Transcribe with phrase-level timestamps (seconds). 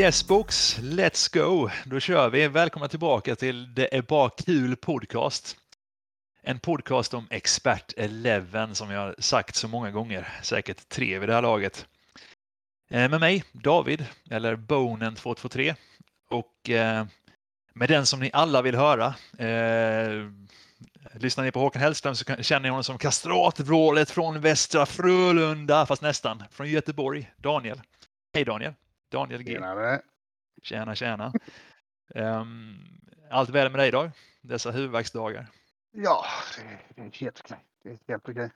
[0.00, 0.78] Yes box.
[0.78, 1.70] let's go!
[1.84, 2.48] Då kör vi.
[2.48, 5.56] Välkomna tillbaka till Det är bara kul podcast.
[6.42, 11.34] En podcast om Expert 11 som jag sagt så många gånger, säkert tre vid det
[11.34, 11.86] här laget.
[12.90, 15.74] Eh, med mig, David, eller Bonen 223
[16.30, 17.06] och eh,
[17.74, 19.14] med den som ni alla vill höra.
[19.38, 20.26] Eh,
[21.14, 26.02] lyssnar ni på Håkan Hellström så känner ni honom som kastratvrålet från Västra Frölunda, fast
[26.02, 27.80] nästan, från Göteborg, Daniel.
[28.34, 28.74] Hej Daniel!
[29.10, 29.52] Daniel G.
[29.52, 30.02] Tjenare.
[30.62, 31.32] Tjena, tjena.
[32.14, 34.10] Um, allt väl med dig idag?
[34.40, 35.46] Dessa huvudvärksdagar?
[35.90, 36.24] Ja,
[36.56, 37.64] det är helt okej.
[37.82, 38.50] Det är helt okej.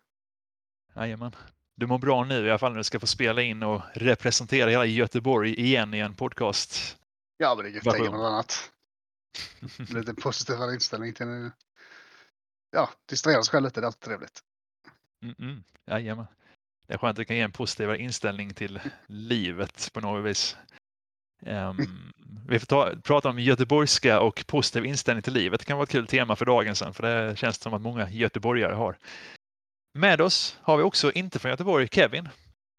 [0.96, 1.32] Jajamän.
[1.74, 4.70] Du mår bra nu i alla fall när du ska få spela in och representera
[4.70, 6.98] hela Göteborg igen i en podcast.
[7.36, 8.72] Ja, men det är gött lägga något annat.
[9.94, 11.52] Lite positivare inställning till nu.
[12.70, 14.42] Ja, distrahera sig själv lite, det är alltid trevligt.
[15.22, 15.62] Mm -mm.
[15.86, 16.26] Jajamän.
[16.86, 20.56] Det är skönt att du kan ge en positivare inställning till livet på något vis.
[21.46, 21.76] Um,
[22.48, 25.60] vi får ta, prata om göteborgska och positiv inställning till livet.
[25.60, 28.10] Det kan vara ett kul tema för dagen sen, för det känns som att många
[28.10, 28.96] göteborgare har.
[29.98, 32.28] Med oss har vi också, inte från Göteborg, Kevin.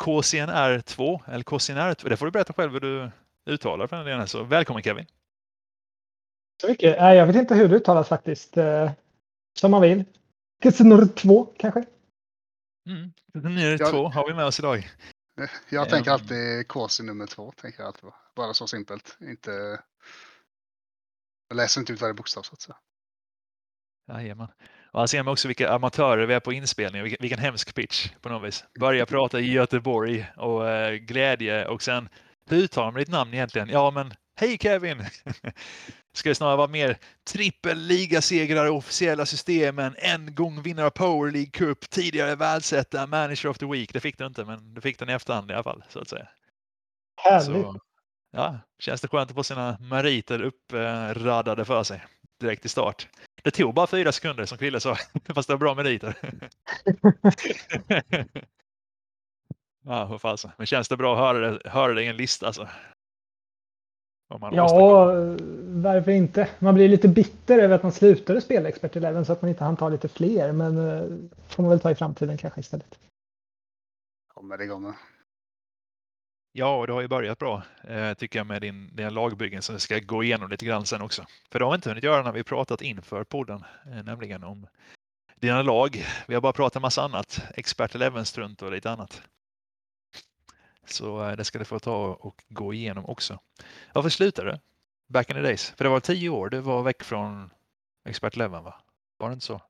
[0.03, 3.12] KCNR 2, eller KCNR 2, det får du berätta själv hur du
[3.45, 4.28] uttalar för den delen.
[4.28, 5.06] Så välkommen Kevin!
[6.62, 6.97] Så mycket.
[6.97, 8.58] Jag vet inte hur det uttalas faktiskt.
[8.58, 8.92] Eh,
[9.59, 10.03] som man vill.
[10.64, 11.86] KCNR 2 kanske?
[12.89, 13.14] Mm.
[13.33, 14.89] Nummer jag, två har vi med oss idag.
[15.69, 17.52] Jag tänker alltid KC nummer två.
[17.52, 18.09] Tänker jag alltid.
[18.36, 19.17] Bara så simpelt.
[19.22, 19.80] Inte...
[21.47, 22.78] Jag läser inte ut varje bokstav så att säga.
[24.08, 24.47] Jajamän.
[24.91, 27.03] Och här ser man också vilka amatörer vi är på inspelning.
[27.03, 28.66] Vilken, vilken hemsk pitch på något vis.
[28.80, 32.09] Börja prata i Göteborg och eh, glädje och sen
[32.50, 33.69] hur uttalar man ditt namn egentligen?
[33.69, 34.97] Ja, men hej Kevin!
[36.17, 41.31] ska det snarare vara mer trippel ligasegrar i officiella systemen, en gång vinnare av Power
[41.31, 43.94] League Cup, tidigare världsetta, manager of the week.
[43.94, 46.09] Det fick du inte, men du fick den i efterhand i alla fall så att
[46.09, 46.28] säga.
[47.22, 47.45] Härligt.
[47.45, 47.79] Så,
[48.31, 52.06] ja, känns det skönt att få sina meriter uppradade för sig
[52.40, 53.07] direkt i start.
[53.44, 54.95] Det tog bara fyra sekunder som Krille sa,
[55.35, 56.16] fast det var bra meriter.
[59.85, 60.51] ja, vad fasen.
[60.57, 62.67] Men känns det bra att höra det, höra det i en lista alltså?
[64.28, 65.06] Ja,
[65.68, 66.50] varför inte?
[66.59, 69.63] Man blir lite bitter över att man slutade spela Expert Eleven så att man inte
[69.63, 70.52] hann ta lite fler.
[70.52, 73.00] Men uh, får man väl ta i framtiden kanske istället.
[74.34, 74.94] Kommer det kommer.
[76.58, 79.75] Ja, och det har ju börjat bra eh, tycker jag med din, din lagbyggen som
[79.75, 81.25] vi ska gå igenom lite grann sen också.
[81.52, 84.68] För det har vi inte hunnit göra när vi pratat inför podden, eh, nämligen om
[85.35, 86.06] dina lag.
[86.28, 89.22] Vi har bara pratat massa annat, Expert Eleven strunt och lite annat.
[90.85, 93.40] Så eh, det ska du få ta och gå igenom också.
[93.94, 94.57] Varför slutade du?
[95.13, 95.73] Back in the days?
[95.78, 97.50] För det var tio år du var väck från
[98.09, 98.73] Expert Eleven va?
[99.18, 99.62] Var det inte så?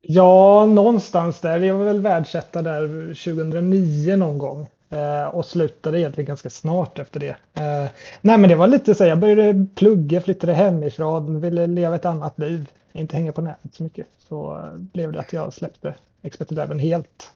[0.00, 1.60] Ja, någonstans där.
[1.60, 4.68] Jag var väl världsetta där 2009 någon gång.
[4.90, 7.36] Eh, och slutade egentligen ganska snart efter det.
[7.54, 7.90] Eh,
[8.20, 12.38] nej men det var lite så, jag började plugga, flyttade hemifrån, ville leva ett annat
[12.38, 12.70] liv.
[12.92, 14.06] Inte hänga på nätet så mycket.
[14.28, 17.32] Så blev det att jag släppte Expert Eleven helt.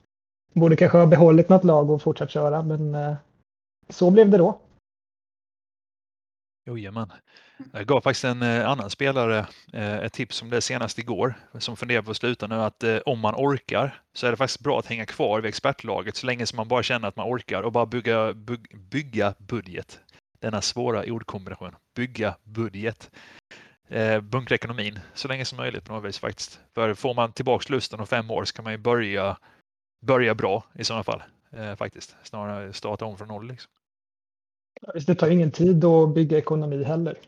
[0.52, 3.14] Borde kanske ha behållit något lag och fortsatt köra, men eh,
[3.88, 4.60] så blev det då.
[6.66, 7.12] Jajamän.
[7.72, 11.76] Jag gav faktiskt en eh, annan spelare eh, ett tips om det senast igår som
[11.76, 14.86] funderar på att sluta nu att om man orkar så är det faktiskt bra att
[14.86, 17.86] hänga kvar vid expertlaget så länge som man bara känner att man orkar och bara
[17.86, 18.34] bygga,
[18.91, 20.00] bygga budget.
[20.41, 21.74] Denna svåra ordkombination.
[21.94, 23.10] Bygga budget.
[24.22, 26.60] Bunkra ekonomin så länge som möjligt på något vis faktiskt.
[26.74, 29.36] För får man tillbaks lusten om fem år så kan man ju börja
[30.02, 32.16] börja bra i sådana fall eh, faktiskt.
[32.22, 33.48] Snarare starta om från noll.
[33.48, 33.72] Liksom.
[35.06, 37.18] Det tar ingen tid att bygga ekonomi heller.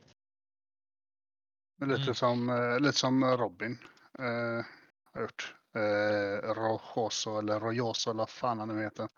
[1.80, 2.14] Lite, mm.
[2.14, 3.78] som, eh, lite som Robin
[4.18, 4.64] eh,
[5.12, 5.54] har gjort.
[5.74, 9.08] Eh, Rojoso eller Rojoso eller vad fan han nu heter.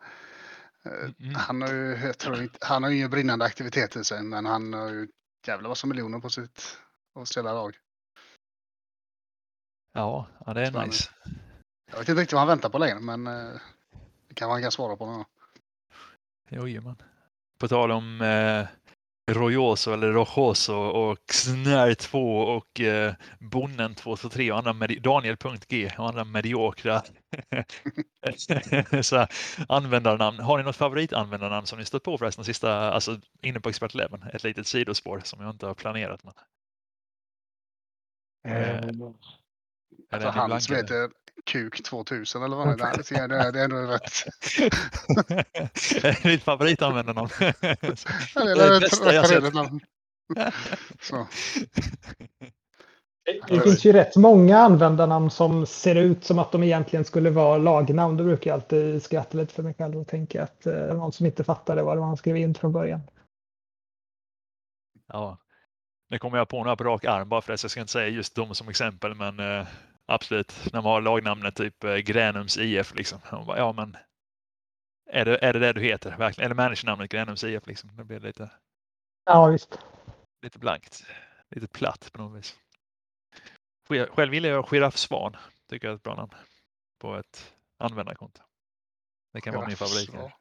[0.83, 1.35] Eh, mm.
[1.35, 4.47] Han har ju, jag tror inte, han har ju ingen brinnande aktivitet i sig men
[4.47, 5.09] han har ju
[5.47, 6.79] jävla massa miljoner på sitt
[7.13, 7.77] officiella lag.
[9.93, 11.11] Ja, ja det är Så nice.
[11.91, 13.61] Jag vet inte riktigt vad han väntar på längre, men eh,
[14.29, 15.25] det kan han kan svara på.
[16.51, 17.03] Jajamän.
[17.59, 18.67] På tal om eh,
[19.31, 26.25] Rojoso eller Rojoso och Snär 2 och eh, Bonnen 223 och andra Daniel.g och andra
[26.25, 27.03] mediokra
[29.03, 29.27] så
[29.69, 30.39] användarnamn.
[30.39, 34.23] Har ni något favoritanvändarnamn som ni stött på förresten sista, alltså inne på Expert Eleven?
[34.23, 36.21] Ett litet sidospår som jag inte har planerat.
[36.25, 36.35] Men...
[38.49, 38.91] Eh,
[40.11, 41.11] alltså han som heter
[41.47, 43.29] Kuk 2000 eller vad det är.
[43.29, 44.13] Det, det är ändå rätt.
[46.03, 47.29] det är ditt favoritanvändarnamn.
[47.39, 47.47] det
[48.41, 49.55] är det bästa jag sett.
[51.01, 51.27] Så.
[53.49, 57.59] Det finns ju rätt många användarnamn som ser ut som att de egentligen skulle vara
[57.59, 58.17] lagnamn.
[58.17, 60.95] Då brukar jag alltid skratta lite för mig själv och tänka att det eh, är
[60.95, 63.01] någon som inte fattade vad det var han skrev in från början.
[65.07, 65.39] Ja.
[66.09, 67.93] Nu kommer jag på några på rak arm bara för det, så jag ska inte
[67.93, 69.67] säga just dem som exempel, men eh,
[70.07, 73.19] absolut, när man har lagnamnet typ eh, Gränums IF, liksom.
[73.47, 73.97] Bara, ja, men
[75.11, 76.17] är det, är det det du heter?
[76.17, 76.47] Verkligen?
[76.47, 77.97] Eller managemnamnet Gränums IF, liksom.
[77.97, 78.51] Det blir lite,
[79.25, 79.79] Ja, visst.
[80.43, 81.05] lite blankt.
[81.51, 82.57] Lite platt på något vis.
[83.89, 85.37] Själv gillar jag Giraff Svan.
[85.69, 86.35] Tycker jag är ett bra namn
[86.99, 88.43] på ett användarkonto.
[89.33, 90.09] Det kan vara min favorit.
[90.09, 90.33] Giraffsvar.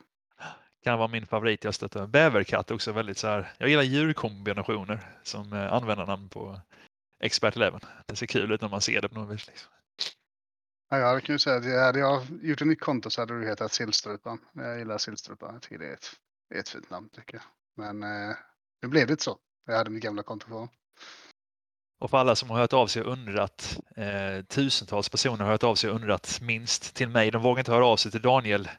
[0.83, 2.07] kan vara min favorit jag stöter.
[2.07, 3.53] Bäverkatt också väldigt så här.
[3.57, 6.61] Jag gillar djurkombinationer som eh, användarnamn på
[7.25, 7.79] Expert Eleven.
[8.05, 9.47] Det ser kul ut när man ser det på något vis.
[9.47, 9.71] Liksom.
[10.89, 13.47] Ja, jag kan ju säga att hade jag gjort ett nytt konto så hade det
[13.47, 14.39] hetat Sillstrupan.
[14.53, 15.53] Jag gillar Sillstrupan.
[15.53, 16.11] Jag tycker det är ett,
[16.49, 17.43] det är ett fint namn tycker jag.
[17.77, 18.35] Men eh,
[18.81, 19.37] nu blev det inte så.
[19.65, 20.69] Jag hade mitt gamla konto kvar.
[21.99, 25.63] Och för alla som har hört av sig och undrat, eh, tusentals personer har hört
[25.63, 27.31] av sig och undrat minst till mig.
[27.31, 28.69] De vågar inte höra av sig till Daniel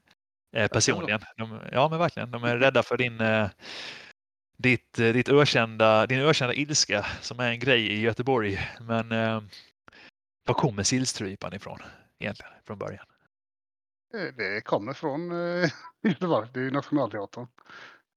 [0.57, 1.21] eh, personligen.
[1.37, 2.31] De, ja, men verkligen.
[2.31, 3.49] De är rädda för din, eh,
[4.57, 8.59] ditt, eh, ditt ökända, din ökända ilska som är en grej i Göteborg.
[8.81, 9.43] Men eh,
[10.47, 11.79] var kommer sillstrypan ifrån
[12.19, 13.07] egentligen från början?
[14.15, 15.71] Eh, det, kommer från eh,
[16.03, 16.49] Göteborg.
[16.53, 17.47] Det är ju Nationalteatern.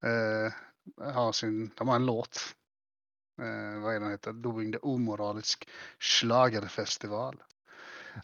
[0.03, 0.53] Eh,
[1.13, 2.55] har sin, de har en låt.
[3.41, 4.33] Eh, vad är den heter?
[4.33, 5.69] Doing the omoralisk
[5.99, 7.43] schlagerfestival.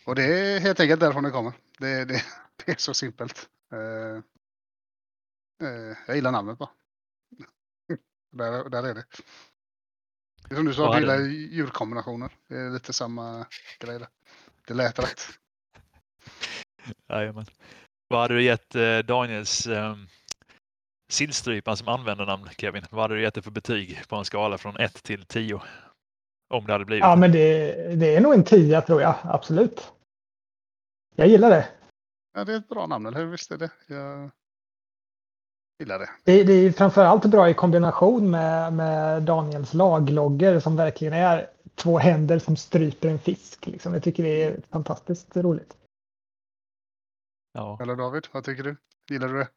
[0.05, 1.53] Och det är helt enkelt därifrån det kommer.
[1.79, 2.23] Det, det,
[2.65, 3.49] det är så simpelt.
[3.71, 4.15] Eh,
[5.67, 6.69] eh, jag gillar namnet bara
[8.37, 9.05] där, där är det.
[10.49, 11.19] Det är som du sa, Vad du gillar
[11.55, 12.31] djurkombinationer.
[12.47, 13.45] Det är lite samma
[13.79, 14.07] grej där.
[14.67, 15.21] Det lät rätt.
[17.09, 17.45] Jajamän.
[18.07, 19.95] Vad hade du gett eh, Daniels eh,
[21.11, 22.85] sillstrypan som användarnamn, Kevin?
[22.89, 25.61] Vad hade du gett det för betyg på en skala från 1 till 10?
[26.49, 29.15] Om det hade blivit Ja, men det, det är nog en tia tror jag.
[29.23, 29.91] Absolut.
[31.15, 31.67] Jag gillar det.
[32.33, 33.25] Ja, det är ett bra namn, eller hur?
[33.25, 33.71] Visst är det.
[33.87, 34.31] Jag
[35.79, 36.09] gillar det.
[36.23, 41.97] Det, det är framförallt bra i kombination med, med Daniels laglogger som verkligen är två
[41.97, 43.67] händer som stryper en fisk.
[43.67, 43.93] Liksom.
[43.93, 45.77] Jag tycker det är fantastiskt roligt.
[47.53, 47.79] Ja.
[47.81, 48.77] Eller David, vad tycker du?
[49.09, 49.47] Gillar du det?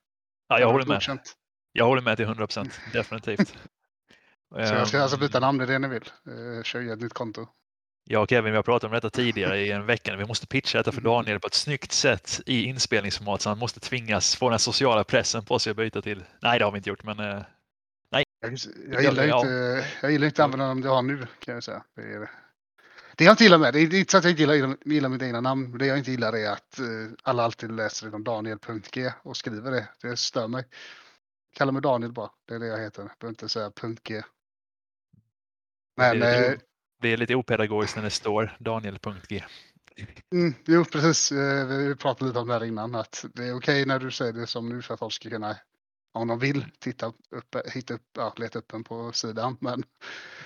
[0.48, 0.94] ja, jag håller med.
[0.96, 1.36] godkänt?
[1.72, 2.80] Jag håller med till 100 procent.
[2.92, 3.48] Definitivt.
[4.54, 6.10] Så jag ska alltså Ehm, byta namn, det är det ni vill?
[6.26, 7.46] Eh, kör ett nytt konto.
[8.10, 10.16] Jag och Kevin vi har pratat om detta tidigare i en vecka.
[10.16, 11.00] Vi måste pitcha detta för.
[11.00, 15.44] Daniel på ett snyggt sätt i inspelningsformat så han måste tvingas få den sociala pressen
[15.44, 16.25] på sig att byta till.
[16.43, 17.43] Nej, det har vi inte gjort, men eh,
[18.40, 18.52] Jag,
[18.90, 19.40] jag, gillar, Ja.
[19.40, 21.84] inte, jag gillar inte användarnamn du har nu kan jag säga.
[21.96, 22.31] Det, är,
[23.16, 25.08] det jag inte gillar med det, det är inte så att jag inte gillar, gillar
[25.08, 25.78] mitt egna namn.
[25.78, 26.84] Det jag inte gillar är att eh,
[27.22, 29.88] alla alltid läser inom Daniel.g och skriver det.
[30.02, 30.64] Det stör mig.
[31.56, 32.31] Kalla mig Daniel bara.
[32.49, 33.02] Det är det jag heter.
[33.02, 33.72] Jag behöver inte säga
[34.02, 34.22] .g.
[35.96, 36.67] Men det, eh, lite,
[37.00, 39.44] det är lite opedagogiskt när det står Daniel.g.
[40.32, 41.32] mm, jo, precis.
[41.32, 42.94] Eh, vi pratade lite om det här innan.
[42.94, 45.56] Att det är okej när du säger det som nu för att folk ska kunna,
[46.12, 49.56] om de vill, titta upp, hitta upp, ja, leta upp den på sidan.
[49.60, 49.84] Men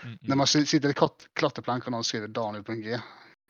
[0.05, 0.39] Mm, När mm.
[0.39, 2.93] man si- sitter i klott- klotterplank och någon skriver Daniel.g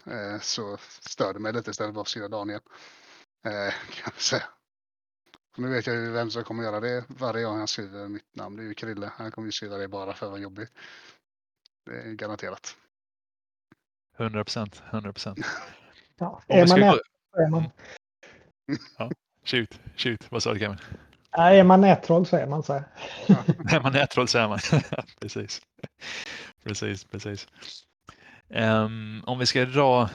[0.06, 2.60] eh, så stör det mig lite istället för att skriva Daniel.
[3.46, 4.42] Eh, kan jag säga.
[5.56, 8.56] Nu vet jag ju vem som kommer göra det varje gång han skriver mitt namn.
[8.56, 9.12] Det är ju Krille.
[9.16, 10.68] Han kommer ju skriva det bara för att vara jobbig.
[11.86, 12.76] Det är garanterat.
[14.22, 14.82] 100 procent.
[14.90, 15.38] 100 procent.
[16.18, 16.42] Ja.
[16.48, 17.70] Är man, så är man,
[19.44, 20.26] Shoot, shoot.
[20.30, 20.78] Vad sa du Kevin?
[21.36, 22.84] nej, är man nättroll så är man så här.
[23.70, 24.58] Är man nättroll så är man.
[25.20, 25.60] precis.
[26.64, 27.46] Precis, precis.
[28.50, 30.10] Ehm, om vi ska dra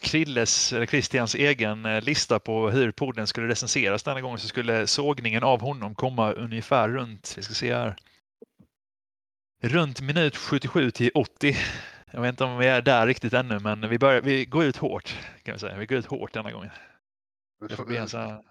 [0.00, 4.86] Krilles, eller Christians egen eh, lista på hur podden skulle recenseras denna gång så skulle
[4.86, 7.96] sågningen av honom komma ungefär runt, vi ska se här,
[9.62, 11.56] runt minut 77 till 80.
[12.16, 14.76] Jag vet inte om vi är där riktigt ännu, men vi, börjar, vi går ut
[14.76, 15.18] hårt.
[15.42, 15.76] kan vi säga.
[15.76, 16.70] Vi går ut hårt denna gången.
[17.68, 18.42] Det får, bli en sån här,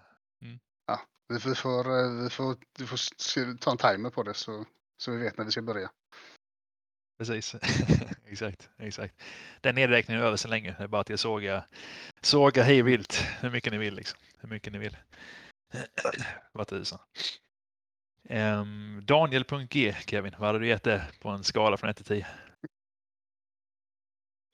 [1.28, 4.64] vi får, vi får, eh, vi får, vi får ta en timer på det så,
[4.96, 5.90] så vi vet när vi ska börja.
[7.18, 7.54] Precis,
[8.26, 9.22] exakt, exakt.
[9.60, 10.74] Den nedräkningen är över så länge.
[10.78, 11.64] Det är bara att jag såga,
[12.20, 13.94] såga hej vilt hur mycket ni vill.
[13.94, 14.18] Liksom.
[14.38, 14.96] Hur mycket ni vill.
[16.52, 16.98] Vad tusan.
[18.28, 22.26] Um, Daniel.g Kevin, vad hade du gett det på en skala från 1 till 10?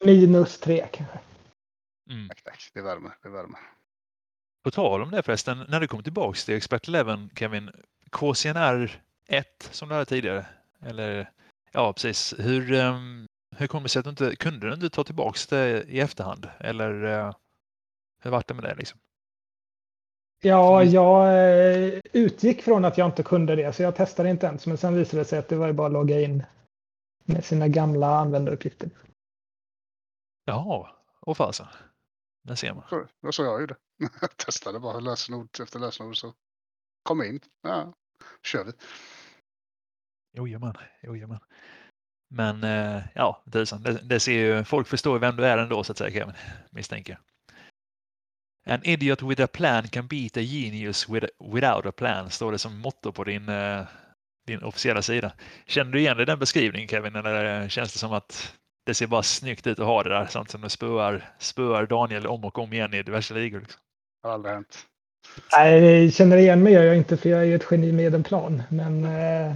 [0.04, 1.18] Minus tre kanske.
[2.10, 2.28] Mm.
[2.28, 2.70] Tack, tack.
[2.74, 3.12] Det värmer.
[3.22, 3.58] Det värmer.
[4.64, 7.70] På tal om det förresten, när du kommer tillbaks till Expert Eleven Kevin,
[8.10, 10.46] KCNR 1 som du hade tidigare,
[10.86, 11.30] eller
[11.72, 15.04] ja precis, hur, ehm, hur kommer det sig att du inte, kunde du inte ta
[15.04, 16.48] tillbaks det i efterhand?
[16.58, 17.34] Eller eh,
[18.22, 18.98] hur vart det med det liksom?
[20.42, 24.66] Ja, jag eh, utgick från att jag inte kunde det, så jag testade inte ens.
[24.66, 26.42] Men sen visade det sig att det var ju bara att logga in
[27.24, 28.90] med sina gamla användaruppgifter.
[30.44, 31.66] Jaha, och fasen.
[32.42, 32.84] Där ser man.
[32.88, 33.76] Så, då så jag ju det.
[33.96, 36.34] Jag testade bara lösenord efter lösenord så
[37.02, 37.40] kom in.
[37.62, 37.94] Ja,
[38.42, 38.72] kör vi.
[40.32, 41.40] Jojomän, jojomän.
[42.30, 45.98] Men eh, ja, det, det ser ju, folk förstår vem du är ändå så att
[45.98, 46.34] säga Kevin,
[46.70, 47.18] misstänker
[48.66, 52.58] An idiot with a plan can beat a genius with, without a plan, står det
[52.58, 53.86] som motto på din, eh,
[54.46, 55.32] din officiella sida.
[55.66, 59.06] Känner du igen dig i den beskrivningen Kevin, eller känns det som att det ser
[59.06, 62.58] bara snyggt ut att ha det där samtidigt som du spöar, spöar Daniel om och
[62.58, 63.60] om igen i diverse ligor?
[63.60, 63.80] Liksom.
[64.22, 64.86] Det har aldrig hänt.
[65.52, 68.22] Nej, känner igen mig gör jag inte för jag är ju ett geni med en
[68.22, 68.62] plan.
[68.70, 69.54] Men eh...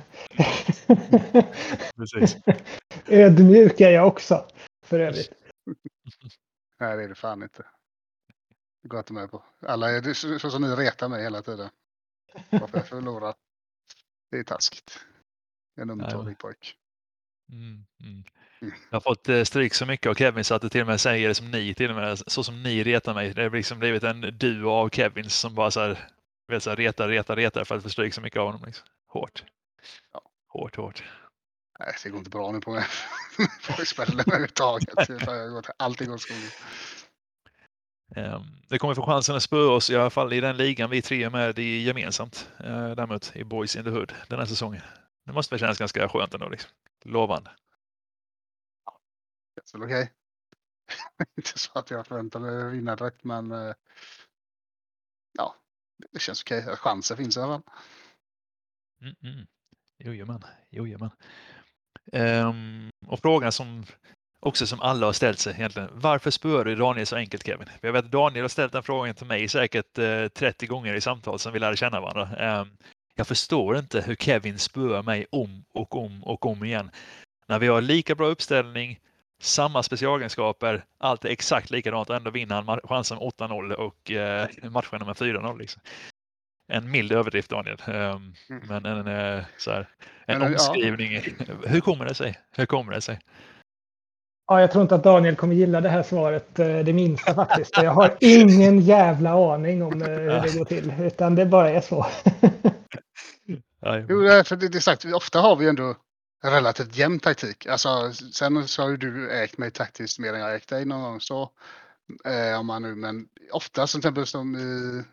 [3.07, 4.47] ödmjuk är jag också
[4.85, 5.31] för övrigt.
[6.81, 7.65] Nej, det är det fan inte.
[8.83, 9.45] Det går jag inte med på.
[9.61, 11.69] Alla är så, som ni retar mig hela tiden.
[12.51, 13.35] Varför jag förlorar.
[14.31, 15.01] Det är taskigt.
[15.77, 16.77] En ömtålig pojk.
[17.53, 18.25] Mm, mm.
[18.63, 18.75] Mm.
[18.91, 21.01] Jag har fått eh, stryk så mycket av Kevin så att det till och med
[21.01, 23.35] säger det som ni till och med, så som ni retar mig.
[23.35, 26.09] Det har liksom blivit en duo av Kevins som bara så här,
[26.49, 28.63] vet, så här retar, retar, retar för att få stryk så mycket av honom.
[28.67, 28.87] Liksom.
[29.09, 29.45] Hårt.
[30.13, 30.21] Ja.
[30.49, 31.05] Hårt, hårt.
[31.79, 32.85] Nej, det går inte bra nu på mig.
[33.87, 35.71] spelen överhuvudtaget.
[35.77, 36.51] Allting går skogen.
[38.17, 41.03] Ehm, det kommer få chansen att spöa oss i alla fall i den ligan vi
[41.03, 42.49] tre är med i gemensamt.
[42.59, 44.83] Eh, däremot i Boys in the Hood den här säsongen.
[45.27, 46.49] Det måste väl kännas ganska skönt ändå.
[46.49, 46.71] Liksom.
[47.05, 47.51] Lovande.
[49.75, 49.85] Okej.
[49.85, 50.09] Okay.
[51.37, 53.75] Inte så att jag förväntar mig vinna direkt, men eh,
[55.39, 55.55] ja,
[56.13, 56.63] det känns okej.
[56.63, 56.77] Okay.
[56.77, 57.63] Chansen finns i alla fall.
[59.01, 59.47] Mm, mm.
[59.99, 61.11] Jojomän, jojomän.
[62.13, 63.85] Um, och frågan som
[64.41, 65.89] också som alla har ställt sig egentligen.
[65.93, 67.69] Varför spöar du Daniel så enkelt Kevin?
[67.81, 71.01] Jag vet att Daniel har ställt den frågan till mig säkert eh, 30 gånger i
[71.01, 72.61] samtal som vi lärde känna varandra.
[72.61, 72.77] Um,
[73.17, 76.91] jag förstår inte hur Kevin spöar mig om och om och om igen.
[77.47, 79.01] När vi har lika bra uppställning,
[79.41, 85.07] samma specialegenskaper, allt är exakt likadant och ändå vinner han chansen 8-0 och eh, matchen
[85.07, 85.59] med 4-0.
[85.59, 85.83] Liksom.
[86.73, 88.35] En mild överdrift Daniel, um, mm.
[88.69, 89.89] men en, uh, så här,
[90.27, 91.13] en men, omskrivning.
[91.13, 91.55] Ja.
[91.67, 92.39] Hur kommer det sig?
[92.57, 93.19] Hur kommer det sig?
[94.49, 97.77] Ja, jag tror inte att Daniel kommer gilla det här svaret eh, det minsta faktiskt.
[97.77, 101.81] Jag har ingen jävla aning om eh, hur det går till, utan det bara är
[101.81, 102.07] så.
[104.09, 105.97] jo, för det är sagt, ofta har vi ändå
[106.45, 107.67] relativt jämn taktik.
[107.67, 111.03] Alltså, sen så har ju du ägt mig taktiskt mer än jag ägt dig någon
[111.03, 111.21] gång.
[111.21, 111.51] Så,
[112.25, 115.05] eh, om man nu, men ofta som till exempel som i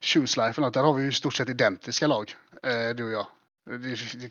[0.00, 3.26] Shoes Life, där har vi ju i stort sett identiska lag, eh, du och jag.
[3.64, 4.24] Det, det,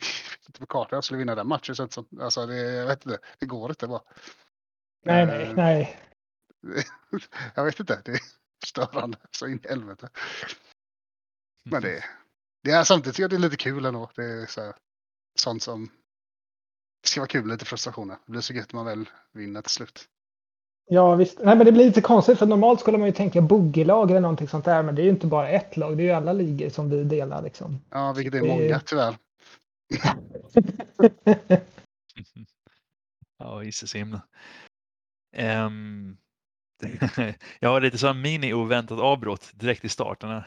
[0.46, 1.74] inte på kartan jag skulle vinna den matchen.
[1.74, 4.02] Så, alltså, det, jag vet inte, det går inte bara.
[5.04, 6.00] Nej, nej, eh, nej.
[7.54, 8.20] jag vet inte, det är
[8.66, 10.08] störande så in i helvete.
[11.64, 12.04] Men det,
[12.66, 14.10] det är samtidigt tycker jag det är lite kul ändå.
[14.16, 14.74] Det är så här,
[15.38, 15.90] sånt som
[17.02, 18.16] det ska vara kul, lite frustrationer.
[18.26, 20.04] Det blir så gött man väl vinner till slut.
[20.88, 24.10] Ja visst, nej men det blir lite konstigt för normalt skulle man ju tänka bogeylag
[24.10, 26.10] eller någonting sånt där men det är ju inte bara ett lag, det är ju
[26.10, 27.80] alla ligor som vi delar liksom.
[27.90, 29.16] Ja, vilket är många tyvärr.
[33.38, 34.22] ja, gissa så himla.
[35.36, 36.16] Um,
[37.60, 40.42] jag har lite så mini-oväntat avbrott direkt i starten.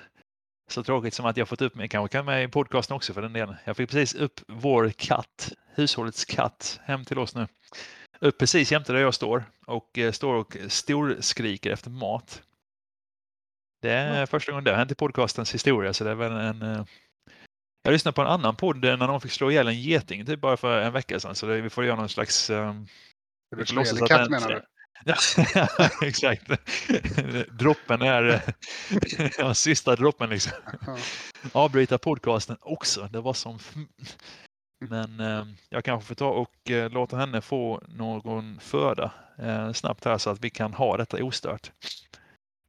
[0.69, 3.21] Så tråkigt som att jag fått upp mig, kanske kan med i podcasten också för
[3.21, 3.55] den delen.
[3.63, 7.47] Jag fick precis upp vår katt, hushållets katt, hem till oss nu.
[8.19, 12.41] Upp precis jämte där jag står och eh, står och storskriker efter mat.
[13.81, 16.61] Det är första gången det har hänt i podcastens historia så det är väl en
[16.61, 16.85] eh,
[17.83, 20.57] jag lyssnade på en annan podd när någon fick slå ihjäl en geting typ bara
[20.57, 22.49] för en vecka sedan så det, vi får göra någon slags...
[22.49, 22.88] Um,
[23.57, 24.61] du slå ihjäl en katt menar du?
[25.05, 25.15] Ja,
[26.01, 26.51] exakt.
[27.51, 28.41] droppen är
[29.37, 30.51] ja, sista droppen liksom.
[31.51, 33.09] Avbryta podcasten också.
[33.11, 33.59] Det var som...
[34.89, 40.05] Men eh, jag kanske får ta och eh, låta henne få någon föda eh, snabbt
[40.05, 41.71] här så att vi kan ha detta ostört.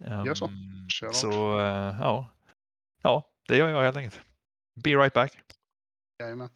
[0.05, 0.47] Gör så.
[0.47, 2.31] Ehm, så eh, ja.
[3.03, 4.21] ja, det gör jag helt enkelt.
[4.85, 5.39] Be right back.
[6.19, 6.49] Jajamän.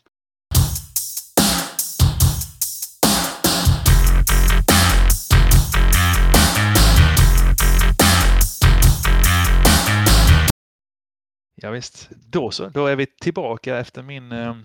[11.64, 12.10] Ja, visst.
[12.10, 14.56] Då så, då är vi tillbaka efter min, eh,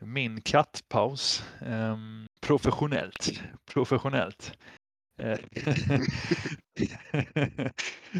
[0.00, 1.44] min kattpaus.
[1.60, 1.98] Eh,
[2.40, 3.42] professionellt.
[3.72, 4.52] Professionellt.
[5.18, 5.38] Eh,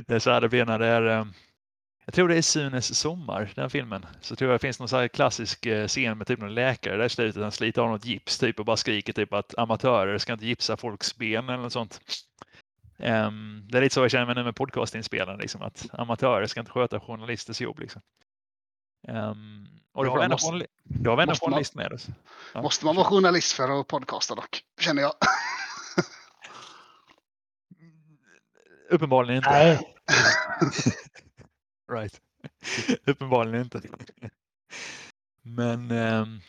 [0.06, 1.24] det är så här det blir när det är eh,
[2.04, 4.06] jag tror det är Sunes sommar, den filmen.
[4.20, 6.96] Så tror jag det finns någon så här klassisk eh, scen med typ någon läkare
[6.96, 7.42] där i slutet.
[7.42, 10.76] Han sliter av något gips typ och bara skriker typ att amatörer ska inte gipsa
[10.76, 12.00] folks ben eller något sånt.
[12.96, 16.60] Um, det är lite så jag känner mig nu med podcastinspelaren, liksom, att amatörer ska
[16.60, 17.78] inte sköta journalisters jobb.
[17.78, 18.02] Liksom.
[19.08, 20.36] Um, och då har vi ändå,
[21.22, 22.06] ändå journalist med oss.
[22.54, 22.62] Ja.
[22.62, 25.12] Måste man vara journalist för att podcasta dock, känner jag.
[28.90, 29.50] Uppenbarligen inte.
[29.50, 29.94] Nej.
[31.92, 32.20] right.
[33.06, 33.80] Uppenbarligen inte.
[35.42, 36.40] Men um,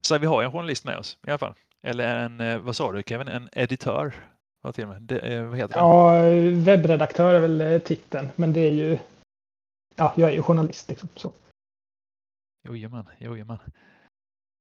[0.00, 1.54] Så vi har en journalist med oss i alla fall.
[1.82, 4.14] Eller en, eh, vad sa du Kevin, en editör?
[4.60, 5.02] Vad, till med.
[5.02, 5.80] Det, vad heter det?
[5.80, 6.22] Ja,
[6.64, 8.98] webbredaktör är väl eh, titeln, men det är ju...
[9.96, 11.08] Ja, jag är ju journalist liksom.
[11.16, 11.32] Så.
[12.68, 13.58] Jojomän, jojomän.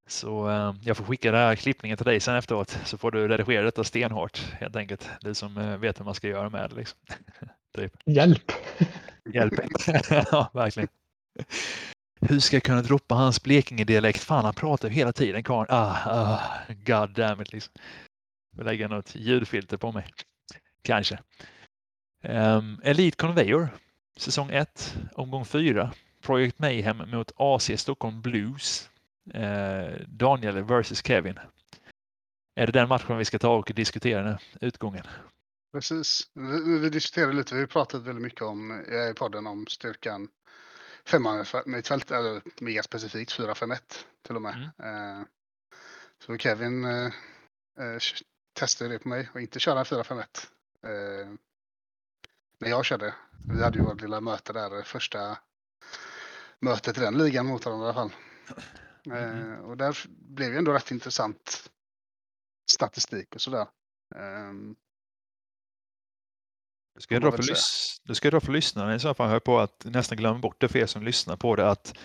[0.07, 3.27] Så eh, jag får skicka den här klippningen till dig sen efteråt så får du
[3.27, 5.09] redigera detta stenhårt helt enkelt.
[5.21, 6.75] Du som eh, vet hur man ska göra med det.
[6.75, 6.99] Liksom.
[7.75, 7.93] typ.
[8.05, 8.51] Hjälp!
[9.33, 9.53] Hjälp!
[10.31, 10.89] ja, verkligen.
[12.21, 14.23] Hur ska jag kunna droppa hans Blekinge-dialekt?
[14.23, 15.67] Fan, han pratar hela tiden karln.
[15.69, 16.39] Ah, ah,
[16.85, 17.73] God damn it liksom.
[18.57, 20.07] Lägga något ljudfilter på mig.
[20.81, 21.19] Kanske.
[22.23, 23.69] Um, Elite Conveyor,
[24.17, 25.93] säsong 1, omgång 4.
[26.21, 28.89] Project Mayhem mot AC Stockholm Blues.
[29.35, 31.39] Uh, Daniel versus Kevin.
[32.55, 35.03] Är det den matchen vi ska ta och diskutera nu, utgången?
[35.73, 36.29] Precis.
[36.33, 38.71] Vi, vi diskuterade lite, vi har pratat väldigt mycket om
[39.11, 40.27] i podden om styrkan
[41.05, 43.77] fält, eller mer specifikt 4-5-1
[44.25, 44.71] till och med.
[44.79, 45.19] Mm.
[45.19, 45.25] Uh,
[46.25, 47.11] så Kevin uh,
[48.55, 50.23] testade det på mig och inte köra en 4-5-1.
[50.83, 51.27] Eh,
[52.59, 53.15] när jag körde.
[53.49, 55.37] Vi hade ju vårt lilla möte där, första
[56.59, 58.11] mötet i den ligan mot varandra i alla fall.
[59.11, 61.71] Eh, och där blev ju ändå rätt intressant
[62.71, 63.67] statistik och sådär.
[64.15, 64.53] Eh,
[66.95, 69.59] du ska, dra för lys- du ska dra för lyssnarna i så fall, hör på
[69.59, 71.97] att nästan glömma bort det för er som lyssnar på det, att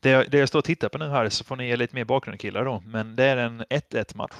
[0.00, 2.04] det, det jag står och tittar på nu här så får ni ge lite mer
[2.04, 4.34] bakgrund killar då, men det är en 1-1 match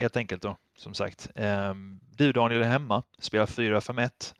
[0.00, 1.28] helt enkelt då, som sagt.
[1.34, 4.34] Ehm, du Daniel är hemma, spelar 4-5-1.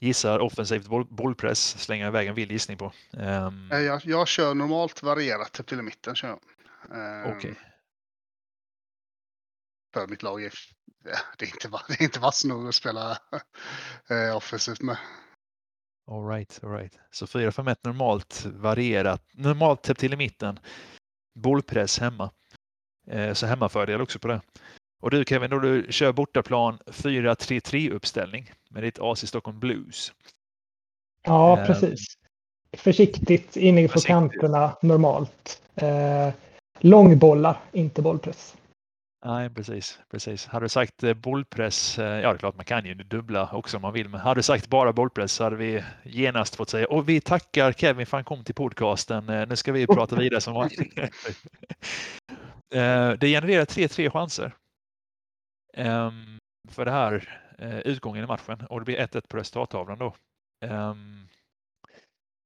[0.00, 2.92] Gissar offensivt boll, bollpress, slänger iväg en vild gissning på.
[3.12, 3.68] Um...
[3.70, 6.14] Jag, jag kör normalt varierat till i mitten.
[6.14, 6.38] Kör jag.
[6.90, 7.50] Um, Okej.
[7.50, 7.54] Okay.
[9.94, 10.52] För mitt lag är,
[11.38, 13.18] det är inte, det är inte vass nog att spela
[14.10, 14.96] uh, offensivt med.
[16.10, 16.98] All right, all right.
[17.10, 20.58] Så 4-5-1 normalt varierat, normalt täppt till i mitten.
[21.34, 22.30] Bollpress hemma.
[23.06, 24.40] Eh, så hemmafördel också på det.
[25.02, 30.12] Och du Kevin, då du kör bortaplan 4-3-3 uppställning med ditt AC Stockholm Blues.
[31.24, 32.04] Ja, eh, precis.
[32.76, 35.62] Försiktigt inne på kanterna normalt.
[35.74, 36.28] Eh,
[36.78, 38.56] långbollar, inte bollpress.
[39.24, 39.98] Nej, precis.
[40.10, 40.46] precis.
[40.46, 43.82] Hade du sagt eh, bollpress, ja det är klart man kan ju dubbla också om
[43.82, 47.08] man vill, men hade du sagt bara bollpress så hade vi genast fått säga och
[47.08, 49.26] vi tackar Kevin för han kom till podcasten.
[49.48, 50.98] Nu ska vi prata vidare som vanligt.
[52.72, 54.54] Eh, det genererar 3-3 chanser
[55.74, 56.38] ehm,
[56.70, 60.14] för det här eh, utgången i matchen och det blir 1-1 på resultattavlan då.
[60.64, 61.28] Ehm,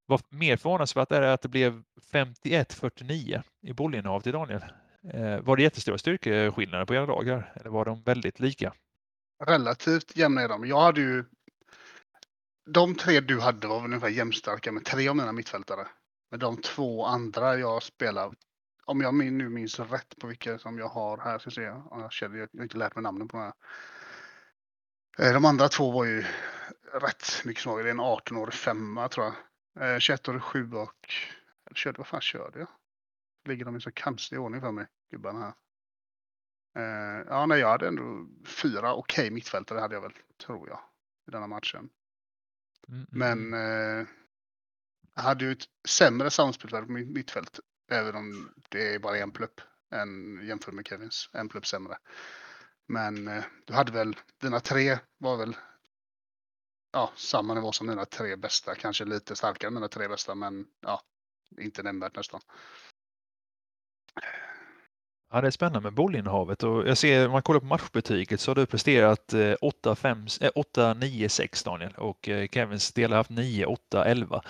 [0.06, 4.64] vad mer förvånansvärt är att det blev 51-49 i bollinnehav till Daniel.
[5.12, 8.72] Eh, var det jättestora styrkeskillnader på era lag här eller var de väldigt lika?
[9.44, 10.66] Relativt jämna är de.
[10.66, 11.24] Jag hade ju
[12.70, 15.86] de tre du hade var väl ungefär jämnstarka med tre av mina mittfältare.
[16.30, 18.32] Men de två andra jag spelar
[18.86, 21.88] om jag nu minns rätt på vilka som jag har här, så ser jag.
[21.90, 23.52] Jag, känner, jag har inte lärt mig namnen på de här.
[25.18, 26.24] Eh, de andra två var ju
[26.92, 27.82] rätt mycket svagare.
[27.82, 29.34] Det är en 18-årig femma tror jag.
[29.98, 31.14] 21-årig eh, sju och...
[31.74, 32.68] Körde, vad fan körde jag?
[33.44, 35.54] Ligger de i så konstig ordning för mig, gubbarna här.
[36.76, 40.12] Eh, ja, nej, jag hade ändå fyra okej okay mittfältare hade jag väl,
[40.46, 40.80] tror jag,
[41.28, 41.88] i denna matchen.
[42.88, 43.06] Mm, mm.
[43.10, 44.00] Men mm.
[44.00, 44.06] eh,
[45.14, 49.60] jag hade ju ett sämre samspel på mittfält Även om det är bara en plupp
[49.90, 51.30] än jämfört med Kevins.
[51.32, 51.98] En plupp sämre.
[52.88, 55.56] Men eh, du hade väl, dina tre var väl
[56.92, 58.74] ja, samma nivå som dina tre bästa.
[58.74, 61.00] Kanske lite starkare än dina tre bästa, men ja,
[61.60, 62.40] inte nämnvärt nästan.
[65.32, 68.50] Ja, det är spännande med bollinnehavet och jag ser om man kollar på matchbetyget så
[68.50, 73.30] har du presterat 8, 5, 8 9, 6 Daniel och eh, Kevins del har haft
[73.30, 74.42] 9, 8, 11.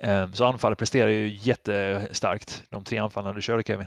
[0.00, 3.86] Ehm, så anfallet presterar ju jättestarkt, de tre anfallen du körde Kevin.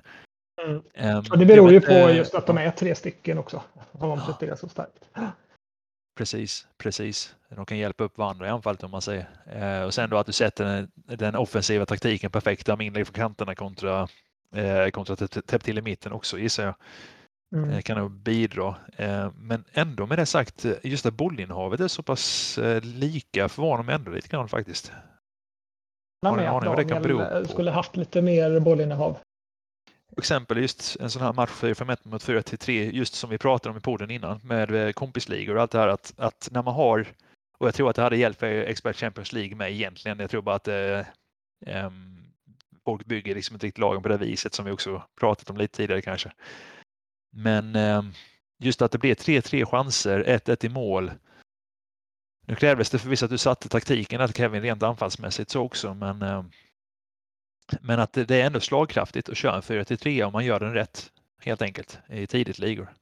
[0.63, 0.81] Mm.
[1.17, 3.61] Um, och det beror ju på just att de är tre stycken också.
[3.99, 5.09] Som de presterar så starkt.
[6.17, 7.35] Precis, precis.
[7.49, 9.29] De kan hjälpa upp varandra i anfallet om man säger.
[9.45, 13.13] Eh, och sen då att du sätter den, den offensiva taktiken perfekta med inlägg från
[13.13, 14.07] kanterna kontra,
[14.55, 16.75] eh, kontra täpp till i mitten också gissar jag.
[17.55, 17.69] Mm.
[17.69, 18.75] Eh, kan nog bidra.
[19.35, 23.95] Men ändå med det sagt, just att bollinnehavet är så pass eh, lika förvånar mig
[23.95, 24.91] ändå lite grann faktiskt.
[26.25, 27.47] Har ni aning vad det kan bero på?
[27.47, 29.17] skulle haft lite mer bollinnehav.
[30.17, 33.81] Exempel just en sån här match 4-5-1 mot 4-3, just som vi pratade om i
[33.81, 37.07] podden innan med eh, kompisligor och allt det här att, att när man har,
[37.57, 40.41] och jag tror att det hade hjälpt för Expert Champions League med egentligen, jag tror
[40.41, 41.05] bara att eh,
[41.85, 42.23] um,
[42.85, 45.77] folk bygger liksom ett riktigt lag på det viset som vi också pratat om lite
[45.77, 46.31] tidigare kanske.
[47.35, 48.13] Men um,
[48.63, 51.11] just att det blir 3-3 chanser, 1-1 i mål
[52.51, 56.21] nu krävdes det förvisso att du satte taktiken att Kevin rent anfallsmässigt så också, men
[56.21, 56.43] eh,
[57.81, 60.73] Men att det är ändå slagkraftigt att köra en 4 3 om man gör den
[60.73, 61.11] rätt,
[61.41, 62.93] helt enkelt, i tidigt ligor.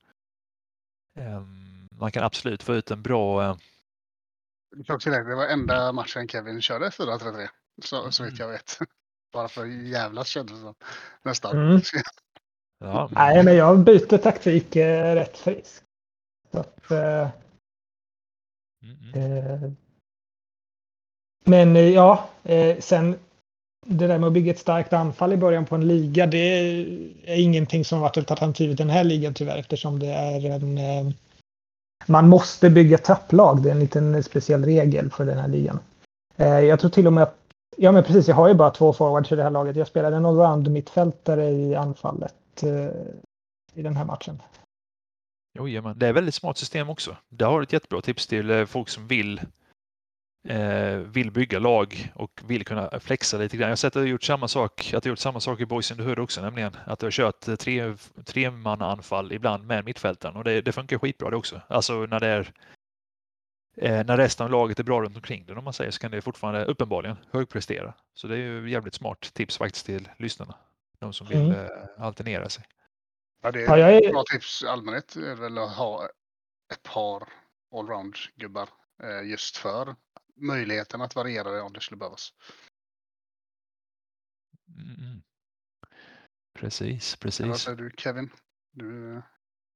[1.20, 3.44] Ehm, man kan absolut få ut en bra...
[3.44, 3.58] Eh,
[4.78, 7.48] det var enda matchen Kevin körde 4-3-3,
[7.84, 8.80] så, så vitt jag vet.
[9.34, 10.74] Bara för jävlas kändes det.
[11.24, 11.58] Nästan.
[11.58, 11.82] Mm.
[12.80, 13.10] Ja.
[13.12, 15.84] Nej, men jag byter taktik eh, rätt friskt.
[16.52, 17.30] Att, eh,
[18.84, 19.38] mm, mm.
[19.38, 19.72] Eh,
[21.46, 23.16] men eh, ja, eh, sen
[23.86, 27.42] det där med att bygga ett starkt anfall i början på en liga, det är
[27.42, 30.46] ingenting som varit ett alternativ i den här ligan tyvärr eftersom det är
[31.00, 31.14] en...
[32.06, 35.80] Man måste bygga tapplag, det är en liten speciell regel för den här ligan.
[36.38, 37.36] Jag tror till och med att,
[37.78, 39.76] ja men precis, jag har ju bara två forwards i det här laget.
[39.76, 42.64] Jag spelade en allround mittfältare i anfallet
[43.74, 44.42] i den här matchen.
[45.64, 47.18] Men det är väldigt smart system också.
[47.30, 49.42] Det har ett jättebra tips till folk som vill
[50.48, 53.68] eh, vill bygga lag och vill kunna flexa lite grann.
[53.68, 55.92] Jag har sett att du gjort samma sak, att du gjort samma sak i Boys
[55.92, 57.96] in the Hood också, nämligen att du har kört tre,
[58.26, 58.46] tre
[58.80, 61.62] anfall ibland med mittfältaren och det, det funkar skitbra det också.
[61.68, 62.52] Alltså när det är
[63.78, 66.12] eh, när resten av laget är bra runt omkring den om man säger så kan
[66.12, 67.94] det fortfarande uppenbarligen högprestera.
[68.14, 70.56] Så det är ju jävligt smart tips faktiskt till lyssnarna.
[71.00, 71.52] De som vill mm.
[71.52, 71.68] eh,
[71.98, 72.64] alternera sig.
[73.42, 74.12] Ja, det är ja, är...
[74.12, 76.10] bra tips i allmänhet är väl att ha
[76.74, 77.30] ett par
[77.76, 78.70] allround-gubbar
[79.04, 79.96] eh, just för
[80.36, 82.34] möjligheten att variera det om det skulle behövas.
[84.68, 85.22] Mm.
[86.54, 87.46] Precis, precis.
[87.46, 88.30] Vad säger du Kevin?
[88.72, 89.22] Du,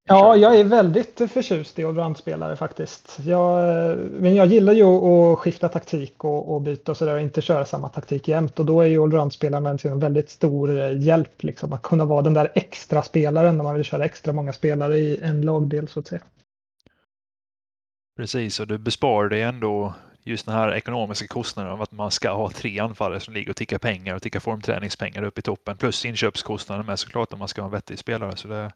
[0.04, 3.20] ja, jag är väldigt förtjust i allroundspelare faktiskt.
[3.26, 7.42] Jag, men jag gillar ju att skifta taktik och, och byta och sådär och inte
[7.42, 8.60] köra samma taktik jämt.
[8.60, 12.52] Och då är ju allroundspelaren en väldigt stor hjälp liksom, att kunna vara den där
[12.56, 16.22] extra spelaren när man vill köra extra många spelare i en lagdel så att säga.
[18.18, 22.32] Precis, och du besparar dig ändå just den här ekonomiska kostnaden av att man ska
[22.32, 26.06] ha tre anfallare som ligger och tickar pengar och tickar formträningspengar upp i toppen plus
[26.06, 28.38] inköpskostnaden med såklart om man ska ha en vettig spelare.
[28.38, 28.72] Så det,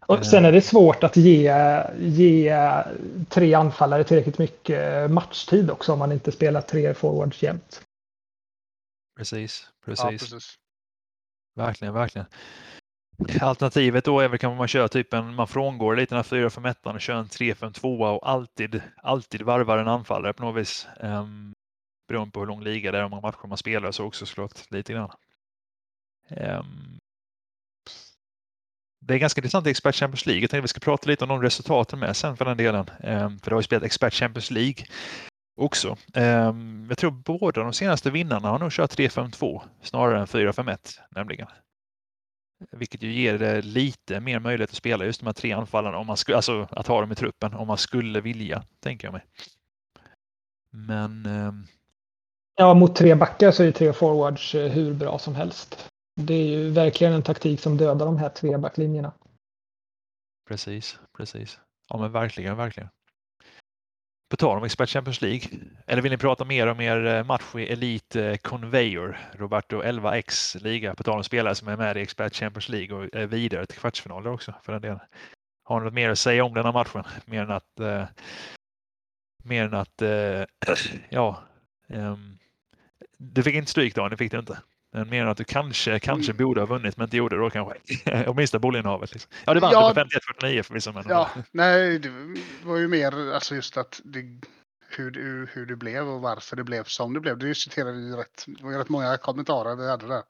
[0.00, 1.52] och sen är det svårt att ge,
[1.98, 2.54] ge
[3.28, 7.82] tre anfallare tillräckligt mycket matchtid också om man inte spelar tre forwards jämt.
[9.16, 10.04] Precis, precis.
[10.04, 10.54] Ja, precis.
[11.56, 12.26] Verkligen, verkligen.
[13.40, 16.50] Alternativet då är väl kan man köra typ en, man frångår lite den här 4
[16.50, 20.44] 5 1 och kör en 3 5 2 och alltid, alltid varvar en anfallare på
[20.44, 20.88] något vis.
[21.00, 21.54] Um,
[22.08, 24.26] beroende på hur lång liga det är och hur många matcher man spelar så också
[24.26, 25.10] såklart lite grann.
[26.30, 26.98] Um,
[29.08, 30.42] det är ganska intressant i Expert Champions League.
[30.42, 32.90] Jag tänkte vi ska prata lite om de resultaten med sen för den delen.
[33.00, 34.84] Ehm, för det har ju spelat Expert Champions League
[35.56, 35.96] också.
[36.14, 41.46] Ehm, jag tror båda de senaste vinnarna har nog kört 3-5-2 snarare än 4-5-1 nämligen.
[42.70, 46.06] Vilket ju ger det lite mer möjlighet att spela just de här tre anfallarna, om
[46.06, 49.24] man skulle, alltså att ha dem i truppen om man skulle vilja, tänker jag mig.
[50.70, 51.26] Men...
[51.26, 51.66] Ehm.
[52.56, 55.88] Ja, mot tre backar så är tre forwards eh, hur bra som helst.
[56.20, 59.12] Det är ju verkligen en taktik som dödar de här tre backlinjerna.
[60.48, 61.58] Precis, precis.
[61.88, 62.88] Ja men verkligen, verkligen.
[64.30, 65.48] På tal om Expert Champions League,
[65.86, 70.62] eller vill ni prata mer om er eh, match i Elite eh, Conveyor, Roberto 11X
[70.62, 73.66] liga, på tal om spelare som är med i Expert Champions League och är vidare
[73.66, 75.00] till kvartsfinaler också för den delen.
[75.64, 77.04] Har ni något mer att säga om den här matchen?
[77.26, 78.04] Mer än att, eh,
[79.44, 80.44] mer än att, eh,
[81.10, 81.42] ja,
[81.88, 82.16] eh,
[83.18, 84.58] du fick inte stryk då, ni fick det inte.
[84.92, 86.44] Men mer än att du kanske, kanske mm.
[86.44, 87.74] borde ha vunnit men inte gjorde det då kanske.
[88.26, 89.12] Åtminstone bollinnehavet.
[89.12, 89.30] Liksom.
[89.44, 90.92] Ja, du vann ja, med 51-49 förvisso.
[90.92, 91.04] Men...
[91.08, 92.10] Ja, nej, det
[92.64, 94.20] var ju mer alltså just att det,
[94.88, 97.38] hur, det, hur det blev och varför det blev som det blev.
[97.38, 100.22] Det diskuterade vi rätt, det var rätt många kommentarer vi hade där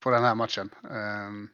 [0.00, 0.70] på den här matchen.
[0.82, 1.48] Um,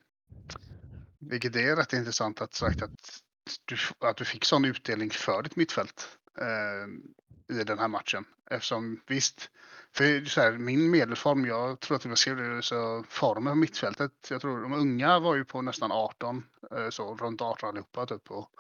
[1.19, 3.21] vilket är rätt intressant att sagt att
[3.65, 3.77] du,
[4.09, 6.09] att du fick sån utdelning för ditt mittfält
[6.41, 8.25] uh, i den här matchen.
[8.51, 9.51] Eftersom visst,
[9.97, 14.13] för så här, min medelform, jag tror att jag skrev det, så formen på mittfältet,
[14.31, 16.45] jag tror de unga var ju på nästan 18,
[16.77, 18.31] eh, så runt 18 allihopa typ.
[18.31, 18.51] Och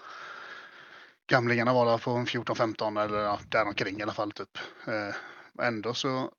[1.26, 4.58] gamlingarna var där på 14-15 eller ja, däromkring i alla fall typ.
[4.86, 5.14] Eh,
[5.66, 6.32] ändå så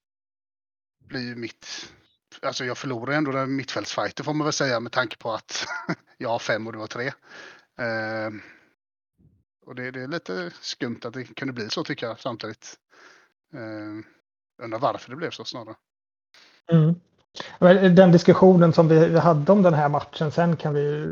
[1.00, 1.94] blir ju mitt,
[2.42, 5.68] alltså jag förlorar ändå den mittfältsfighten får man väl säga med tanke på att
[6.18, 7.12] jag har fem och du har tre.
[7.78, 8.42] Ehm,
[9.66, 12.80] och det, det, är lite skumt att det kunde bli så tycker jag samtidigt.
[13.54, 14.04] Ehm,
[14.62, 15.76] Undrar varför det blev så snarare.
[16.72, 16.96] Mm.
[17.96, 21.08] Den diskussionen som vi hade om den här matchen sen kan vi,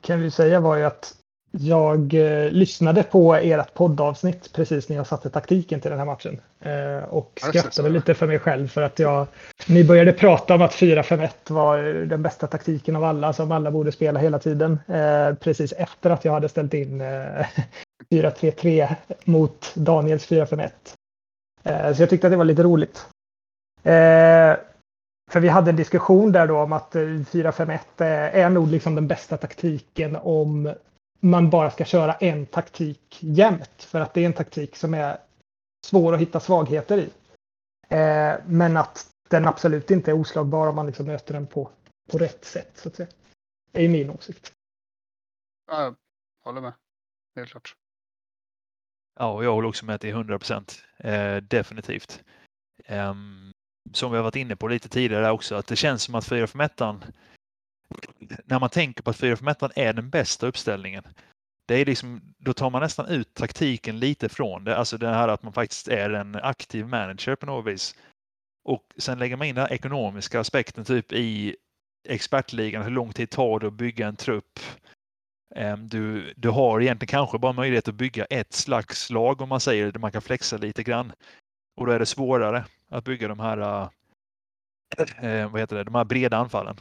[0.00, 1.14] kan vi säga var ju att
[1.52, 6.40] jag eh, lyssnade på ert poddavsnitt precis när jag satte taktiken till den här matchen.
[6.60, 9.26] Eh, och skrattade lite för mig själv för att jag,
[9.66, 13.92] ni började prata om att 4-5-1 var den bästa taktiken av alla som alla borde
[13.92, 14.78] spela hela tiden.
[14.88, 17.02] Eh, precis efter att jag hade ställt in
[18.10, 18.90] 4-3-3 eh,
[19.24, 20.70] mot Daniels 4-5-1.
[21.62, 23.08] Eh, så jag tyckte att det var lite roligt.
[23.82, 24.56] Eh,
[25.30, 28.94] för vi hade en diskussion där då om att eh, 4-5-1 eh, är nog liksom
[28.94, 30.74] den bästa taktiken om
[31.20, 33.82] man bara ska köra en taktik jämt.
[33.82, 35.18] För att det är en taktik som är
[35.86, 37.10] svår att hitta svagheter i.
[37.88, 41.70] Eh, men att den absolut inte är oslagbar om man liksom möter den på,
[42.10, 42.70] på rätt sätt.
[42.74, 43.08] Så att säga.
[43.72, 44.52] Det är min åsikt.
[45.66, 45.94] Jag
[46.44, 46.72] håller med.
[47.36, 47.74] Helt klart.
[49.20, 50.84] Ja, och jag håller också med till 100 procent.
[50.98, 52.24] Eh, definitivt.
[52.84, 53.14] Eh,
[53.92, 56.82] som vi har varit inne på lite tidigare också, att det känns som att 451
[58.44, 61.04] när man tänker på att 451 är den bästa uppställningen,
[61.68, 65.28] det är liksom, då tar man nästan ut taktiken lite från det, alltså det här
[65.28, 67.96] att man faktiskt är en aktiv manager på något vis.
[68.64, 71.56] Och sen lägger man in den ekonomiska aspekten typ i
[72.08, 74.60] expertligan, hur lång tid tar det att bygga en trupp?
[75.54, 79.60] Ehm, du, du har egentligen kanske bara möjlighet att bygga ett slags lag om man
[79.60, 81.12] säger det, man kan flexa lite grann.
[81.76, 83.58] Och då är det svårare att bygga de här,
[85.22, 86.76] äh, vad heter det, de här breda anfallen.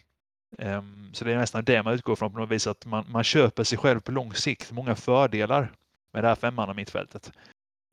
[0.57, 3.23] Um, så det är nästan det man utgår från på något vis, att man, man
[3.23, 5.71] köper sig själv på lång sikt många fördelar
[6.13, 7.31] med det här femman mittfältet.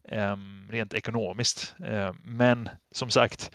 [0.04, 1.74] Um, ehm, rent ekonomiskt.
[1.78, 3.50] Um, men som sagt,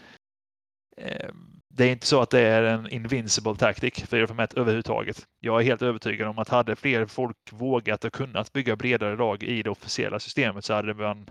[1.74, 5.26] det är inte så att det är en invincible tactic 4-5-1 överhuvudtaget.
[5.40, 9.42] Jag är helt övertygad om att hade fler folk vågat och kunnat bygga bredare lag
[9.42, 11.30] i det officiella systemet så hade man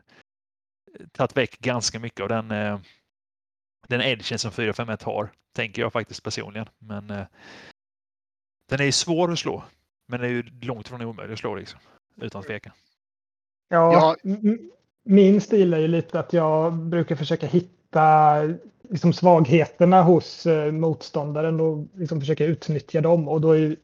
[1.11, 2.79] tagit väck ganska mycket av den, eh,
[3.87, 6.69] den edgen som 4-5-1 har, tänker jag faktiskt personligen.
[6.79, 7.25] Men eh,
[8.69, 9.63] den är ju svår att slå,
[10.07, 11.79] men det är ju långt ifrån omöjligt att slå liksom,
[12.21, 12.73] utan tvekan.
[13.69, 14.31] Ja, ja.
[15.03, 18.37] min stil är ju lite att jag brukar försöka hitta
[18.91, 23.27] liksom svagheterna hos eh, motståndaren och liksom försöka utnyttja dem.
[23.27, 23.75] Och då är ju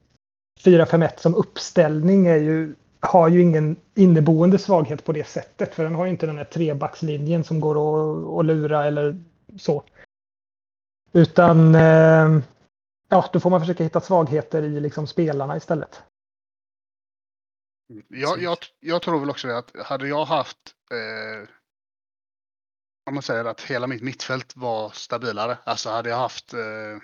[0.63, 5.75] 4-5-1 som uppställning är ju, har ju ingen inneboende svaghet på det sättet.
[5.75, 9.23] För den har ju inte den här trebackslinjen som går att, att lura eller
[9.57, 9.83] så.
[11.13, 12.39] Utan eh,
[13.09, 16.01] ja, då får man försöka hitta svagheter i liksom spelarna istället.
[18.07, 20.57] Jag, jag, jag tror väl också det att hade jag haft
[20.91, 21.49] eh,
[23.07, 25.57] om man säger att hela mitt mittfält var stabilare.
[25.63, 26.97] Alltså hade jag haft eh,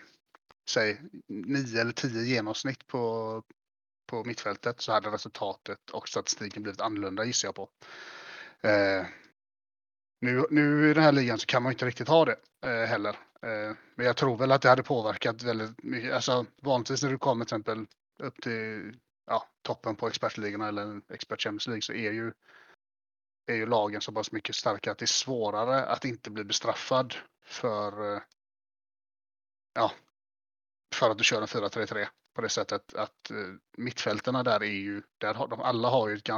[0.69, 3.43] säg 9 eller 10 genomsnitt på,
[4.07, 7.69] på mittfältet så hade resultatet och statistiken blivit annorlunda gissar jag på.
[8.61, 9.05] Eh,
[10.21, 13.17] nu, nu i den här ligan så kan man inte riktigt ha det eh, heller.
[13.41, 16.13] Eh, men jag tror väl att det hade påverkat väldigt mycket.
[16.13, 17.85] Alltså vanligtvis när du kommer till exempel
[18.19, 22.33] upp till ja, toppen på expertligorna eller expert Champions League så är ju
[23.45, 27.15] är ju lagen så pass mycket starkare att det är svårare att inte bli bestraffad
[27.45, 28.21] för, eh,
[29.73, 29.91] ja,
[30.95, 33.37] för att du kör en 4-3-3 på det sättet att eh,
[33.77, 36.29] mittfälterna där är ju, där har de, alla har ju ett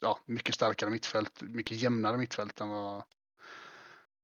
[0.00, 3.04] ja, mycket starkare mittfält, mycket jämnare mittfält än vad,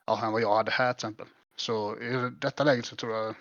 [0.06, 1.26] ja, än vad jag hade här till exempel.
[1.56, 3.34] Så i detta läget så tror jag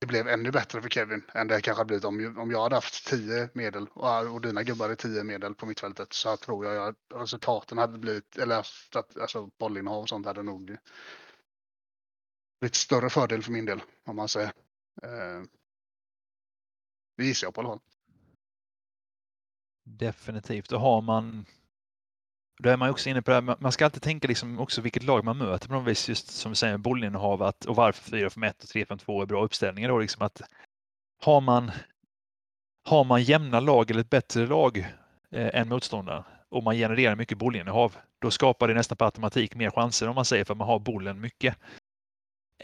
[0.00, 2.74] det blev ännu bättre för Kevin än det kanske hade blivit om, om jag hade
[2.74, 6.66] haft 10 medel och, äh, och dina gubbar är 10 medel på mittfältet så tror
[6.66, 10.76] jag att resultaten hade blivit, eller att, alltså bollinnehav och sånt hade nog
[12.60, 14.52] blivit större fördel för min del om man säger.
[15.02, 15.42] Eh,
[17.16, 17.80] det gissar jag på i alla fall.
[19.84, 20.72] Definitivt.
[20.72, 21.46] Och har man
[22.60, 25.02] då är man också inne på det här, man ska alltid tänka liksom också vilket
[25.02, 28.52] lag man möter på något vis, just som vi säger bollinnehav att, och varför 4-5-1
[28.62, 29.88] och 3-5-2 är bra uppställningar.
[29.88, 30.42] Då, liksom att
[31.22, 31.70] har, man,
[32.88, 34.78] har man jämna lag eller ett bättre lag
[35.30, 39.70] eh, än motståndaren och man genererar mycket bollinnehav, då skapar det nästan på automatik mer
[39.70, 41.56] chanser om man säger för att man har bollen mycket.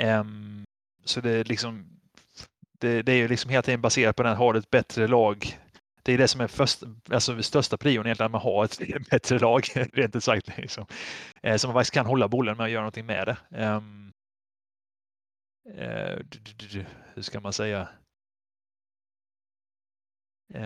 [0.01, 0.65] Um,
[1.05, 1.97] så det är liksom
[2.79, 5.59] det, det är ju liksom hela tiden baserat på den, har du ett bättre lag
[6.07, 9.38] det är det som är först, alltså största prion egentligen, att man har ett bättre
[9.38, 10.59] lag, rent ut sagt.
[10.59, 10.87] Liksom.
[11.42, 13.66] Eh, man faktiskt kan hålla bollen med att göra någonting med det.
[13.66, 14.12] Um,
[15.79, 16.19] uh,
[17.14, 17.88] hur ska man säga?
[20.55, 20.61] Um,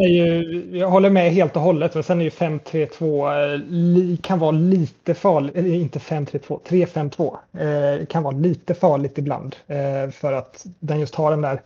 [0.00, 1.94] är ju, jag håller med helt och hållet.
[1.94, 5.56] Men sen är ju 5-3-2 eh, kan vara lite farligt.
[5.56, 9.56] Eller inte 5-3-2, 3-5-2 eh, kan vara lite farligt ibland.
[9.66, 11.60] Eh, för att den just har den där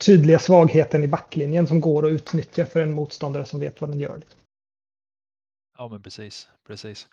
[0.00, 4.00] tydliga svagheten i backlinjen som går att utnyttja för en motståndare som vet vad den
[4.00, 4.22] gör.
[5.78, 6.48] Ja, men precis.
[6.66, 7.08] precis.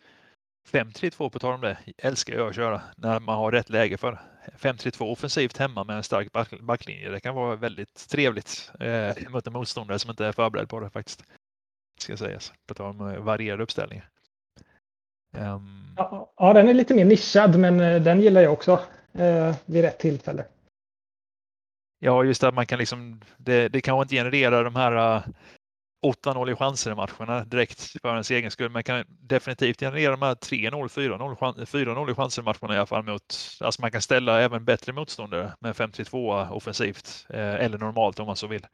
[0.71, 4.19] 5-3-2 på tal om det, älskar jag att köra när man har rätt läge för
[4.59, 7.09] 5-3-2 offensivt hemma med en stark backlinje.
[7.09, 10.89] Det kan vara väldigt trevligt eh, mot en motståndare som inte är förberedd på det
[10.89, 11.23] faktiskt.
[11.99, 14.09] Ska sägas, på tal om eh, varierade uppställningar.
[15.37, 15.93] Um...
[15.97, 18.79] Ja, ja, den är lite mer nischad, men eh, den gillar jag också
[19.13, 20.45] eh, vid rätt tillfälle.
[21.99, 25.23] Ja, just att man kan liksom, det, det kanske inte generera de här
[26.05, 28.71] 8-0 i chanser i matcherna direkt för ens egen skull.
[28.71, 32.85] Men kan definitivt generera de här 3-0, 4-0, 4-0 i chanser i matcherna i alla
[32.85, 38.19] fall mot, alltså man kan ställa även bättre motståndare med 5-2 offensivt eh, eller normalt
[38.19, 38.65] om man så vill.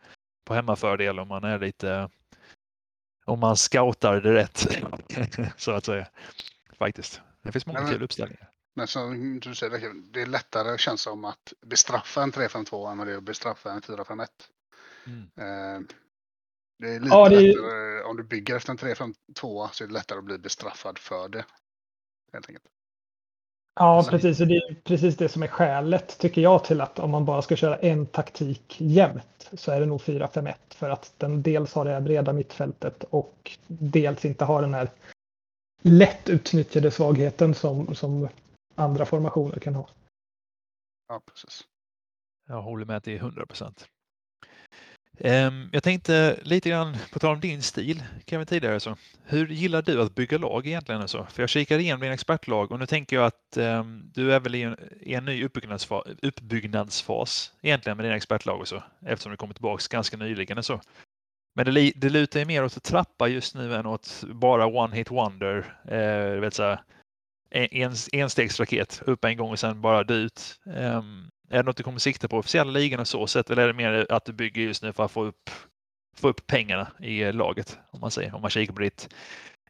[0.46, 2.10] På hemmafördel om man är lite,
[3.26, 4.68] om man scoutar det rätt
[5.58, 6.08] så att säga.
[6.78, 7.22] Faktiskt.
[7.44, 8.53] Det finns många kul uppställningar.
[8.74, 13.08] Men som du säger, det är lättare känns som att bestraffa en 3-5-2 än vad
[13.08, 14.28] det är att bestraffa en 4-5-1.
[15.06, 15.22] Mm.
[15.22, 15.82] Eh,
[16.80, 19.94] det är lite ja, det lättare, om du bygger efter en 3-5-2 så är det
[19.94, 21.46] lättare att bli bestraffad för det.
[22.34, 22.66] Helt enkelt.
[23.76, 24.42] Ja, precis.
[24.42, 27.42] Och det är precis det som är skälet, tycker jag, till att om man bara
[27.42, 30.54] ska köra en taktik jämt så är det nog 4-5-1.
[30.70, 34.90] För att den dels har det här breda mittfältet och dels inte har den här
[35.82, 38.30] lätt utnyttjade svagheten som, som
[38.76, 39.90] andra formationer kan ha.
[41.08, 41.68] Ja, precis.
[42.48, 43.90] Jag håller med är 100 procent.
[45.20, 48.98] Ehm, jag tänkte lite grann på tal om din stil, Kevin tidigare så.
[49.24, 51.02] Hur gillar du att bygga lag egentligen?
[51.02, 51.28] Alltså?
[51.32, 54.56] För jag kikar igenom din expertlag och nu tänker jag att um, du är väl
[54.56, 59.38] i en, i en ny uppbyggnadsfas, uppbyggnadsfas egentligen med dina expertlag och så eftersom du
[59.38, 60.82] kommer tillbaks ganska nyligen och så.
[61.56, 64.96] Men det, det lutar ju mer åt att trappa just nu än åt bara one
[64.96, 65.78] hit wonder.
[65.86, 66.78] Eh, vet så
[67.54, 70.60] en, enstegsraket upp en gång och sen bara dö ut.
[70.66, 73.68] Um, är det något du kommer sikta på officiella ligan och så sett eller är
[73.68, 75.50] det mer att du bygger just nu för att få upp,
[76.18, 77.78] få upp pengarna i laget?
[77.92, 79.10] Om man säger, om man kikar på ditt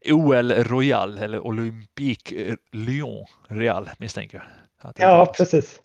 [0.05, 4.93] OL Royal eller Olympique Lyon Real misstänker jag.
[4.97, 5.79] Ja, precis.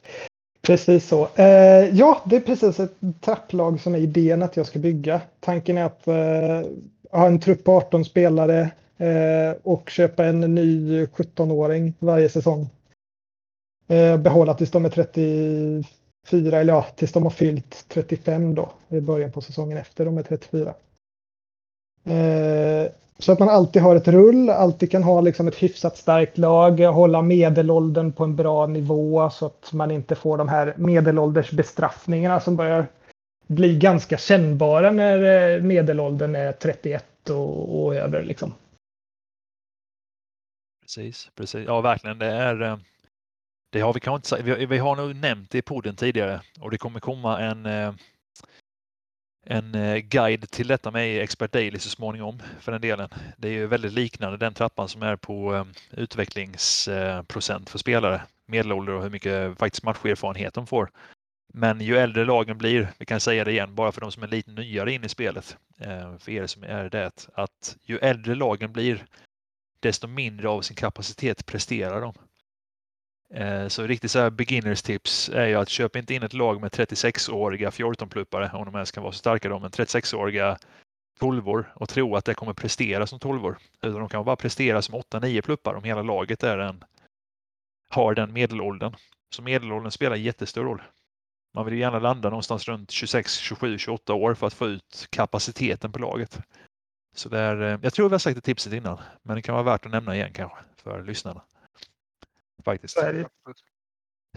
[0.62, 1.28] Precis så.
[1.34, 5.20] Eh, ja, det är precis ett trapplag som är idén att jag ska bygga.
[5.40, 6.70] Tanken är att eh,
[7.10, 12.68] ha en trupp på 18 spelare eh, Eh, och köpa en ny 17-åring varje säsong
[13.88, 19.00] eh, behålla tills de är 34, eller ja, tills de har fyllt 35 då i
[19.00, 20.74] början på säsongen efter de är 34.
[22.04, 26.38] Eh, så att man alltid har ett rull, alltid kan ha liksom ett hyfsat starkt
[26.38, 32.40] lag, hålla medelåldern på en bra nivå så att man inte får de här medelåldersbestraffningarna
[32.40, 32.86] som börjar
[33.46, 38.22] bli ganska kännbara när medelåldern är 31 och, och över.
[38.22, 38.52] Liksom.
[40.88, 41.66] Precis, precis.
[41.66, 42.18] Ja, verkligen.
[42.18, 42.78] Det är eh,
[43.70, 44.42] det har vi kanske inte sagt.
[44.42, 47.94] Vi, vi har nog nämnt det i podden tidigare och det kommer komma en eh,
[49.46, 53.08] en eh, guide till detta med Expert Daily så småningom för den delen.
[53.36, 59.02] Det är ju väldigt liknande den trappan som är på utvecklingsprocent för spelare, medelålder och
[59.02, 60.90] hur mycket faktiskt matcherfarenhet de får.
[61.54, 64.28] Men ju äldre lagen blir, vi kan säga det igen, bara för de som är
[64.28, 65.56] lite nyare in i spelet,
[66.18, 69.04] för er som är det, att ju äldre lagen blir,
[69.80, 72.14] desto mindre av sin kapacitet presterar de.
[73.34, 76.60] Eh, så riktigt så här beginners tips är ju att köp inte in ett lag
[76.60, 80.58] med 36-åriga 14-pluppare, om de ens kan vara så starka då, men 36-åriga
[81.18, 84.94] 12 och tro att det kommer prestera som 12 Utan de kan bara prestera som
[84.94, 86.84] 8-9 pluppar om hela laget är en,
[87.88, 88.96] har den medelåldern.
[89.34, 90.82] Så medelåldern spelar jättestor roll.
[91.54, 95.06] Man vill ju gärna landa någonstans runt 26, 27, 28 år för att få ut
[95.10, 96.40] kapaciteten på laget.
[97.14, 99.64] Så där, eh, jag tror vi har sagt det tipset innan, men det kan vara
[99.64, 101.42] värt att nämna igen kanske för lyssnarna.
[102.64, 102.98] Faktiskt.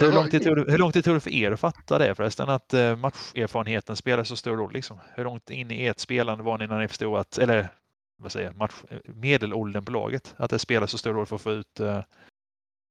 [0.02, 2.16] Hur lång, tid tog det, hur lång tid tog det för er att fatta det
[2.16, 4.74] förresten, att eh, matcherfarenheten spelar så stor roll?
[4.74, 5.00] Liksom?
[5.16, 7.70] Hur långt in i ert spelande var ni när ni förstod att, eller
[8.18, 8.74] vad säger match,
[9.06, 12.04] medelåldern på laget, att det spelar så stor roll för att få ut, eh,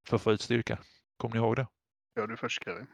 [0.08, 0.78] för att få ut styrka?
[1.16, 1.66] Kommer ni ihåg det?
[2.14, 2.86] Ja, du först Kevin.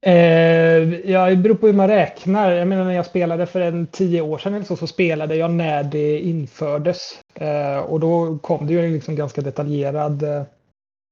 [0.00, 2.50] Eh, ja, det beror på hur man räknar.
[2.50, 5.50] Jag menar när jag spelade för en tio år sedan eller så, så spelade jag
[5.50, 7.20] när det infördes.
[7.34, 10.42] Eh, och då kom det ju liksom ganska detaljerad eh,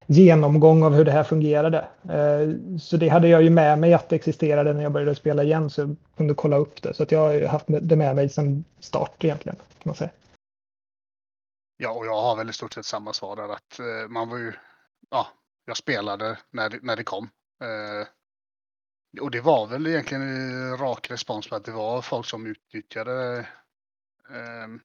[0.07, 1.79] genomgång av hur det här fungerade.
[2.05, 5.43] Eh, så det hade jag ju med mig att det existerade när jag började spela
[5.43, 6.95] igen så jag kunde kolla upp det.
[6.95, 9.57] Så att jag har haft det med mig sedan start egentligen.
[9.57, 10.11] Kan man säga.
[11.77, 14.39] Ja, och jag har väl i stort sett samma svar där att eh, man var
[14.39, 14.53] ju,
[15.11, 15.27] ja,
[15.67, 17.29] jag spelade när det, när det kom.
[17.63, 18.07] Eh,
[19.21, 23.49] och det var väl egentligen eh, rak respons på att det var folk som utnyttjade
[24.31, 24.81] ehm,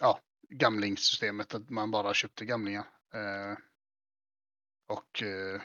[0.00, 2.84] ja, gamlingssystemet, att man bara köpte gamlingar.
[3.14, 3.56] Eh,
[4.88, 5.60] och eh,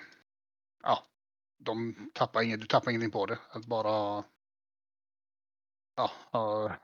[0.84, 1.04] ja,
[1.58, 3.40] de tappar inget, du tappar ingenting på det.
[3.50, 4.24] Att bara
[5.96, 6.76] ja, ha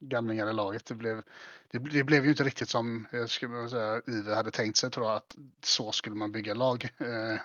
[0.00, 0.86] gamlingar i laget.
[0.86, 1.22] Det blev,
[1.70, 5.06] det, det, blev ju inte riktigt som jag skulle säga, Ive hade tänkt sig tror
[5.06, 6.84] jag att så skulle man bygga lag.
[6.98, 7.40] Eh,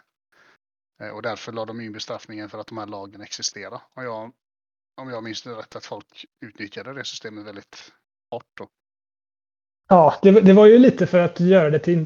[1.12, 3.82] och därför la de in bestraffningen för att de här lagen existerar.
[3.94, 4.32] Och jag,
[5.02, 7.92] om jag minns det rätt att folk utnyttjade det systemet väldigt
[8.32, 8.58] hårt.
[8.58, 8.68] Då.
[9.90, 12.06] Ja, det, det var ju lite för att göra det till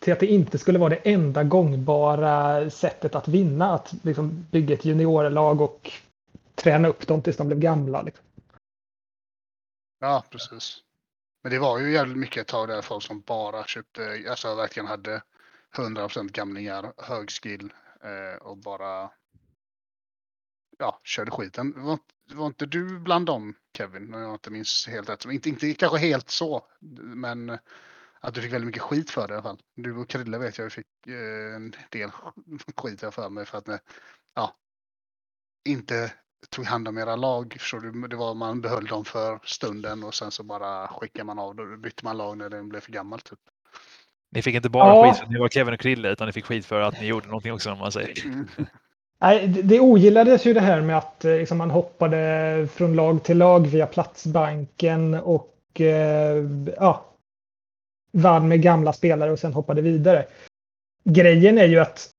[0.00, 3.74] till att det inte skulle vara det enda gångbara sättet att vinna.
[3.74, 5.92] Att liksom bygga ett juniorlag och
[6.54, 8.02] träna upp dem tills de blev gamla.
[8.02, 8.24] Liksom.
[10.00, 10.78] Ja, precis.
[11.42, 14.86] Men det var ju jävligt mycket ett tag där folk som bara köpte, alltså verkligen
[14.86, 15.22] hade
[15.76, 19.10] 100% gamlingar, hög skill eh, Eh, och bara
[20.78, 21.84] ja, körde skiten.
[21.84, 21.98] Var,
[22.34, 24.14] var inte du bland dem Kevin?
[24.14, 25.24] Om jag inte minns helt rätt.
[25.24, 26.66] Inte, inte kanske helt så,
[27.00, 27.58] men
[28.20, 29.60] att du fick väldigt mycket skit för det i alla fall.
[29.74, 32.10] Du och Krille vet jag fick eh, en del
[32.76, 33.78] skit för mig för att ni
[34.34, 34.56] ja,
[35.64, 36.12] inte
[36.48, 37.56] tog hand om era lag.
[37.60, 38.08] Förstår du?
[38.08, 41.54] Det var man behöll dem för stunden och sen så bara skickade man av.
[41.54, 43.20] Då bytte man lag när den blev för gammal.
[43.20, 43.38] Typ.
[44.30, 45.04] Ni fick inte bara ja.
[45.04, 47.06] skit för att ni var Kevin och Krille utan ni fick skit för att ni
[47.06, 48.14] gjorde någonting också om man säger.
[49.20, 53.38] Nej, det ogillades ju det här med att eh, liksom, man hoppade från lag till
[53.38, 56.44] lag via Platsbanken och eh,
[56.76, 57.04] ja,
[58.12, 60.26] vann med gamla spelare och sen hoppade vidare.
[61.04, 62.10] Grejen är ju att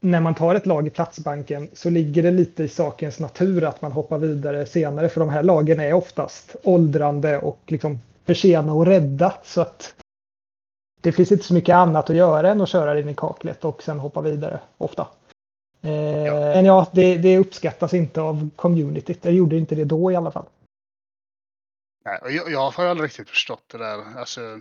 [0.00, 3.82] när man tar ett lag i Platsbanken så ligger det lite i sakens natur att
[3.82, 8.72] man hoppar vidare senare för de här lagen är oftast åldrande och liksom för sena
[8.72, 9.94] och rädda så att
[11.08, 13.82] det finns inte så mycket annat att göra än att köra in i kaklet och
[13.82, 15.08] sen hoppa vidare ofta.
[15.82, 16.34] Eh, ja.
[16.34, 19.22] Men ja, det, det, uppskattas inte av communityt.
[19.22, 20.46] Det gjorde inte det då i alla fall.
[22.04, 24.18] Nej, jag, jag har aldrig riktigt förstått det där.
[24.18, 24.60] Alltså,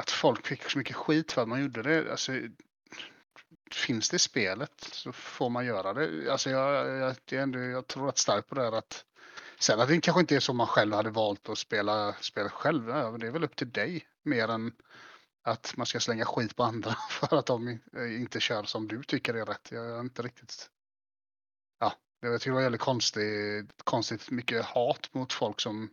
[0.00, 2.10] att folk fick så mycket skit för att man gjorde det.
[2.10, 2.32] Alltså,
[3.74, 6.32] finns det i spelet så får man göra det.
[6.32, 9.04] Alltså jag, jag, jag, ändå, jag tror rätt starkt på det här att
[9.58, 12.86] sen att det kanske inte är så man själv hade valt att spela spelet själv.
[13.18, 14.72] Det är väl upp till dig mer än
[15.48, 19.02] att man ska slänga skit på andra för att de eh, inte kör som du
[19.02, 19.72] tycker är rätt.
[19.72, 20.70] Jag är inte riktigt.
[21.78, 25.90] Ja, jag tycker det var väldigt konstigt, konstigt mycket hat mot folk som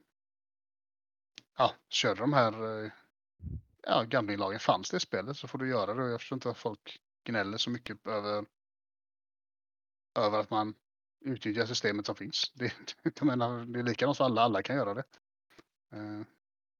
[1.58, 2.92] ja, körde de här eh,
[3.82, 4.60] ja, gamblinglagen.
[4.60, 6.04] Fanns det i spelet så får du göra det.
[6.04, 8.46] och Jag förstår inte att folk gnäller så mycket över,
[10.16, 10.76] över att man
[11.26, 12.52] utnyttjar systemet som finns.
[12.54, 15.04] Det, jag menar, det är likadant för alla, alla kan göra det.
[15.94, 16.22] Eh,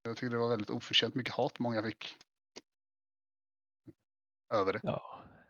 [0.04, 2.18] jag tycker det var väldigt oförtjänt mycket hat många fick
[4.54, 4.80] över det.
[4.84, 5.02] Ja,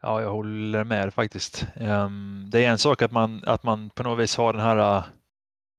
[0.01, 1.67] ja jag håller med faktiskt.
[1.75, 4.97] Ehm, det är en sak att man, att man på något vis har den här
[4.97, 5.03] äh,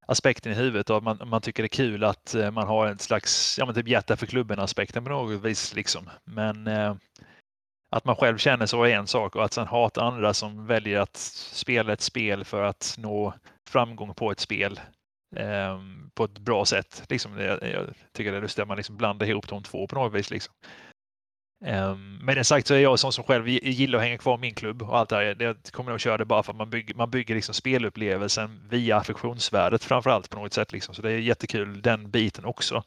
[0.06, 2.86] aspekten i huvudet och att man, man tycker det är kul att äh, man har
[2.86, 5.74] en slags ja, men typ hjärta för klubben aspekten på något vis.
[5.74, 6.10] Liksom.
[6.24, 6.94] Men äh,
[7.90, 11.00] att man själv känner så är en sak och att sen hata andra som väljer
[11.00, 13.34] att spela ett spel för att nå
[13.70, 14.80] framgång på ett spel
[15.36, 15.80] eh,
[16.14, 17.04] på ett bra sätt.
[17.08, 19.94] Liksom, jag, jag tycker det är lustigt att man liksom blandar ihop de två på
[19.94, 20.30] något vis.
[20.30, 20.54] Liksom.
[21.64, 24.40] Um, med det sagt så är jag sån som själv gillar att hänga kvar i
[24.40, 25.36] min klubb och allt det här.
[25.38, 28.96] Jag kommer nog köra det bara för att man bygger, man bygger liksom spelupplevelsen via
[28.96, 30.72] affektionsvärdet framför allt på något sätt.
[30.72, 30.94] Liksom.
[30.94, 32.84] Så det är jättekul den biten också.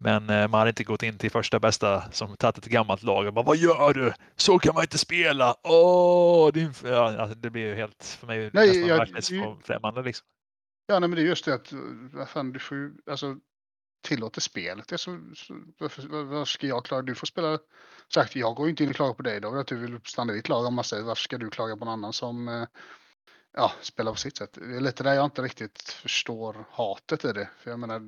[0.00, 3.26] Men eh, man hade inte gått in till första bästa som tagit ett gammalt lag
[3.26, 4.12] och bara Vad gör du?
[4.36, 5.56] Så kan man inte spela!
[5.62, 6.72] Åh, din...
[6.84, 10.02] ja, alltså, det blir ju helt för mig nej, nästan jag, verklighetsfrämmande.
[10.02, 10.26] Liksom.
[10.86, 11.72] Ja, nej, men det är just det att
[12.12, 13.36] vad fan, du får ju, alltså,
[14.04, 17.02] tillåter spelet det så, så varför, varför, ska jag klaga?
[17.02, 17.58] Du får spela.
[18.14, 20.36] Sagt, jag går inte in och klagar på dig då, att du vill stanna i
[20.36, 22.66] ditt lag om man säger varför ska du klaga på någon annan som eh,
[23.52, 24.52] ja, spelar på sitt sätt.
[24.52, 27.48] Det är lite där jag inte riktigt förstår hatet i det.
[27.58, 28.00] För jag menar,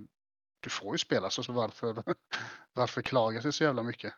[0.61, 2.03] du får ju spela så, så varför,
[2.72, 4.14] varför klaga sig så jävla mycket?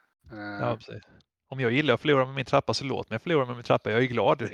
[0.61, 1.03] Ja, precis.
[1.51, 3.91] Om jag gillar att förlora med min trappa så låt mig förlora med min trappa.
[3.91, 4.43] Jag är glad.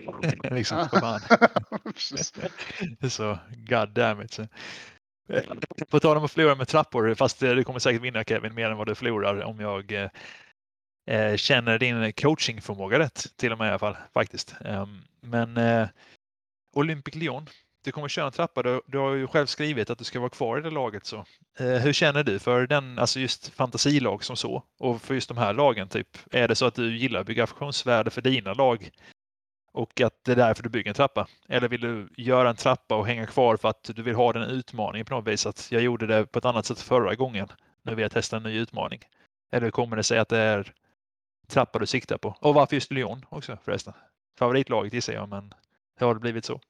[0.50, 0.88] liksom,
[3.10, 4.38] så god damn it.
[5.90, 8.70] På tal om att förlora med trappor, fast eh, du kommer säkert vinna Kevin mer
[8.70, 10.08] än vad du förlorar om jag eh,
[11.06, 14.54] eh känner din coachingförmåga rätt till och med i alla fall faktiskt.
[14.60, 15.88] Um, men eh,
[16.72, 17.48] Olympic Lyon
[17.84, 18.62] du kommer köra en trappa.
[18.62, 21.06] Du, du, har ju själv skrivit att du ska vara kvar i det laget.
[21.06, 21.24] Så.
[21.58, 25.38] Eh, hur känner du för den, alltså just fantasilag som så och för just de
[25.38, 25.88] här lagen?
[25.88, 28.90] Typ, är det så att du gillar att bygga affektionsvärde för dina lag
[29.74, 31.28] och att det är därför du bygger en trappa?
[31.48, 34.42] Eller vill du göra en trappa och hänga kvar för att du vill ha den
[34.42, 35.46] utmaningen på något vis?
[35.46, 37.48] Att jag gjorde det på ett annat sätt förra gången.
[37.82, 39.00] Nu vill jag testa en ny utmaning.
[39.52, 40.72] Eller kommer det sig att det är
[41.48, 42.36] trappa du siktar på?
[42.40, 43.92] Och varför just Lyon också förresten?
[44.38, 45.54] Favoritlaget gissar jag, men
[46.00, 46.60] hur har det blivit så?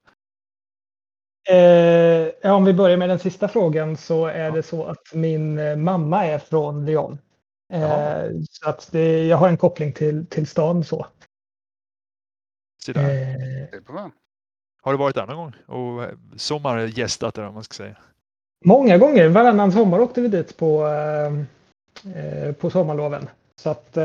[1.48, 4.50] Eh, om vi börjar med den sista frågan så är ja.
[4.50, 7.18] det så att min eh, mamma är från Lyon.
[7.72, 11.06] Eh, så att det, jag har en koppling till, till stan så.
[12.88, 14.06] Eh,
[14.82, 17.96] har du varit där någon gång och eh, sommargästat där om man ska säga?
[18.64, 19.28] Många gånger.
[19.28, 23.28] Varannan sommar åkte vi dit på, eh, på sommarloven.
[23.56, 23.98] Så att,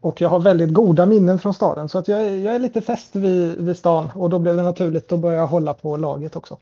[0.00, 3.16] och jag har väldigt goda minnen från staden så att jag, jag är lite fäst
[3.16, 6.58] vid, vid stan och då blev det naturligt att börja hålla på laget också.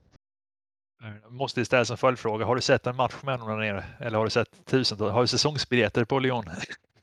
[1.23, 2.45] Jag måste ställa som följdfråga.
[2.45, 3.85] Har du sett en match med någon där nere?
[4.01, 5.13] Eller har du sett tusentals?
[5.13, 6.45] Har du säsongsbiljetter på Lyon?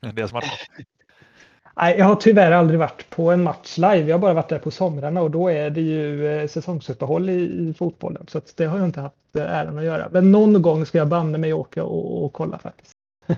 [0.00, 0.32] Deras?
[1.76, 4.00] Nej, jag har tyvärr aldrig varit på en match live.
[4.00, 7.68] Jag har bara varit där på somrarna och då är det ju eh, säsongsuppehåll i,
[7.68, 8.26] i fotbollen.
[8.28, 10.08] Så det har jag inte haft eh, äran att göra.
[10.12, 12.92] Men någon gång ska jag banne mig åka och, och kolla faktiskt.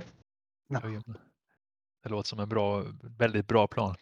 [2.02, 2.84] Det låter som en bra,
[3.18, 3.94] väldigt bra plan.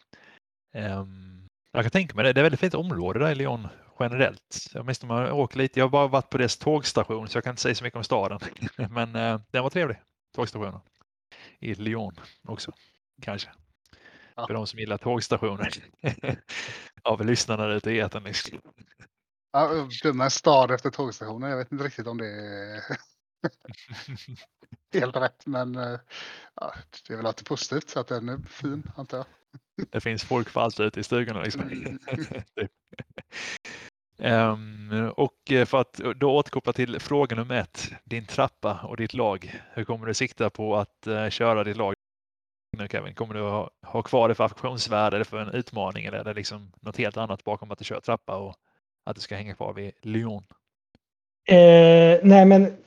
[0.75, 2.33] Um, jag kan tänka mig det.
[2.33, 3.67] Det är väldigt fint område där i Lyon
[3.99, 4.67] generellt.
[4.73, 5.79] Jag minns man åker lite.
[5.79, 8.03] Jag har bara varit på dess tågstation så jag kan inte säga så mycket om
[8.03, 8.39] staden.
[8.89, 9.97] Men uh, den var trevlig,
[10.35, 10.79] tågstationen.
[11.59, 12.71] I Lyon också,
[13.21, 13.49] kanske.
[14.35, 14.47] Ja.
[14.47, 15.73] För de som gillar tågstationer.
[17.03, 18.23] Av lyssnarna ute i etern.
[18.23, 18.59] Liksom.
[19.51, 21.49] Ja, döma en stad efter tågstationer.
[21.49, 22.83] Jag vet inte riktigt om det är
[24.99, 25.45] helt rätt.
[25.45, 25.99] Men eh,
[26.55, 26.73] ja,
[27.07, 29.25] det är väl alltid positivt så att den är fin antar jag.
[29.91, 31.41] Det finns folk för allt ute i stugorna.
[31.41, 31.91] Liksom.
[34.17, 39.13] um, och eh, för att då återkoppla till fråga nummer ett, din trappa och ditt
[39.13, 39.61] lag.
[39.73, 41.95] Hur kommer du sikta på att uh, köra ditt lag
[42.77, 43.13] nu Kevin?
[43.13, 46.33] Kommer du ha, ha kvar det för affektionsvärde eller för en utmaning eller är det
[46.33, 48.55] liksom något helt annat bakom att du kör trappa och
[49.03, 50.43] att du ska hänga kvar vid Lyon?
[51.47, 52.77] Eh, nej men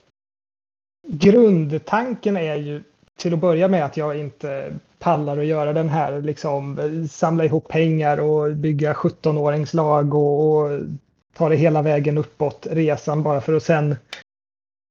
[1.06, 2.82] grundtanken är ju
[3.16, 6.78] till att börja med att jag inte pallar att göra den här, liksom
[7.10, 10.80] samla ihop pengar och bygga 17-åringslag och, och
[11.36, 13.96] ta det hela vägen uppåt resan bara för att sen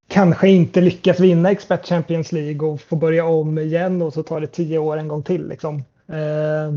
[0.08, 4.42] kanske inte lyckas vinna Expert Champions League och få börja om igen och så tar
[4.42, 5.48] det tio år en gång till.
[5.48, 5.76] Liksom.
[6.08, 6.74] Eh,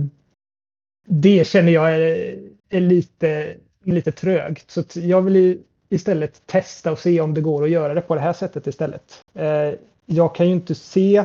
[1.06, 2.38] det känner jag är,
[2.70, 4.70] är, lite, lite trögt.
[4.70, 8.20] Så jag vill istället testa och se om det går att göra det på det
[8.20, 9.24] här sättet istället.
[9.34, 9.72] Eh,
[10.06, 11.24] jag kan ju inte se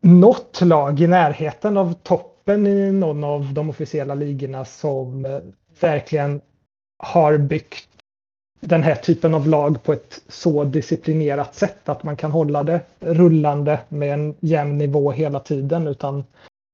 [0.00, 5.40] något lag i närheten av toppen i någon av de officiella ligorna som eh,
[5.80, 6.40] verkligen
[6.98, 7.88] har byggt
[8.60, 12.80] den här typen av lag på ett så disciplinerat sätt att man kan hålla det
[13.00, 15.86] rullande med en jämn nivå hela tiden.
[15.86, 16.24] Utan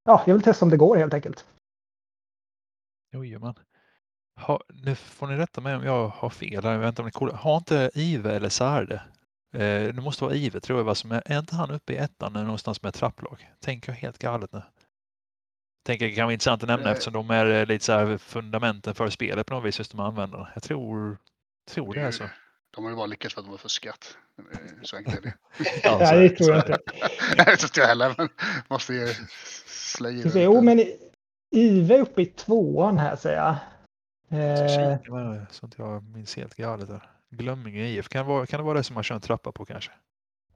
[0.04, 1.44] ja, jag vill testa om det går helt enkelt.
[3.12, 3.54] Jojomän.
[4.40, 6.64] Ha, nu får ni rätta mig om jag har fel.
[6.64, 9.02] Jag vet inte om ni har inte Ive eller Sarde?
[9.54, 10.84] Eh, det måste vara Ive tror jag.
[10.84, 13.50] Vad som är, är inte han uppe i ettan någonstans med trapplag?
[13.60, 14.62] Tänker jag helt galet nu?
[15.84, 16.92] Tänker det kan vara intressant att nämna eh.
[16.92, 20.00] eftersom de är eh, lite så här fundamenten för spelet på något vis, just de
[20.00, 20.50] använder.
[20.54, 21.18] Jag tror,
[21.70, 22.24] tror det är så.
[22.70, 24.16] De har ju bara lyckats för att de har fuskat.
[24.82, 25.34] Så enkelt är det.
[25.84, 26.78] ja, ja det tror jag inte.
[27.36, 28.28] Nej, det tror jag heller, men
[28.68, 29.08] måste ju
[29.66, 30.84] slöja Jo, men
[31.50, 33.56] Ive är uppe i tvåan här säger jag.
[34.40, 35.46] Eh...
[35.50, 36.88] Så inte jag minns helt galet.
[36.88, 37.10] Där.
[37.30, 39.64] Glömminge IF, kan det, vara, kan det vara det som man kör en trappa på
[39.64, 39.92] kanske?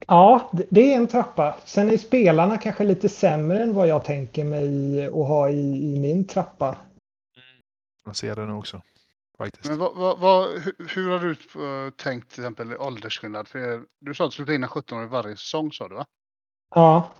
[0.07, 1.57] Ja, det är en trappa.
[1.65, 5.99] Sen är spelarna kanske lite sämre än vad jag tänker mig att ha i, i
[5.99, 6.67] min trappa.
[6.67, 6.77] Mm.
[8.05, 8.81] Jag ser det nu också.
[9.37, 9.69] Faktiskt.
[9.69, 13.47] Men vad, vad, vad, hur har du uh, tänkt till exempel åldersskillnad?
[13.47, 16.05] För du sa att du skulle ta in en 17-åring varje säsong sa du va?
[16.75, 17.11] Ja.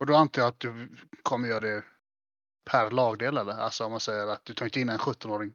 [0.00, 0.88] Och då antar jag att du
[1.22, 1.84] kommer göra det
[2.70, 3.52] per lagdel eller?
[3.52, 5.54] Alltså om man säger att du tar inte in en 17-åring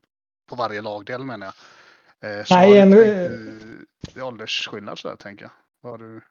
[0.49, 2.39] på varje lagdel menar jag.
[2.39, 2.91] Eh, Nej, en...
[2.91, 5.89] tänkt, eh, åldersskillnad så där tänker jag.
[5.89, 6.21] Har du...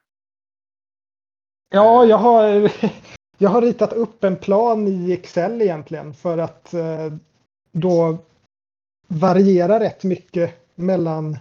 [1.70, 2.72] Ja, jag har,
[3.38, 7.12] jag har ritat upp en plan i Excel egentligen för att eh,
[7.72, 8.18] då
[9.08, 11.38] varierar rätt mycket mellan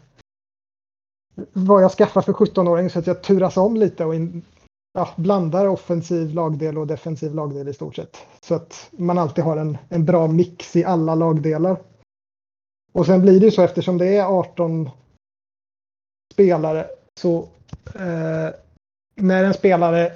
[1.53, 4.45] vad jag skaffar för 17-åring så att jag turas om lite och in,
[4.93, 8.17] ja, blandar offensiv lagdel och defensiv lagdel i stort sett.
[8.41, 11.77] Så att man alltid har en, en bra mix i alla lagdelar.
[12.91, 14.89] Och sen blir det så eftersom det är 18
[16.33, 16.87] spelare
[17.19, 17.47] så
[17.95, 18.49] eh,
[19.15, 20.11] när en spelare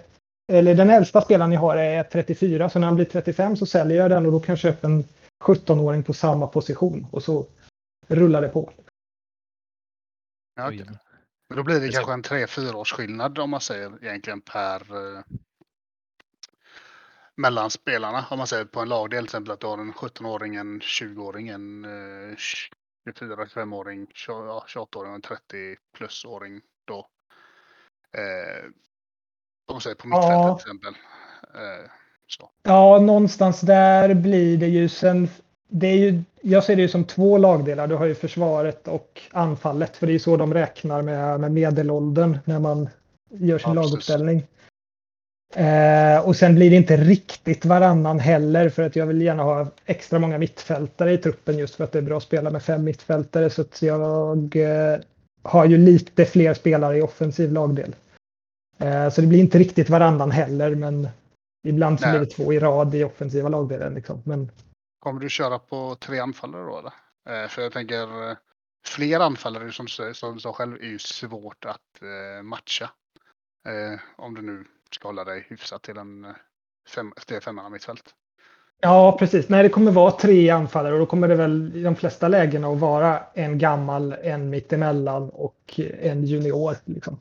[0.52, 3.97] eller den äldsta spelaren ni har är 34 så när han blir 35 så säljer
[3.97, 5.04] jag den och då kan jag köpa en
[5.42, 7.48] 17-åring på samma position och så
[8.08, 8.74] rullar det på.
[10.56, 10.86] Ja, okay.
[11.48, 15.24] Men då blir det kanske en 3-4 års skillnad om man säger egentligen per eh,
[17.36, 18.26] mellan spelarna.
[18.30, 21.48] Om man säger på en lagdel till exempel att du har en 17-åring, en 20-åring,
[21.48, 22.36] en eh,
[23.08, 27.08] 24-25-åring, 28-åring och en 30 plus-åring då.
[28.18, 28.66] Eh,
[29.68, 30.58] om man säger på mittfältet ja.
[30.58, 30.96] till exempel.
[31.54, 31.92] Eh,
[32.39, 32.49] så.
[32.63, 35.29] Ja, någonstans där blir det ju sen.
[35.67, 37.88] Det är ju, jag ser det ju som två lagdelar.
[37.88, 39.97] Du har ju försvaret och anfallet.
[39.97, 42.89] För det är ju så de räknar med, med medelåldern när man
[43.29, 44.43] gör sin ja, laguppställning.
[45.55, 49.67] Eh, och sen blir det inte riktigt varannan heller för att jag vill gärna ha
[49.86, 52.84] extra många mittfältare i truppen just för att det är bra att spela med fem
[52.84, 53.49] mittfältare.
[53.49, 54.99] Så att jag eh,
[55.43, 57.95] har ju lite fler spelare i offensiv lagdel.
[58.77, 61.07] Eh, så det blir inte riktigt varannan heller men
[61.64, 63.93] ibland så blir det två i rad i offensiva lagdelen.
[63.93, 64.22] Liksom.
[64.26, 64.51] Men...
[64.99, 66.93] Kommer du köra på tre anfallare då eller?
[67.43, 68.38] Eh, för jag tänker eh,
[68.86, 72.89] fler anfallare som som sa själv är ju svårt att eh, matcha.
[74.16, 76.28] om du nu ska hålla dig hyfsat till en
[76.95, 78.16] fem, till femmanna mittfält.
[78.80, 79.49] Ja, precis.
[79.49, 82.68] Nej, det kommer vara tre anfallare och då kommer det väl i de flesta lägena
[82.68, 86.76] att vara en gammal, en mittemellan och en junior.
[86.86, 87.20] Liksom.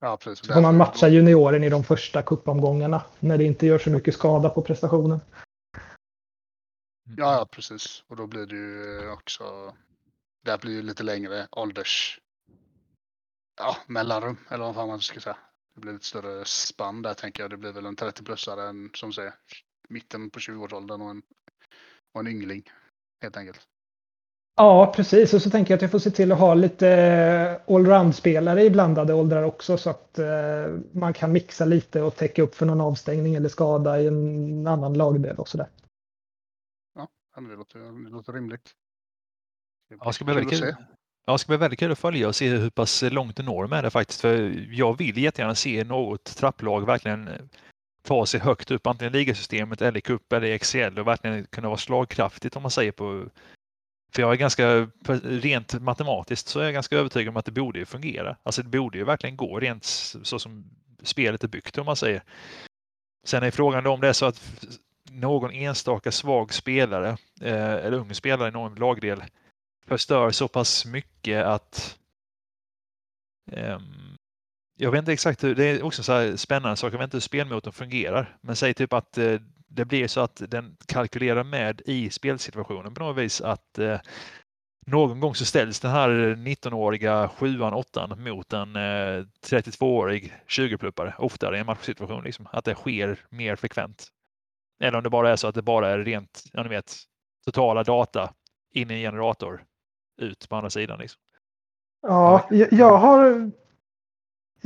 [0.00, 0.46] Ja, precis.
[0.46, 4.14] Så får man matcha junioren i de första kuppomgångarna när det inte gör så mycket
[4.14, 5.20] skada på prestationen.
[7.16, 8.04] Ja, ja, precis.
[8.06, 9.76] Och då blir det ju också,
[10.44, 12.20] det blir ju lite längre ålders,
[13.56, 15.38] ja, mellanrum eller vad fan man ska säga.
[15.74, 17.50] Det blir lite större spann där tänker jag.
[17.50, 19.34] Det blir väl en 30-plussare än som säger
[19.88, 21.22] mitten på 20-årsåldern och en,
[22.12, 22.70] och en yngling
[23.22, 23.68] helt enkelt.
[24.56, 25.34] Ja, precis.
[25.34, 29.14] Och så tänker jag att jag får se till att ha lite allround-spelare i blandade
[29.14, 30.26] åldrar också så att eh,
[30.92, 34.94] man kan mixa lite och täcka upp för någon avstängning eller skada i en annan
[34.94, 35.68] lagdel och sådär.
[36.94, 38.70] Ja, det låter, det låter rimligt.
[39.88, 40.74] Ja, det ska bli väldigt kul.
[41.26, 43.66] Ja, det ska bli väldigt kul att följa och se hur pass långt du når
[43.66, 44.20] med det faktiskt.
[44.20, 47.30] För jag vill jättegärna se något trapplag verkligen
[48.02, 51.78] ta sig högt upp, antingen ligasystemet eller cup eller i XCL och verkligen kunna vara
[51.78, 53.28] slagkraftigt om man säger på
[54.16, 54.88] för jag är ganska,
[55.22, 58.36] rent matematiskt så är jag ganska övertygad om att det borde ju fungera.
[58.42, 60.64] Alltså det borde ju verkligen gå rent så som
[61.02, 62.22] spelet är byggt om man säger.
[63.26, 64.68] Sen är frågan då om det är så att
[65.10, 67.08] någon enstaka svag spelare
[67.40, 69.24] eh, eller ung spelare i någon lagdel
[69.86, 71.98] förstör så pass mycket att
[73.52, 73.78] eh,
[74.76, 77.16] jag vet inte exakt hur, det är också så här spännande sak, jag vet inte
[77.16, 78.36] hur spelmotorn fungerar.
[78.40, 79.40] Men säg typ att eh,
[79.76, 84.00] det blir så att den kalkylerar med i spelsituationen på något vis att eh,
[84.86, 91.56] någon gång så ställs den här 19-åriga sjuan, åttan mot en eh, 32-årig 20-pluppare oftare
[91.56, 92.24] i en matchsituation.
[92.24, 92.48] Liksom.
[92.52, 94.08] Att det sker mer frekvent.
[94.80, 96.96] Eller om det bara är så att det bara är rent, ja ni vet,
[97.44, 98.32] totala data
[98.74, 99.64] in i en generator
[100.22, 100.98] ut på andra sidan.
[100.98, 101.20] Liksom.
[102.02, 103.50] Ja, jag, jag har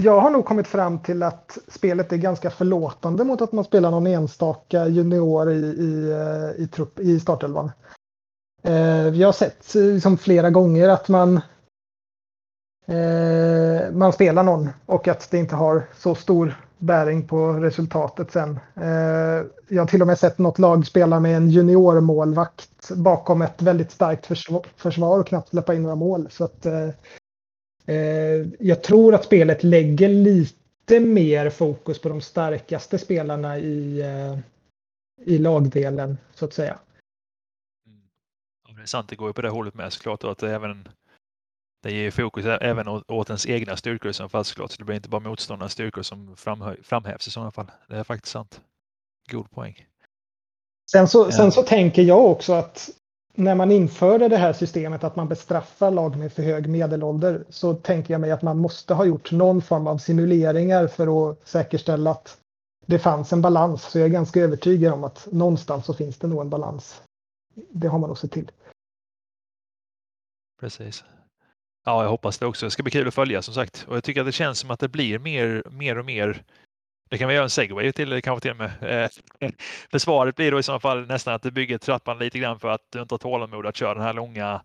[0.03, 3.91] jag har nog kommit fram till att spelet är ganska förlåtande mot att man spelar
[3.91, 7.71] någon enstaka junior i, i, eh, i, trupp, i startelvan.
[8.63, 11.41] Eh, jag har sett eh, liksom flera gånger att man,
[12.87, 18.61] eh, man spelar någon och att det inte har så stor bäring på resultatet sen.
[18.77, 23.63] Eh, jag har till och med sett något lag spela med en juniormålvakt bakom ett
[23.63, 24.27] väldigt starkt
[24.77, 26.29] försvar och knappt släppa in några mål.
[26.31, 26.89] Så att, Eh,
[28.59, 34.38] jag tror att spelet lägger lite mer fokus på de starkaste spelarna i, eh,
[35.26, 36.78] i lagdelen så att säga.
[37.86, 38.01] Mm.
[38.68, 40.24] Ja, det är sant, det går ju på det hållet med såklart.
[40.24, 40.88] Att det även
[41.82, 44.70] det ger fokus även åt ens egna styrkor som fall såklart.
[44.70, 46.36] Så det blir inte bara motståndarnas styrkor som
[46.82, 47.70] framhävs i sådana fall.
[47.88, 48.61] Det är faktiskt sant.
[49.30, 49.86] God poäng.
[50.91, 52.91] Sen så, sen så tänker jag också att
[53.35, 57.74] när man införde det här systemet att man bestraffar lag med för hög medelålder så
[57.74, 62.11] tänker jag mig att man måste ha gjort någon form av simuleringar för att säkerställa
[62.11, 62.39] att
[62.87, 63.83] det fanns en balans.
[63.83, 67.03] Så jag är ganska övertygad om att någonstans så finns det nog en balans.
[67.55, 68.51] Det har man nog sett till.
[70.61, 71.05] Precis.
[71.85, 72.66] Ja, jag hoppas det också.
[72.66, 73.87] Det ska bli kul att följa som sagt.
[73.89, 76.43] Och jag tycker att det känns som att det blir mer, mer och mer
[77.11, 79.05] det kan vi göra en segway till kanske till och med.
[79.41, 79.51] Eh,
[79.91, 82.87] försvaret blir då i så fall nästan att du bygger trappan lite grann för att
[82.91, 84.63] du inte har tålamod att köra den här långa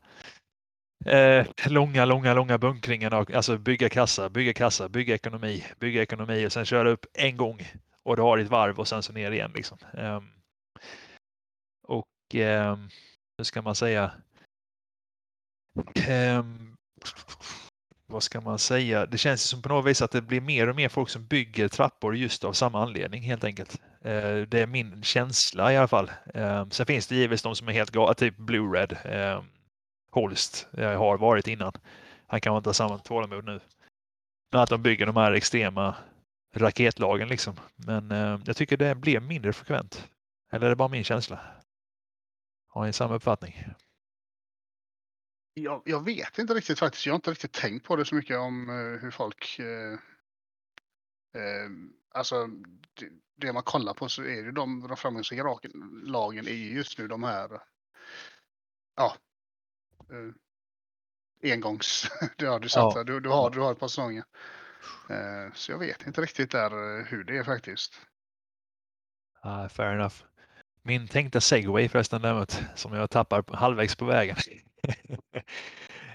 [1.05, 3.13] eh, långa, långa, långa bunkringen.
[3.13, 7.37] Och, alltså bygga kassa, bygga kassa, bygga ekonomi, bygga ekonomi och sen köra upp en
[7.37, 7.61] gång
[8.03, 9.51] och du har ditt varv och sen så ner igen.
[9.55, 9.77] Liksom.
[9.93, 10.21] Eh,
[11.87, 12.89] och ehm,
[13.37, 14.11] hur ska man säga?
[16.07, 16.75] Ehm,
[18.07, 19.05] vad ska man säga?
[19.05, 21.67] Det känns som på något vis att det blir mer och mer folk som bygger
[21.67, 23.81] trappor just av samma anledning helt enkelt.
[24.01, 26.11] Eh, det är min känsla i alla fall.
[26.33, 28.97] Eh, sen finns det givetvis de som är helt galna, typ Blue Red.
[29.05, 29.43] Eh,
[30.11, 31.71] Holst har varit innan.
[32.27, 33.59] Han kan inte ha samma tålamod nu.
[34.51, 35.95] Men Att de bygger de här extrema
[36.55, 37.55] raketlagen liksom.
[37.75, 38.09] Men
[38.45, 40.09] jag tycker det blir mindre frekvent.
[40.51, 41.39] Eller är det bara min känsla?
[42.67, 43.65] Har ni samma uppfattning?
[45.57, 47.05] Jag, jag, vet inte riktigt faktiskt.
[47.05, 49.59] Jag har inte riktigt tänkt på det så mycket om uh, hur folk...
[49.59, 49.93] Uh,
[51.41, 51.71] uh,
[52.11, 52.47] alltså,
[52.93, 55.57] det, det, man kollar på så är det de, de framgångsrika
[56.03, 57.61] lagen är just nu de här...
[58.95, 59.15] Ja.
[60.11, 60.33] Uh,
[61.53, 62.07] engångs...
[62.37, 62.77] det har du sett.
[62.77, 63.03] Ja.
[63.03, 64.23] Du, du, har, du har ett par säsonger.
[65.53, 68.01] så jag vet inte riktigt där hur det är faktiskt.
[69.45, 70.15] Uh, fair enough.
[70.81, 74.35] Min tänkta segway förresten däremot, som jag tappar halvvägs på vägen.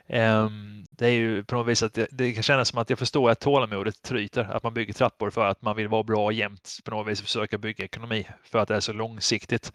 [0.07, 2.99] um, det är ju på något vis att det, det, kan kännas som att jag
[2.99, 6.79] förstår att tålamodet tryter, att man bygger trappor för att man vill vara bra jämt
[6.85, 9.73] på något vis försöka bygga ekonomi för att det är så långsiktigt.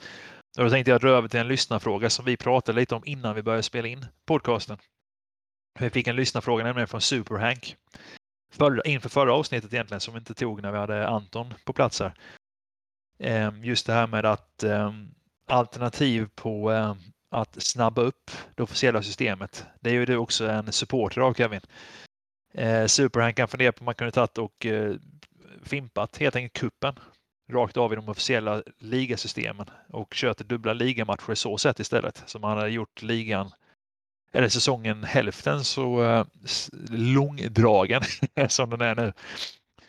[0.58, 3.36] Och då tänkte jag dra över till en lyssnarfråga som vi pratade lite om innan
[3.36, 4.78] vi började spela in podcasten.
[5.80, 7.76] Vi fick en lyssnarfråga nämligen från Superhank.
[8.52, 12.00] för, inför förra avsnittet egentligen som vi inte tog när vi hade Anton på plats
[12.00, 12.14] här.
[13.20, 15.12] Ehm, just det här med att ehm,
[15.48, 16.72] alternativ på
[17.36, 19.65] att snabba upp det officiella systemet.
[19.79, 21.61] Det är ju du också en supporter av Kevin.
[22.53, 24.95] Eh, Superhand kan fundera på om man kunde tagit och eh,
[25.63, 26.99] fimpat helt enkelt kuppen
[27.51, 32.23] rakt av i de officiella ligasystemen och kört dubbla ligamatcher så sätt istället.
[32.25, 33.51] Så man hade gjort ligan
[34.31, 36.25] eller säsongen hälften så eh,
[36.89, 38.01] långdragen
[38.49, 39.13] som den är nu.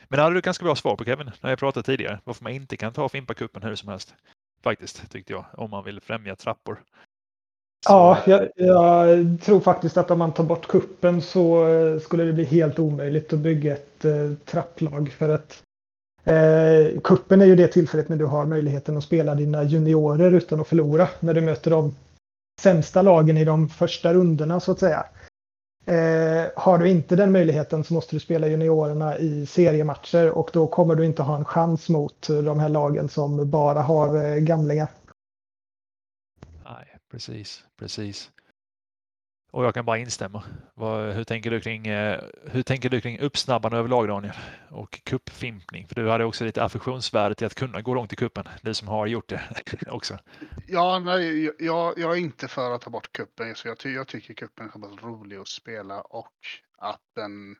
[0.09, 2.21] Men det hade du ganska bra svar på Kevin, när jag pratade tidigare.
[2.25, 4.15] Varför man inte kan ta Fimpa-cupen hur som helst.
[4.63, 5.45] Faktiskt, tyckte jag.
[5.53, 6.83] Om man vill främja trappor.
[7.89, 12.33] Ja, jag, jag, tror faktiskt att om man tar bort kuppen så eh, skulle det
[12.33, 15.13] bli helt omöjligt att bygga ett eh, trapplag.
[15.19, 15.63] För att
[16.25, 20.61] eh, kuppen är ju det tillfället när du har möjligheten att spela dina juniorer utan
[20.61, 21.09] att förlora.
[21.21, 21.95] När du möter de
[22.61, 25.07] sämsta lagen i de första rundorna så att säga.
[25.87, 30.67] Eh, har du inte den möjligheten så måste du spela juniorerna i seriematcher och då
[30.67, 34.89] kommer du inte ha en chans mot de här lagen som bara har eh, gamlingar.
[37.11, 38.31] Precis, precis.
[39.57, 40.43] Och jag kan bara instämma.
[40.75, 44.35] Vad, hur, tänker du kring, eh, hur tänker du kring uppsnabbande överlag Daniel?
[44.71, 45.89] Och kuppfimpning?
[45.89, 48.49] För du hade också lite affektionsvärde till att kunna gå långt i kuppen.
[48.63, 49.43] Du som har gjort det
[49.87, 50.19] också.
[50.67, 53.55] Ja, nej, jag, jag är inte för att ta bort kuppen.
[53.55, 56.35] Så jag, jag tycker kuppen är så rolig att spela och
[56.79, 57.57] att den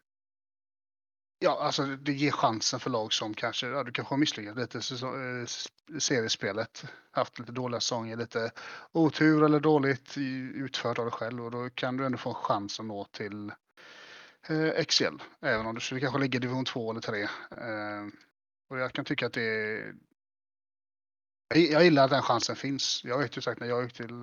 [1.39, 4.79] Ja, alltså det ger chansen för lag som kanske, ja, du kanske har misslyckats lite
[4.79, 6.85] i eh, seriespelet.
[7.11, 8.51] Haft lite dåliga säsonger, lite
[8.93, 12.81] otur eller dåligt utfört av dig själv och då kan du ändå få en chans
[12.81, 13.53] att nå till
[14.49, 15.17] eh, XL.
[15.41, 17.23] Även om du skulle kanske ligga i division 2 eller 3.
[17.23, 17.29] Eh,
[18.71, 19.95] och jag kan tycka att det är...
[21.55, 23.05] Jag gillar att den chansen finns.
[23.05, 24.15] Jag vet ju sagt när jag gick till,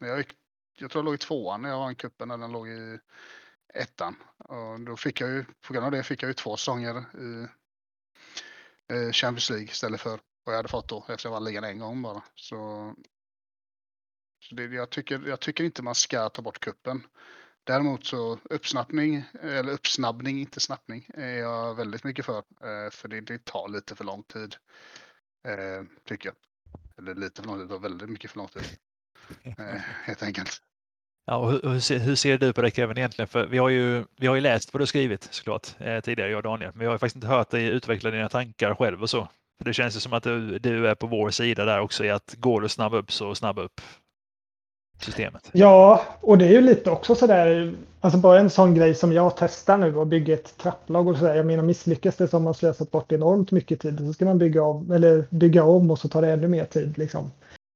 [0.00, 0.32] när jag gick,
[0.78, 2.98] jag tror jag låg i tvåan när jag var i när den låg i
[3.72, 4.16] ettan.
[4.38, 7.04] Och då fick jag ju, på grund av det fick jag ju två säsonger
[8.92, 11.78] i Champions League istället för vad jag hade fått då efter jag vann ligan en
[11.78, 12.22] gång bara.
[12.34, 12.56] Så,
[14.40, 17.06] så det, jag, tycker, jag tycker inte man ska ta bort kuppen.
[17.64, 22.38] Däremot så uppsnappning, eller uppsnabbning, inte snappning, är jag väldigt mycket för.
[22.38, 24.56] Eh, för det, det tar lite för lång tid.
[25.48, 26.36] Eh, tycker jag.
[26.98, 28.62] Eller lite för lång tid, det tar väldigt mycket för lång tid.
[29.58, 30.62] Eh, helt enkelt.
[31.26, 33.28] Ja, och hur, hur, ser, hur, ser, du på det Kevin egentligen?
[33.28, 36.36] För vi har ju, vi har ju läst vad du skrivit såklart eh, tidigare, jag
[36.36, 39.28] och Daniel, men vi har faktiskt inte hört dig utveckla dina tankar själv och så.
[39.58, 42.10] För det känns ju som att du, du är på vår sida där också i
[42.10, 43.80] att går du snabba upp så snabba upp
[45.00, 45.50] systemet.
[45.52, 49.36] Ja, och det är ju lite också sådär, alltså bara en sån grej som jag
[49.36, 51.34] testar nu och bygger ett trapplag och sådär.
[51.34, 53.98] Jag menar misslyckas det så har man slösat bort enormt mycket tid.
[53.98, 56.98] Så ska man bygga om, eller bygga om och så tar det ännu mer tid
[56.98, 57.30] liksom.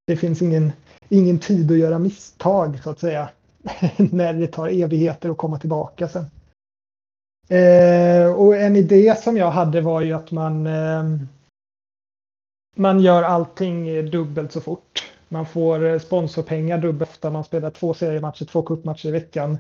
[0.06, 0.72] Det finns ingen,
[1.08, 3.28] ingen tid att göra misstag så att säga.
[3.96, 6.26] när det tar evigheter att komma tillbaka sen.
[7.48, 11.04] Eh, och en idé som jag hade var ju att man eh,
[12.78, 15.12] man gör allting dubbelt så fort.
[15.28, 17.30] Man får eh, sponsorpengar dubbelt ofta.
[17.30, 19.58] Man spelar två seriematcher, två cupmatcher i veckan.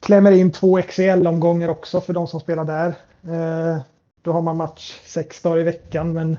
[0.00, 2.88] Klämmer in två XL-omgångar också för de som spelar där.
[3.22, 3.82] Eh,
[4.22, 6.38] då har man match sex dagar i veckan men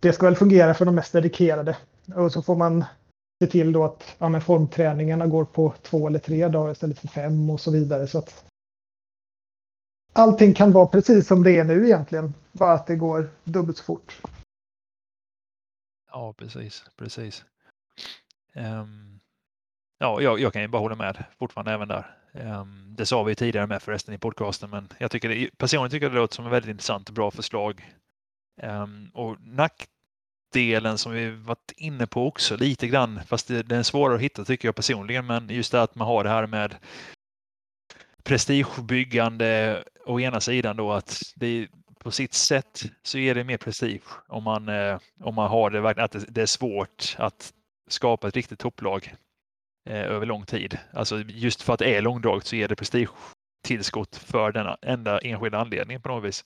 [0.00, 1.76] det ska väl fungera för de mest dedikerade.
[2.14, 2.84] Och så får man
[3.44, 7.08] se till då att ja, men formträningarna går på två eller tre dagar istället för
[7.08, 8.06] fem och så vidare.
[8.06, 8.44] Så att
[10.12, 12.34] allting kan vara precis som det är nu egentligen.
[12.52, 14.20] Bara att det går dubbelt så fort.
[16.10, 17.44] Ja, precis, precis.
[18.54, 19.20] Um,
[19.98, 22.18] ja, jag, jag, kan ju bara hålla med fortfarande även där.
[22.32, 26.10] Um, det sa vi tidigare med förresten i podcasten, men jag tycker det, personligen tycker
[26.10, 27.94] det låter som ett väldigt intressant och bra förslag.
[28.62, 29.86] Um, och nack,
[30.54, 34.22] delen som vi varit inne på också lite grann, fast det, den är svårare att
[34.22, 36.76] hitta tycker jag personligen, men just det att man har det här med
[38.22, 44.02] prestigebyggande å ena sidan då att det på sitt sätt så är det mer prestige
[44.28, 47.52] om man, eh, om man har det verkligen att det, är svårt att
[47.88, 49.14] skapa ett riktigt topplag
[49.90, 50.78] eh, över lång tid.
[50.92, 55.58] Alltså just för att det är långdraget så ger det prestigetillskott för denna enda enskilda
[55.58, 56.44] anledning på något vis.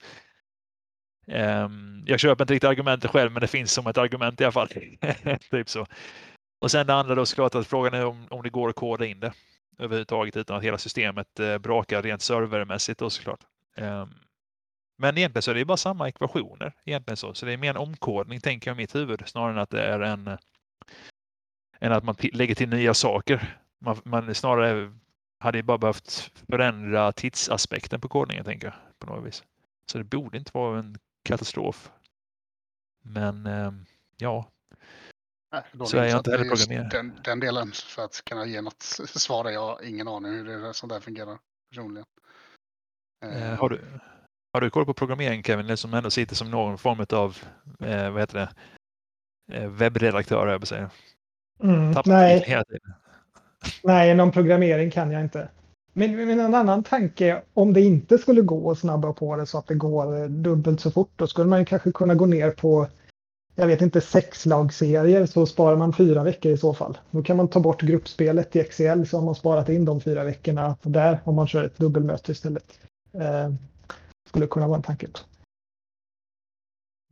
[1.31, 4.51] Um, jag köper inte riktigt argumentet själv, men det finns som ett argument i alla
[4.51, 4.67] fall.
[5.51, 5.85] typ så.
[6.61, 9.05] Och sen det andra då såklart att frågan är om, om det går att koda
[9.05, 9.33] in det
[9.77, 13.39] överhuvudtaget utan att hela systemet eh, brakar rent servermässigt då såklart.
[13.77, 14.13] Um,
[14.97, 17.77] men egentligen så är det bara samma ekvationer egentligen så, så det är mer en
[17.77, 20.37] omkodning tänker jag i mitt huvud snarare än att det är en
[21.79, 23.57] än att man lägger till nya saker.
[23.81, 24.93] Man, man snarare
[25.39, 29.43] hade bara behövt förändra tidsaspekten på kodningen tänker jag på något vis.
[29.91, 31.91] Så det borde inte vara en katastrof.
[33.03, 33.71] Men eh,
[34.17, 34.51] ja,
[35.51, 36.89] Nej, så är jag inte heller programmerare.
[36.89, 40.73] Den, den, delen för att kunna ge något svar är jag ingen aning hur det
[40.73, 41.37] sånt där fungerar
[41.69, 42.05] personligen.
[43.25, 43.81] Eh, har, du,
[44.53, 47.37] har du koll på programmering Kevin, det som ändå sitter som någon form av,
[47.79, 48.37] eh, vad heter
[49.47, 50.89] det, eh, webbredaktör, jag säga.
[51.63, 52.63] Mm, nej.
[53.83, 55.49] nej, någon programmering kan jag inte.
[55.93, 59.57] Men, men en annan tanke, om det inte skulle gå att snabba på det så
[59.57, 62.87] att det går dubbelt så fort, då skulle man kanske kunna gå ner på
[63.59, 66.97] jag vet inte, sex lagserier så sparar man fyra veckor i så fall.
[67.11, 70.23] Då kan man ta bort gruppspelet i XL så har man sparat in de fyra
[70.23, 72.79] veckorna där om man kör ett dubbelmöte istället.
[73.13, 73.53] Eh,
[74.27, 75.07] skulle kunna vara en tanke.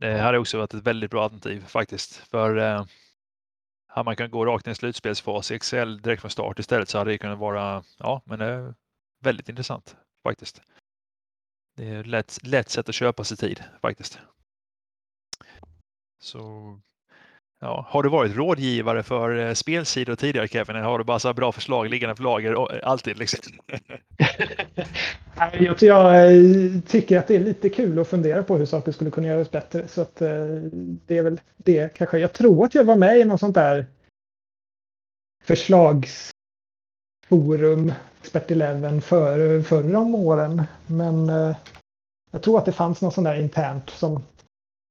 [0.00, 2.14] Det hade också varit ett väldigt bra alternativ faktiskt.
[2.14, 2.84] För eh,
[4.02, 7.10] man kunnat gå rakt in i slutspelsfas i XL direkt från start istället så hade
[7.10, 8.74] det kunnat vara, ja, men det är
[9.20, 10.62] väldigt intressant faktiskt.
[11.76, 14.18] Det är lätt, lätt sätt att köpa sig tid faktiskt.
[16.18, 16.40] Så
[17.60, 20.76] ja, har du varit rådgivare för eh, spelsidor tidigare Kevin?
[20.76, 23.18] Eller har du bara så bra förslag liggande på lager eh, alltid?
[23.18, 23.54] Liksom?
[25.58, 26.40] jag, jag eh,
[26.86, 29.88] tycker att det är lite kul att fundera på hur saker skulle kunna göras bättre.
[29.88, 30.46] Så att, eh,
[31.06, 32.18] det är väl det kanske.
[32.18, 33.86] Jag tror att jag var med i något sånt där
[35.44, 40.62] förslagsforum, Expert Eleven, för, förr om åren.
[40.86, 41.56] Men eh,
[42.30, 44.22] jag tror att det fanns något sånt där internt som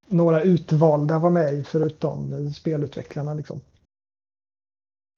[0.08, 3.34] några utvalda var med i förutom spelutvecklarna.
[3.34, 3.60] Liksom.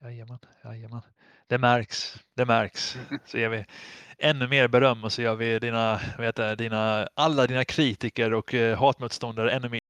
[0.04, 1.02] Jajamän, jajamän.
[1.46, 2.98] Det märks, det märks.
[3.26, 3.64] Så ger vi
[4.18, 8.54] ännu mer beröm och så gör vi dina, vet jag, dina, alla dina kritiker och
[8.54, 9.80] uh, hatmotståndare ännu mer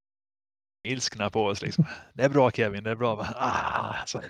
[0.89, 1.63] ilskna på oss.
[1.63, 1.85] Liksom.
[2.13, 3.27] Det är bra Kevin, det är bra.
[3.37, 4.23] Ah, alltså.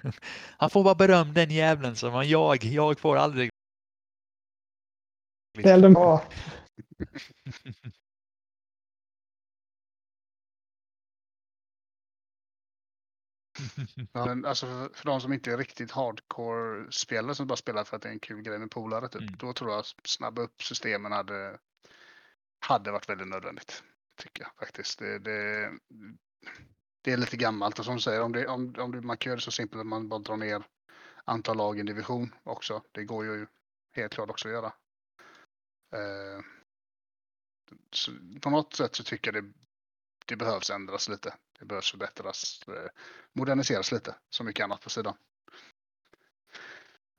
[0.59, 3.51] Han får bara beröm den jävlen som han, jag, jag får aldrig.
[5.59, 5.95] Ställ dem
[14.12, 17.96] Ja, men alltså för, för de som inte är riktigt hardcore-spelare som bara spelar för
[17.96, 19.34] att det är en kul grej med polare, typ, mm.
[19.38, 21.58] då tror jag att snabba upp systemen hade,
[22.61, 23.82] hade varit väldigt nödvändigt.
[24.16, 24.98] Tycker jag faktiskt.
[24.98, 25.72] Det, det,
[27.02, 29.36] det är lite gammalt och som du säger, om, det, om, om man kan göra
[29.36, 30.62] det så simpelt att man bara drar ner
[31.24, 32.82] antal lag i en division också.
[32.92, 33.46] Det går ju
[33.92, 34.72] helt klart också att göra.
[35.94, 36.44] Eh,
[38.40, 39.52] på något sätt så tycker jag det,
[40.26, 41.34] det behövs ändras lite.
[41.61, 42.90] Det behövs förbättras, eh,
[43.32, 45.14] moderniseras lite, som mycket annat på sidan.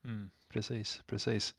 [0.05, 1.55] Mm, precis, precis.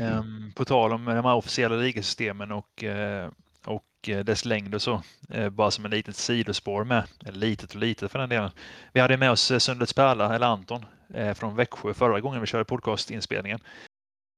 [0.00, 3.30] Um, på tal om de här officiella ligasystemen och, uh,
[3.64, 5.02] och eh, dess längd och så,
[5.34, 8.50] uh, bara som en litet sidospår med, eller litet och litet för den delen.
[8.92, 10.84] Vi hade med oss Sundets Pärla, eller Anton,
[11.16, 13.60] uh, från Växjö förra gången vi körde podcastinspelningen.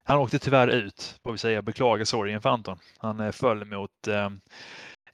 [0.08, 2.78] Han åkte tyvärr ut, får vi säga, beklagar sorgen för Anton.
[2.98, 4.40] Han föll mot ehm,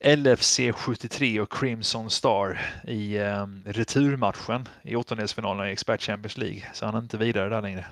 [0.05, 6.63] LFC 73 och Crimson Star i eh, returmatchen i åttondelsfinalen i Expert Champions League.
[6.73, 7.87] Så han är inte vidare där längre.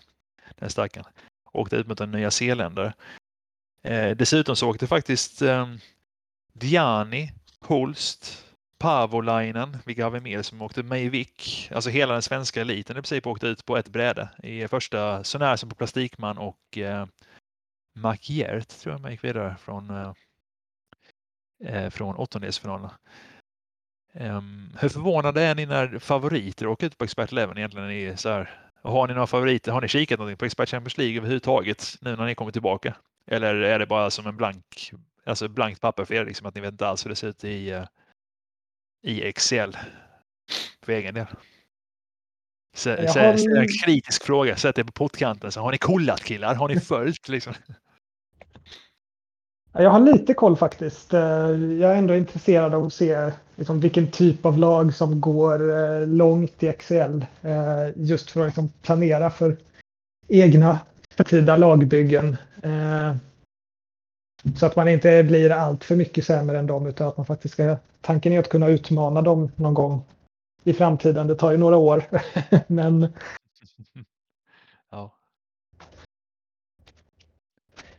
[0.59, 1.07] Den stackaren.
[1.53, 2.93] Åkte ut mot en nya zeeländare.
[3.85, 5.75] Eh, dessutom så åkte faktiskt eh,
[6.53, 8.45] Diani, Holst,
[8.79, 13.27] Pavolainen, vilka har vi mer som åkte Meivik, alltså hela den svenska eliten i princip
[13.27, 17.07] åkte ut på ett bräde i första sånär som på Plastikman och eh,
[17.95, 20.13] Maciert tror jag man gick vidare från eh,
[21.91, 22.91] från åttondelsfinalerna.
[24.15, 27.91] Um, hur förvånade är ni när favoriter åker ut på Expert Eleven egentligen?
[27.91, 29.73] Är så här, har ni några favoriter?
[29.73, 32.97] Har ni kikat någonting på Expert Champions League överhuvudtaget nu när ni kommer tillbaka?
[33.27, 34.93] Eller är det bara som en blank,
[35.25, 37.45] alltså blankt papper för er, liksom, att ni vet inte alls hur det ser ut
[37.45, 37.85] i, uh,
[39.03, 39.77] i Excel
[40.83, 41.27] för egen del?
[42.77, 45.53] Så, så, en kritisk fråga, sätt er på pottkanten.
[45.53, 46.55] Så har ni kollat killar?
[46.55, 47.29] Har ni följt?
[47.29, 47.55] Liksom?
[49.73, 51.15] Jag har lite koll faktiskt.
[51.15, 51.21] Eh,
[51.81, 56.07] jag är ändå intresserad av att se liksom, vilken typ av lag som går eh,
[56.07, 57.25] långt i XL.
[57.43, 59.57] Eh, just för att liksom, planera för
[60.29, 60.79] egna
[61.17, 62.37] förtida lagbyggen.
[64.57, 67.55] Så att man inte blir allt för mycket sämre än dem utan att man faktiskt
[67.55, 70.03] ska, tanken är att kunna utmana dem någon gång
[70.65, 71.27] i framtiden.
[71.27, 72.05] Det tar ju några år.
[72.67, 73.09] Men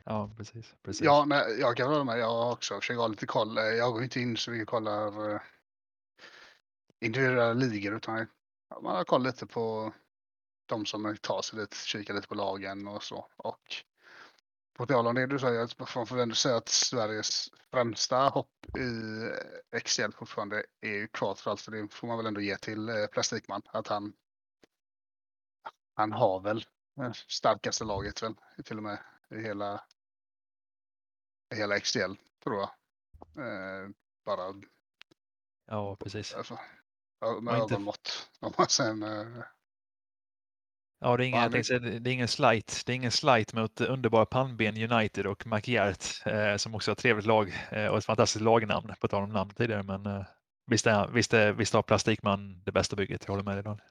[0.05, 0.75] Ja, precis.
[0.83, 1.05] precis.
[1.05, 2.19] Ja, men jag kan hålla med.
[2.19, 3.55] Jag har också försökt ha lite koll.
[3.55, 5.41] Jag går inte in så mycket och kollar eh,
[6.99, 8.27] individuella ligor utan
[8.81, 9.93] man har koll lite på
[10.65, 13.27] de som tar sig dit, kikar lite på lagen och så.
[13.37, 13.83] Och
[14.73, 19.21] på tal om det du säger, man får ändå säga att Sveriges främsta hopp i
[19.73, 22.89] eh, XL fortfarande är ju kvar för allt, det får man väl ändå ge till
[22.89, 23.61] eh, Plastikman.
[23.65, 24.13] Att han,
[25.93, 26.65] han har väl
[27.01, 28.35] eh, starkaste laget väl,
[28.65, 28.99] till och med
[29.29, 29.83] i hela
[31.55, 32.69] hela XDL tror jag.
[33.37, 33.89] Eh,
[34.25, 34.53] bara.
[35.67, 36.33] Ja, precis.
[36.33, 36.59] Alltså,
[37.41, 37.73] med inte...
[37.73, 38.29] ögonmått.
[38.39, 39.43] Om man sen, eh...
[41.03, 42.83] Ja, det är, ingen, tänkte, det är ingen slight.
[42.85, 46.99] Det är ingen slight mot underbara pannben United och McGiart eh, som också har ett
[46.99, 49.83] trevligt lag eh, och ett fantastiskt lagnamn på tal om namn tidigare.
[49.83, 50.25] Men eh,
[50.71, 53.23] Visst, är, visst, är, visst har Plastikman det bästa bygget?
[53.25, 53.87] Jag håller med dig Daniel.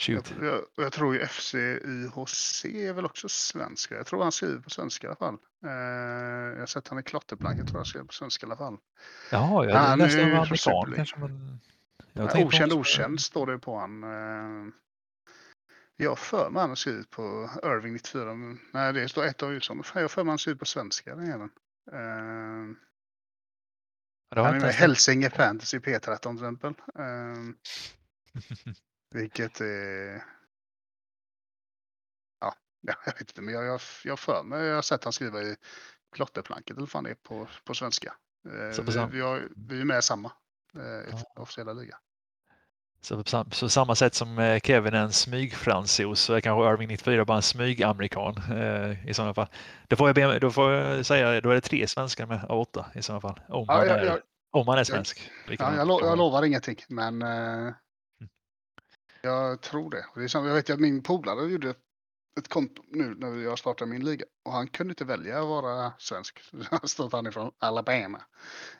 [0.00, 0.34] Shoot.
[0.40, 3.94] Jag, jag, jag, tror ju FC IHC är väl också svenska.
[3.94, 5.36] Jag tror han skriver på svenska i alla fall.
[5.64, 5.70] Eh,
[6.52, 8.76] jag har sett han i klotterplanket tror jag skriver på svenska i alla fall.
[9.30, 11.18] Jaha, jag han läste om amerikan kanske.
[11.18, 11.60] Men...
[12.12, 14.04] Jag ja, okänd okänd står det på han.
[14.04, 14.72] Eh,
[15.96, 18.34] jag för mig han har skrivit på Irving 94.
[18.72, 19.74] Nej, det står ett av USA.
[19.94, 21.50] Jag för mig han har skrivit på svenska den jäveln.
[21.92, 22.76] Uh,
[24.36, 26.74] han är med i Hälsinge Fantasy P13 till exempel.
[26.98, 27.54] Uh,
[29.10, 30.24] vilket är...
[32.40, 35.42] Ja, jag vet inte, men jag, jag, jag för mig, jag har sett han skriva
[35.42, 35.56] i
[36.12, 38.14] klotterplanket eller fan det är på, på svenska.
[38.46, 40.32] Uh, vi, vi, har, vi är med i samma
[40.76, 41.42] uh, ja.
[41.42, 41.98] officiella liga.
[43.02, 46.88] Så på så samma sätt som eh, Kevin är en smygfransos så är kanske Irving
[46.88, 49.46] 94 bara en smygamerikan eh, i sådana fall.
[49.88, 52.60] Då får, jag be, då får jag säga, då är det tre svenskar med av
[52.60, 53.40] åtta i sådana fall.
[53.48, 54.18] Om man, ja, är, jag,
[54.50, 55.30] om man är svensk.
[55.48, 57.72] Ja, jag, lo, jag, lovar ingenting, men eh.
[59.22, 60.06] Jag tror det.
[60.14, 61.74] det är som, jag vet att min polare gjorde
[62.38, 65.92] ett konto nu när jag startade min liga och han kunde inte välja att vara
[65.98, 66.40] svensk.
[66.84, 68.22] Så han ifrån Alabama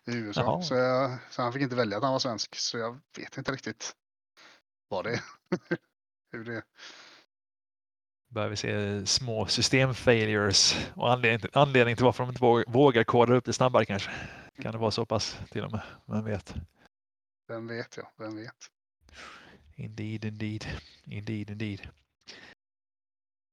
[0.07, 0.62] i USA.
[0.62, 2.55] Så, jag, så, han fick inte välja att han var svensk.
[2.57, 3.93] Så jag vet inte riktigt
[4.88, 5.20] vad det är.
[6.32, 6.62] Hur det är.
[8.28, 13.45] Börjar vi se små systemfailures och anledning, anledning till varför de inte vågar koda upp
[13.45, 14.11] det snabbare kanske.
[14.62, 15.82] Kan det vara så pass till och med?
[16.07, 16.55] Vem vet?
[17.49, 18.07] Vem vet jag?
[18.18, 18.80] Vem vet?
[19.81, 20.66] Indeed, indeed,
[21.05, 21.89] indeed, indeed.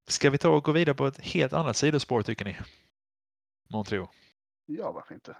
[0.10, 2.58] Ska vi ta och gå vidare på ett helt annat sidospår tycker ni?
[3.70, 4.08] Montreal.
[4.66, 5.38] Ja, varför inte?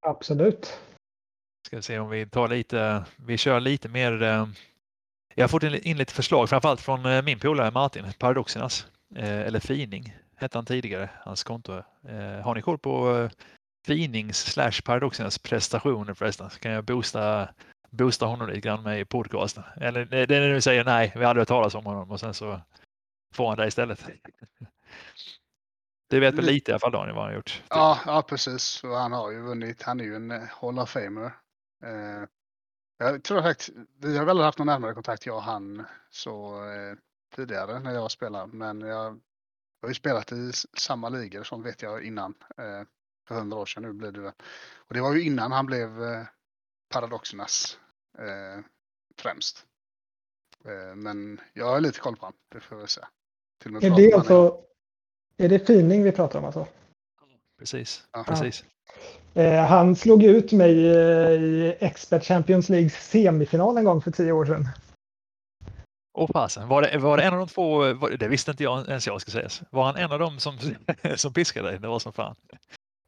[0.00, 0.80] Absolut.
[1.66, 4.48] Ska vi se om vi tar lite, vi kör lite mer eh,
[5.34, 9.60] jag har fått in lite förslag, framförallt från eh, min polare Martin, Paradoxernas, eh, eller
[9.60, 11.82] Fining hette han tidigare, hans konto.
[12.42, 13.28] Har ni koll på
[13.86, 16.50] Finings slash Paradoxernas prestationer förresten?
[16.50, 17.48] Så kan jag boosta,
[17.94, 19.64] boosta honom lite grann med i podcasten.
[19.76, 22.20] Eller det är när du säger nej, vi har aldrig hört talas om honom och
[22.20, 22.60] sen så
[23.34, 24.06] får han det istället.
[26.10, 27.62] Du vet väl lite i alla fall Daniel vad han har gjort?
[27.68, 28.84] Ja, ja precis.
[28.84, 29.82] Och han har ju vunnit.
[29.82, 31.32] Han är ju en Hall of Famer.
[32.98, 36.94] Jag tror att vi har väl haft någon närmare kontakt jag och han så eh,
[37.36, 38.56] tidigare när jag spelade.
[38.56, 39.20] Men jag
[39.82, 42.34] har ju spelat i samma ligor som vet jag innan.
[42.58, 42.82] Eh,
[43.28, 44.32] för hundra år sedan nu blir det väl.
[44.76, 46.26] Och det var ju innan han blev eh,
[46.92, 47.78] Paradoxernas
[48.18, 48.64] eh,
[49.18, 49.66] främst.
[50.64, 53.08] Eh, men jag har lite koll på honom, det får jag säga.
[53.64, 54.60] är det alltså,
[55.36, 56.66] är det Fining vi pratar om alltså?
[57.58, 58.24] Precis, ja.
[58.28, 58.64] precis.
[59.34, 64.32] Eh, han slog ut mig eh, i Expert Champions Leagues semifinal en gång för tio
[64.32, 64.68] år sedan.
[66.18, 69.06] Åh fasen, var det, var det en av de två, det visste inte jag ens
[69.06, 69.48] jag ska säga.
[69.70, 70.58] Var han en av dem som,
[71.16, 71.78] som piskade dig?
[71.78, 72.36] Det var som fan.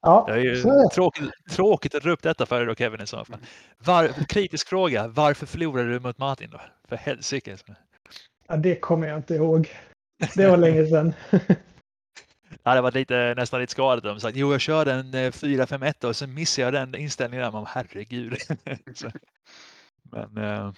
[0.02, 0.62] Ja, det är ju
[0.94, 3.38] tråkigt, tråkigt att dra upp detta för dig då Kevin i så fall.
[3.78, 6.60] Var, kritisk fråga, varför förlorade du mot Martin då?
[6.88, 7.56] För helsike.
[8.48, 9.70] Ja, det kommer jag inte ihåg.
[10.34, 11.14] Det var länge sedan.
[12.48, 16.16] Det hade varit lite, nästan lite skadat om sagt jo, jag körde en 4-5-1 och
[16.16, 17.52] så missade jag den inställningen där.
[17.52, 18.38] Man, herregud.
[18.94, 19.10] så,
[20.02, 20.72] men äh,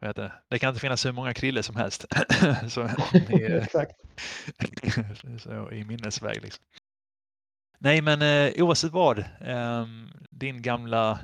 [0.00, 2.04] vet det, det kan inte finnas hur många krille som helst.
[2.68, 2.82] så,
[3.28, 3.66] i,
[5.38, 6.42] så, i minnesväg.
[6.42, 6.64] Liksom.
[7.84, 9.18] Nej, men eh, oavsett vad.
[9.18, 9.86] Eh,
[10.30, 11.18] din gamla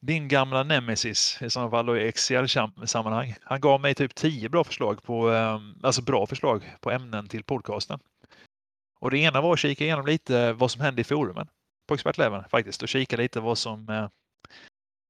[0.00, 3.34] din gamla nemesis i sådana fall och i Excel-sammanhang.
[3.42, 7.44] Han gav mig typ tio bra förslag på, eh, alltså bra förslag på ämnen till
[7.44, 7.98] podcasten.
[9.00, 11.48] Och det ena var att kika igenom lite vad som hände i forumen
[11.88, 14.08] på expertleven faktiskt och kika lite vad som eh,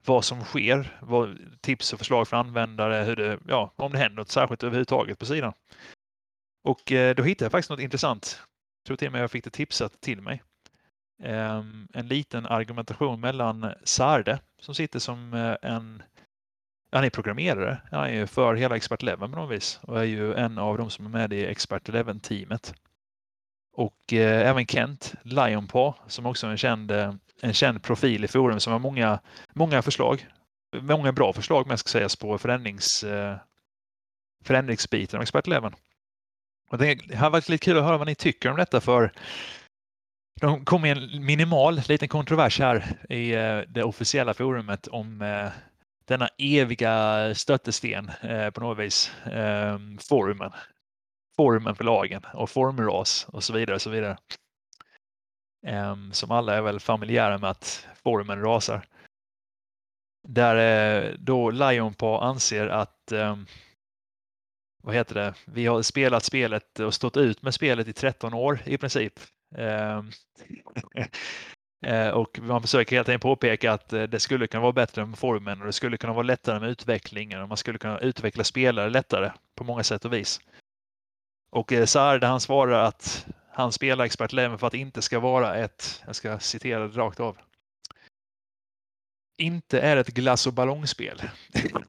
[0.07, 4.17] vad som sker, vad, tips och förslag för användare, hur det, ja, om det händer
[4.17, 5.53] något särskilt överhuvudtaget på sidan.
[6.65, 8.43] Och eh, då hittade jag faktiskt något intressant.
[8.83, 10.43] Jag tror till och med jag fick det tipsat till mig.
[11.23, 16.03] Ehm, en liten argumentation mellan Sarde som sitter som eh, en
[16.95, 17.81] han är programmerare.
[17.91, 20.91] Han är för hela Expert 11 på något vis och är ju en av de
[20.91, 22.75] som är med i Expert 11-teamet.
[23.77, 28.29] Och eh, även Kent Lionpaw som också är en känd, eh, en känd profil i
[28.29, 29.19] forum som har många,
[29.53, 30.27] många förslag.
[30.81, 33.37] Många bra förslag med ska sägas på förändrings, eh,
[34.45, 35.75] förändringsbiten av expertleven.
[36.71, 39.13] Och det har varit lite kul att höra vad ni tycker om detta för
[40.41, 45.51] de kom med en minimal liten kontrovers här i eh, det officiella forumet om eh,
[46.05, 49.13] denna eviga stöttesten eh, på något vis,
[50.09, 50.53] forumen
[51.37, 53.75] formen för lagen och formras och så vidare.
[53.75, 54.19] Och så vidare.
[55.67, 58.87] Ehm, som alla är väl familjära med att formen rasar.
[60.29, 63.47] Där då Lionpaw anser att ehm,
[64.83, 65.35] vad heter det?
[65.45, 69.21] Vi har spelat spelet och stått ut med spelet i 13 år i princip.
[69.59, 70.11] Ehm,
[71.87, 75.19] eh, och man försöker helt enkelt påpeka att eh, det skulle kunna vara bättre med
[75.19, 78.91] formen och det skulle kunna vara lättare med utvecklingen och man skulle kunna utveckla spelare
[78.91, 80.41] lättare på många sätt och vis.
[81.51, 85.21] Och eh, Sarde han svarar att han spelar expert Leven för att det inte ska
[85.21, 87.39] vara ett, jag ska citera det rakt av,
[89.39, 91.23] inte är ett glass och ballongspel.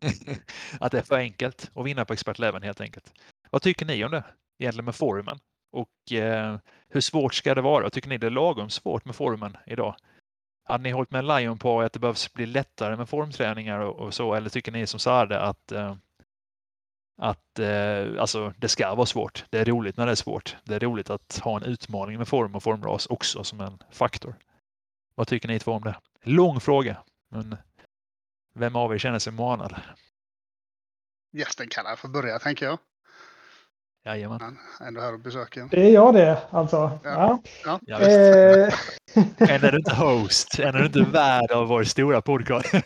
[0.80, 3.14] att det är för enkelt att vinna på expert Leven helt enkelt.
[3.50, 4.24] Vad tycker ni om det
[4.60, 5.40] egentligen med formen?
[5.76, 6.60] Och eh,
[6.90, 7.90] hur svårt ska det vara?
[7.90, 9.96] Tycker ni det är lagom svårt med formen idag?
[10.64, 14.14] Hade ni hållit med Lion på att det behövs bli lättare med formträningar och, och
[14.14, 14.34] så?
[14.34, 15.96] Eller tycker ni som Sarde att, eh,
[17.22, 19.46] att eh, alltså, det ska vara svårt?
[19.50, 20.56] Det är roligt när det är svårt.
[20.64, 24.36] Det är roligt att ha en utmaning med form och formras också som en faktor.
[25.16, 25.96] Vad tycker ni två om det?
[26.24, 26.98] Lång fråga,
[27.32, 27.58] men
[28.54, 29.76] vem av er känner sig manad?
[31.32, 32.80] Gästen kan få börja, tänker jag.
[34.06, 34.40] Jajamän.
[34.42, 35.68] Han ändå här och besöker.
[35.72, 36.92] Det är jag det, alltså.
[37.04, 37.40] Ja.
[37.66, 37.80] ja.
[37.86, 38.74] ja eh...
[39.38, 42.74] Än är du inte host, än är du inte värd av vår stora podcast.
[42.74, 42.82] eh,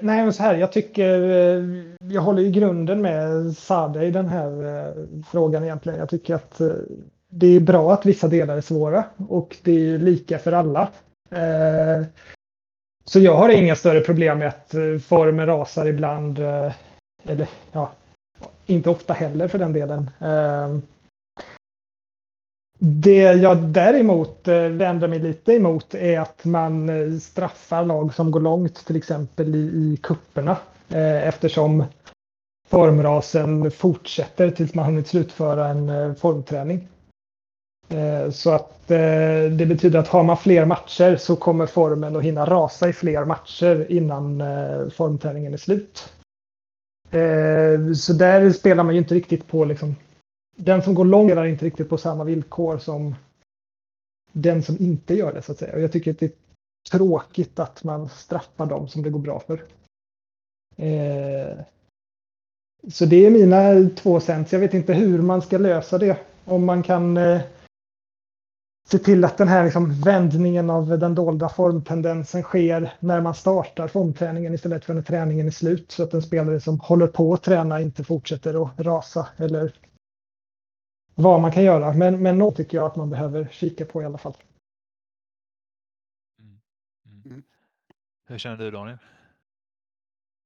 [0.00, 1.64] men så här, jag tycker, eh,
[2.00, 4.94] jag håller i grunden med Sade i den här eh,
[5.30, 5.98] frågan egentligen.
[5.98, 6.68] Jag tycker att eh,
[7.28, 10.88] det är bra att vissa delar är svåra och det är lika för alla.
[11.30, 12.06] Eh,
[13.04, 16.40] så jag har inga större problem med att formen rasar ibland
[17.24, 17.92] eller ja,
[18.66, 20.10] inte ofta heller för den delen.
[20.18, 20.82] Ehm,
[22.82, 28.30] det jag däremot eh, vänder mig lite emot är att man eh, straffar lag som
[28.30, 30.56] går långt till exempel i, i kupperna
[30.88, 31.84] eh, eftersom
[32.68, 36.88] formrasen fortsätter tills man hunnit slutföra en formträning.
[38.32, 42.88] Så att det betyder att har man fler matcher så kommer formen att hinna rasa
[42.88, 44.42] i fler matcher innan
[44.90, 46.12] formträningen är slut.
[47.10, 49.96] Eh, så där spelar man ju inte riktigt på liksom.
[50.56, 53.14] Den som går långt spelar inte riktigt på samma villkor som
[54.32, 55.74] den som inte gör det så att säga.
[55.74, 56.32] Och jag tycker att det är
[56.90, 59.62] tråkigt att man straffar dem som det går bra för.
[60.76, 61.58] Eh,
[62.88, 64.52] så det är mina två cents.
[64.52, 66.16] Jag vet inte hur man ska lösa det.
[66.44, 67.40] Om man kan eh,
[68.90, 73.88] se till att den här liksom vändningen av den dolda formtendensen sker när man startar
[73.88, 75.92] formträningen istället för när träningen är slut.
[75.92, 79.74] Så att en spelare som håller på att träna inte fortsätter att rasa eller
[81.14, 81.92] vad man kan göra.
[81.92, 84.36] Men, men något tycker jag att man behöver kika på i alla fall.
[86.38, 86.60] Mm.
[87.06, 87.22] Mm.
[87.24, 87.42] mm.
[88.26, 88.98] Hur känner du Daniel?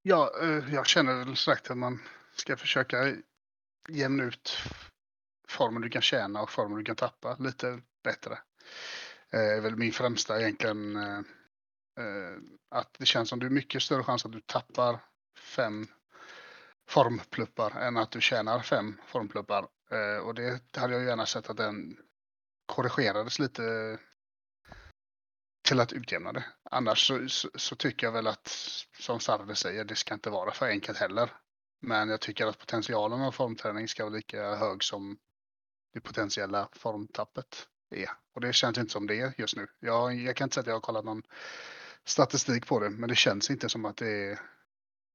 [0.02, 2.00] Ja, eh, jag känner väl sagt att man
[2.36, 2.96] ska försöka
[3.88, 4.58] jämna ut
[5.48, 8.38] formen du kan tjäna och formen du kan tappa lite bättre.
[9.30, 10.96] Det är väl min främsta egentligen.
[10.96, 11.18] Eh,
[12.00, 12.36] eh,
[12.70, 15.00] att det känns som du är mycket större chans att du tappar
[15.38, 15.86] fem
[16.88, 19.68] formpluppar än att du tjänar fem formpluppar.
[20.24, 21.96] Och det hade jag gärna sett att den
[22.66, 23.98] korrigerades lite
[25.64, 26.44] till att utjämna det.
[26.70, 28.48] Annars så, så, så tycker jag väl att,
[28.98, 31.30] som Sarve säger, det ska inte vara för enkelt heller.
[31.82, 35.18] Men jag tycker att potentialen av formträning ska vara lika hög som
[35.92, 38.10] det potentiella formtappet är.
[38.34, 39.66] Och det känns inte som det är just nu.
[39.80, 41.22] Jag, jag kan inte säga att jag har kollat någon
[42.04, 44.38] statistik på det, men det känns inte som att det är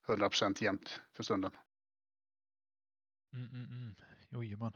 [0.08, 1.52] 100% jämnt för stunden.
[3.34, 3.96] Mm, mm, mm.
[4.30, 4.74] Jojomän.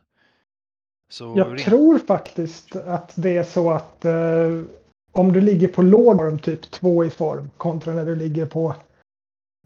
[1.09, 4.63] Så jag tror faktiskt att det är så att eh,
[5.11, 8.75] om du ligger på låg form, typ 2 i form, kontra när du ligger på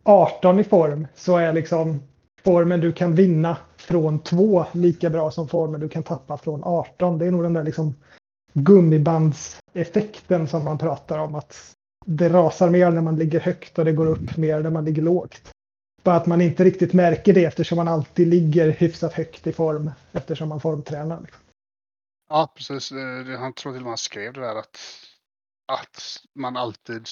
[0.03, 2.01] 18 i form, så är liksom
[2.43, 7.18] formen du kan vinna från 2 lika bra som formen du kan tappa från 18.
[7.18, 7.95] Det är nog den där liksom
[8.53, 11.35] gummibandseffekten som man pratar om.
[11.35, 14.85] Att det rasar mer när man ligger högt och det går upp mer när man
[14.85, 15.51] ligger lågt.
[16.03, 19.91] Bara att man inte riktigt märker det eftersom man alltid ligger hyfsat högt i form
[20.11, 21.30] eftersom man formtränar.
[22.30, 22.91] Ja, precis.
[23.39, 24.77] Han tror till och med han skrev det där att,
[25.68, 26.01] att
[26.35, 27.07] man alltid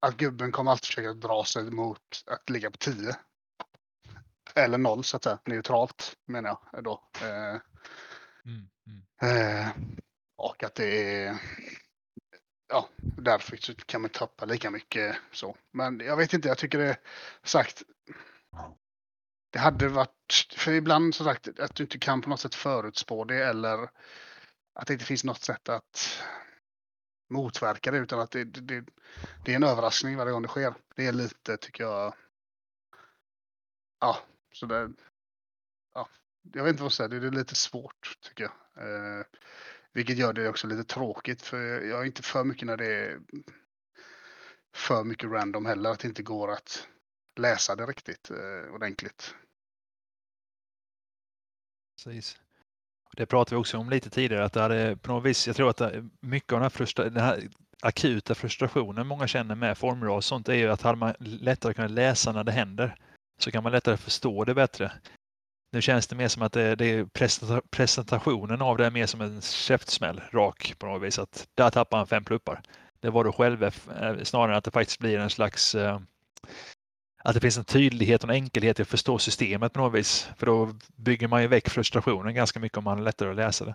[0.00, 2.94] att gubben kommer alltid försöka dra sig mot att ligga på 10.
[4.56, 7.02] Eller noll så att säga, neutralt menar jag då.
[7.20, 7.60] Eh,
[8.44, 9.06] mm, mm.
[9.22, 9.68] Eh,
[10.36, 11.38] och att det är
[12.68, 13.56] ja, därför
[13.86, 15.56] kan man tappa lika mycket så.
[15.72, 16.96] Men jag vet inte, jag tycker det
[17.42, 17.82] sagt.
[19.50, 23.24] Det hade varit, för ibland som sagt att du inte kan på något sätt förutspå
[23.24, 23.90] det eller
[24.74, 26.22] att det inte finns något sätt att
[27.30, 28.84] motverka det utan att det, det,
[29.44, 30.74] det är en överraskning varje gång det sker.
[30.96, 32.14] Det är lite, tycker jag,
[34.00, 34.18] ja,
[34.56, 34.92] så det,
[35.94, 36.08] ja,
[36.52, 38.52] jag vet inte vad jag säga, det är lite svårt tycker jag.
[38.84, 39.24] Eh,
[39.92, 43.20] vilket gör det också lite tråkigt för jag är inte för mycket när det är
[44.74, 45.90] för mycket random heller.
[45.90, 46.88] Att det inte går att
[47.36, 49.34] läsa det riktigt eh, ordentligt.
[51.96, 52.40] Precis.
[53.16, 55.70] Det pratade vi också om lite tidigare, att det hade på något vis, jag tror
[55.70, 55.82] att
[56.20, 57.48] mycket av den här, frustra, den här
[57.82, 61.90] akuta frustrationen många känner med formras och sånt är ju att hade man lättare kunnat
[61.90, 62.96] läsa när det händer
[63.38, 64.92] så kan man lättare förstå det bättre.
[65.72, 67.04] Nu känns det mer som att det, det är
[67.70, 71.18] presentationen av det är mer som en käftsmäll rak på något vis.
[71.18, 72.62] Att där tappar han fem pluppar.
[73.00, 73.72] Det var då själv eh,
[74.22, 76.00] snarare än att det faktiskt blir en slags eh,
[77.26, 80.28] att det finns en tydlighet och en enkelhet i att förstå systemet på något vis.
[80.36, 83.64] För då bygger man ju väck frustrationen ganska mycket om man är lättare att läsa
[83.64, 83.74] det.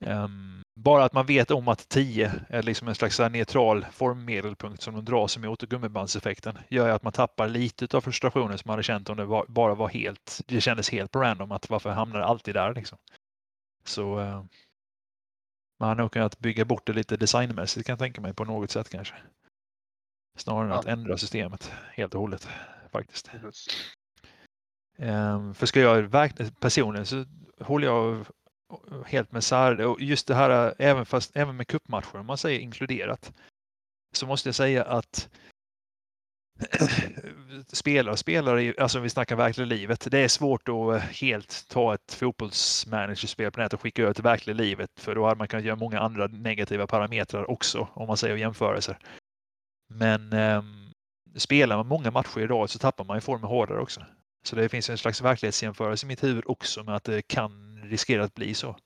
[0.00, 4.94] Ehm, bara att man vet om att 10 är liksom en slags neutral formmedelpunkt som
[4.94, 8.82] de dras emot och gummibandseffekten gör att man tappar lite av frustrationen som man hade
[8.82, 12.18] känt om det var, bara var helt, det kändes helt på random att varför hamnar
[12.18, 12.98] det alltid där liksom.
[13.84, 14.44] Så uh,
[15.80, 18.70] man har nog kunnat bygga bort det lite designmässigt kan jag tänka mig på något
[18.70, 19.14] sätt kanske.
[20.38, 20.78] Snarare än ja.
[20.78, 22.48] att ändra systemet helt och hållet
[22.92, 23.30] faktiskt.
[24.98, 26.10] Um, för ska jag
[26.60, 27.24] personligen så
[27.60, 28.26] håller jag
[29.06, 32.38] helt med Sarde och just det här äh, även, fast, även med kuppmatcher om man
[32.38, 33.32] säger inkluderat
[34.12, 35.28] så måste jag säga att
[37.72, 42.14] spelare spelare, alltså vi snackar verkliga livet, det är svårt att äh, helt ta ett
[42.14, 45.76] fotbollsmanagerspel på nätet och skicka över till verkliga livet för då hade man kunnat göra
[45.76, 48.98] många andra negativa parametrar också om man säger jämförelser.
[49.88, 50.62] Men eh,
[51.36, 54.00] spelar man många matcher idag så tappar man ju formen hårdare också.
[54.46, 58.24] Så det finns en slags verklighetsjämförelse i mitt huvud också med att det kan riskera
[58.24, 58.76] att bli så.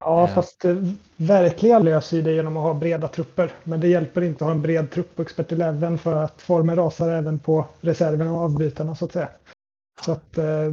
[0.00, 0.34] Ja, eh.
[0.34, 0.76] fast eh,
[1.16, 3.52] verkliga löser det genom att ha breda trupper.
[3.64, 6.76] Men det hjälper inte att ha en bred trupp på Expert Eleven för att formen
[6.76, 9.28] rasar även på reserverna och avbytarna så att säga.
[10.04, 10.72] Så att eh,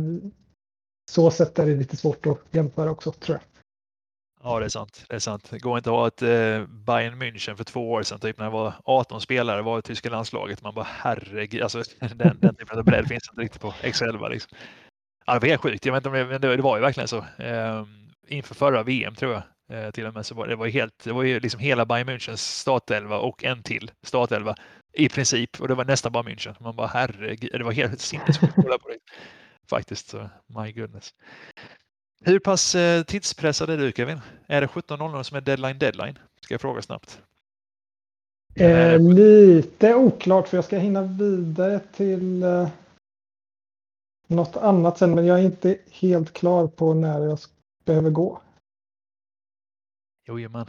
[1.12, 3.42] så sätt är det lite svårt att jämföra också tror jag.
[4.44, 5.06] Ja, det är sant.
[5.10, 5.48] Det är sant.
[5.50, 8.46] Det går inte att ha ett eh, Bayern München för två år sedan, typ när
[8.46, 10.62] det var 18 spelare var i tyska landslaget.
[10.62, 14.30] Man bara herregud, alltså, den, den typen av bredd finns inte riktigt på X11.
[14.30, 14.58] Liksom.
[15.26, 15.86] Ja, det var helt sjukt.
[15.86, 17.18] Jag vet inte om det, det, det var ju verkligen så.
[17.38, 17.86] Eh,
[18.28, 19.44] inför förra VM tror jag
[19.86, 22.10] eh, till och med så var det var helt, det var ju liksom hela Bayern
[22.10, 24.56] Münchens startelva och en till startelva
[24.94, 26.56] i princip och det var nästan bara München.
[26.60, 28.98] Man bara herregud, det var helt sinnessjukt att på det.
[29.70, 31.14] Faktiskt, så my goodness.
[32.26, 34.20] Hur pass eh, tidspressad är du Kevin?
[34.48, 36.20] Är det 17.00 som är deadline deadline?
[36.42, 37.20] Ska jag fråga snabbt.
[38.56, 42.70] Eh, lite oklart för jag ska hinna vidare till eh,
[44.28, 47.40] något annat sen men jag är inte helt klar på när jag
[47.86, 48.42] behöver gå.
[50.28, 50.66] Jojomän.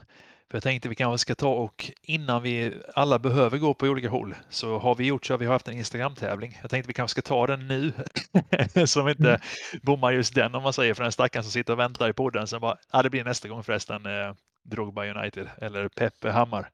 [0.50, 4.08] För jag tänkte vi kanske ska ta och innan vi alla behöver gå på olika
[4.08, 6.58] håll så har vi gjort så att vi har haft en Instagram-tävling.
[6.62, 7.92] Jag tänkte vi kanske ska ta den nu
[8.74, 9.40] vi inte mm.
[9.82, 12.46] bommar just den om man säger för den stackaren som sitter och väntar i podden.
[12.46, 16.70] Sen bara, ja det blir nästa gång förresten eh, Drogba United eller Peppe Hammar.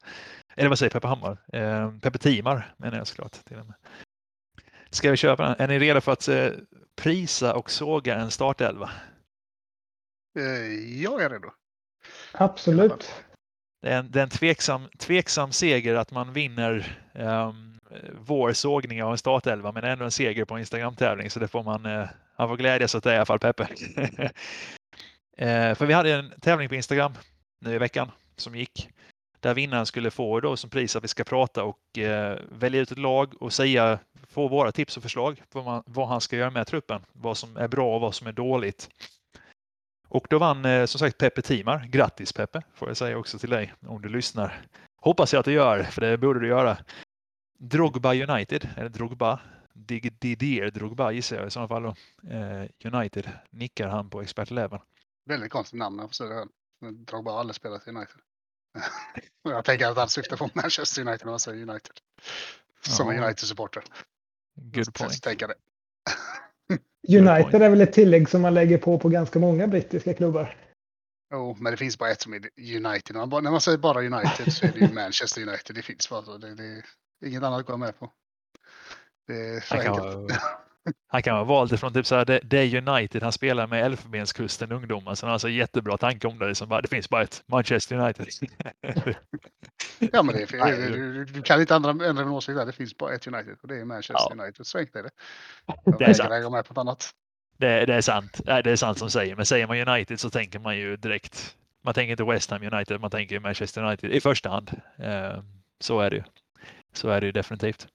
[0.57, 1.39] Eller vad säger Peppe Hammar?
[1.53, 3.33] Eh, Peppe Timar menar jag såklart.
[3.33, 3.75] Till och med.
[4.93, 5.55] Ska vi köpa den?
[5.59, 6.51] Är ni redo för att eh,
[6.97, 8.91] prisa och såga en startelva?
[10.39, 11.51] Eh, jag är redo.
[12.33, 13.15] Absolut.
[13.83, 17.81] Det är en, det är en tveksam, tveksam seger att man vinner um,
[18.13, 21.63] vår sågning av en startelva men ändå en seger på en Instagram-tävling så det får
[21.63, 23.63] man, uh, han får glädjas åt det i alla fall Peppe.
[23.63, 24.29] uh,
[25.75, 27.13] för vi hade en tävling på Instagram
[27.61, 28.89] nu i veckan som gick
[29.41, 32.93] där vinnaren skulle få då som pris att vi ska prata och uh, välja ut
[32.93, 33.99] ett lag och säga,
[34.33, 37.37] få våra tips och förslag på vad, man, vad han ska göra med truppen, vad
[37.37, 38.89] som är bra och vad som är dåligt.
[40.09, 41.89] Och då vann eh, som sagt Peppe Timar.
[41.91, 44.63] Grattis Peppe, får jag säga också till dig om du lyssnar.
[44.97, 46.79] Hoppas jag att du gör, för det borde du göra.
[47.59, 49.41] Drogba United, eller Drogba,
[50.21, 51.83] Didier Drogba gissar jag i sådana fall.
[51.83, 51.95] Då.
[52.31, 54.81] Eh, United nickar han på Expert Eleven.
[55.25, 56.91] Väldigt konstigt namn, jag säga det.
[56.91, 58.17] Drogba har aldrig spelat i United.
[59.43, 61.93] jag tänker att han syftar på Manchester United när man säger United.
[62.81, 63.15] Som ja.
[63.15, 63.83] en United-supporter.
[64.75, 65.27] Good point.
[67.09, 70.57] United är väl ett tillägg som man lägger på på ganska många brittiska klubbar.
[71.33, 72.41] Jo, oh, men det finns bara ett som är
[72.77, 73.17] United.
[73.17, 75.77] När man, när man säger bara United så är det ju Manchester United.
[75.77, 76.39] Det finns bara så.
[76.39, 76.83] Det, det,
[77.27, 78.13] inget annat går med på.
[79.27, 79.85] Det är så han.
[79.85, 80.29] Kan,
[81.07, 83.85] han kan ha valt ifrån typ så här, det, det är United han spelar med
[83.85, 85.15] Elfenbenskusten ungdomar.
[85.15, 86.49] Så han har alltså jättebra tanke om det.
[86.49, 88.27] Liksom bara, det finns bara ett Manchester United.
[90.13, 92.67] ja, men det är, du, du kan inte ändra, ändra min åsikt där.
[92.67, 94.43] Det finns bara ett United och det är Manchester ja.
[94.43, 94.67] United.
[94.67, 95.11] Så enkelt är det.
[95.85, 96.53] Jag det är sant.
[96.53, 97.11] med på annat.
[97.57, 98.41] Det, det, är sant.
[98.45, 99.37] Det är sant som säger.
[99.37, 101.57] Men säger man United så tänker man ju direkt.
[101.85, 104.71] Man tänker inte West Ham United, man tänker Manchester United i första hand.
[104.99, 105.43] Eh,
[105.81, 106.23] så är det ju.
[106.93, 107.89] Så är det ju definitivt.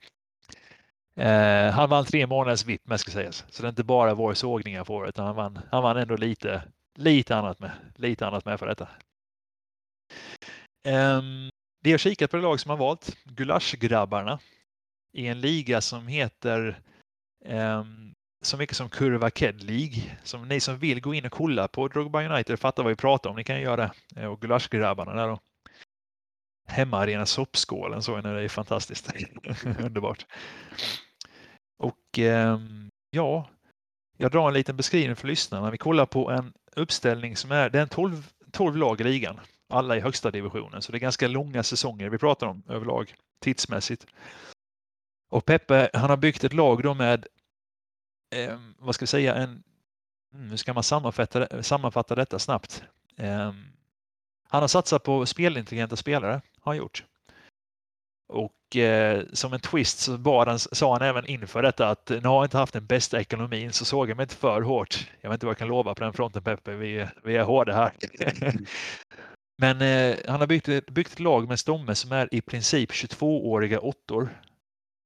[1.15, 3.45] Eh, han vann tre månaders VIP med ska sägas.
[3.49, 6.15] Så det är inte bara vår sågning jag får utan han vann, han vann ändå
[6.15, 6.63] lite,
[6.95, 7.71] lite annat med.
[7.95, 8.87] Lite annat med för detta.
[10.87, 11.21] Eh,
[11.87, 14.39] vi har kikat på det lag som har valt, Gulaschgrabbarna,
[15.13, 16.81] i en liga som heter
[17.45, 17.83] eh,
[18.41, 20.17] så mycket som Kurva Ked League.
[20.23, 23.29] Som ni som vill gå in och kolla på Drogba United fattar vad vi pratar
[23.29, 23.35] om.
[23.35, 24.27] Ni kan göra det.
[24.27, 25.39] Och Gulaschgrabbarna där då.
[26.69, 29.13] Hemmaarena soppskålen såg jag när det är fantastiskt.
[29.79, 30.25] Underbart.
[31.77, 32.59] Och eh,
[33.09, 33.49] ja,
[34.17, 35.71] jag drar en liten beskrivning för lyssnarna.
[35.71, 39.39] Vi kollar på en uppställning som är, det är en 12, 12 lag i ligan.
[39.69, 44.05] Alla i högsta divisionen, så det är ganska långa säsonger vi pratar om överlag tidsmässigt.
[45.29, 47.27] Och Peppe, han har byggt ett lag då med,
[48.35, 49.63] eh, vad ska vi säga, en,
[50.33, 52.83] mm, hur ska man sammanfatta, sammanfatta detta snabbt?
[53.17, 53.53] Eh,
[54.49, 57.03] han har satsat på spelintelligenta spelare, har han gjort.
[58.27, 62.35] Och eh, som en twist så han, sa han även inför detta att nu har
[62.35, 65.11] jag inte haft den bästa ekonomin så såg jag mig inte för hårt.
[65.21, 67.73] Jag vet inte vad jag kan lova på den fronten Peppe, vi, vi är hårda
[67.73, 67.91] här.
[69.61, 73.79] Men eh, han har byggt, byggt ett lag med stomme som är i princip 22-åriga
[73.79, 74.41] åttor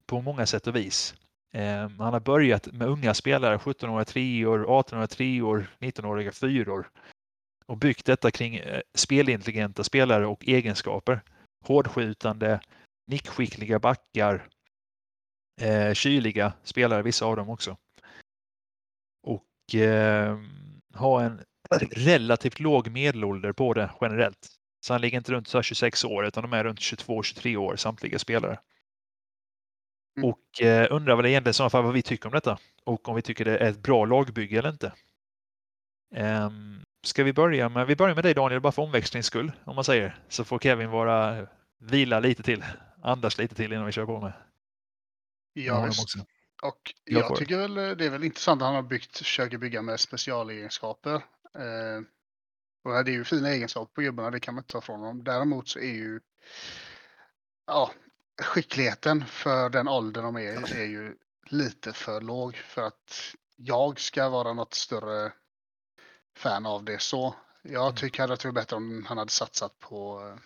[0.06, 1.16] på många sätt och vis.
[1.54, 6.90] Eh, han har börjat med unga spelare, 17-åriga treor, 18-åriga treor, 19-åriga fyror
[7.66, 11.22] och byggt detta kring eh, spelintelligenta spelare och egenskaper.
[11.66, 12.60] Hårdskjutande,
[13.08, 14.48] nickskickliga backar,
[15.62, 17.78] eh, kyliga spelare, vissa av dem också.
[19.28, 20.38] Och eh,
[20.94, 21.42] ha en
[21.80, 24.48] relativt låg medelålder på det generellt.
[24.80, 28.60] Så han ligger inte runt 26 år utan de är runt 22-23 år samtliga spelare.
[30.18, 30.30] Mm.
[30.30, 33.16] Och eh, undrar väl egentligen i så fall vad vi tycker om detta och om
[33.16, 34.94] vi tycker det är ett bra lagbygge eller inte.
[36.16, 39.76] Um, ska vi börja med, vi börjar med dig Daniel, bara för omväxlings skull om
[39.76, 41.48] man säger, så får Kevin vara
[41.80, 42.64] vila lite till,
[43.04, 44.34] andas lite till innan vi kör på med.
[45.54, 46.16] Ja, visst.
[46.64, 49.82] Och jag, jag tycker väl det är väl intressant att han har byggt, försöker bygga
[49.82, 51.22] med specialegenskaper.
[51.56, 52.02] Eh,
[52.84, 55.24] och det är ju fina egenskaper på gubbarna, det kan man inte ta ifrån dem.
[55.24, 56.20] Däremot så är ju
[57.68, 57.92] ja,
[58.42, 61.16] skickligheten för den åldern de är är ju
[61.46, 65.32] lite för låg för att jag ska vara något större
[66.38, 67.36] fan av det så.
[67.62, 67.96] Jag mm.
[67.96, 70.40] tycker att det var bättre om han hade satsat på eh,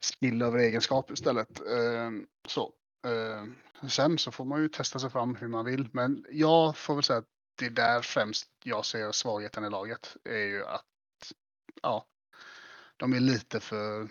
[0.00, 1.60] skill över egenskap istället.
[1.60, 2.72] Ehm, så.
[3.06, 3.54] Ehm,
[3.88, 7.02] sen så får man ju testa sig fram hur man vill, men jag får väl
[7.02, 7.28] säga att
[7.60, 10.84] det är där främst jag ser svagheten i laget är ju att
[11.82, 12.06] ja,
[12.96, 14.08] de är lite för,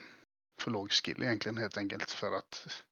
[0.61, 2.83] för låg skill egentligen helt enkelt för att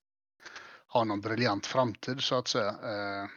[0.88, 2.70] ha någon briljant framtid så att säga.
[2.70, 3.30] Eh,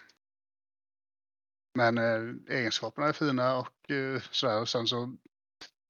[1.74, 4.60] men eh, egenskaperna är fina och eh, sådär.
[4.60, 5.16] Och sen så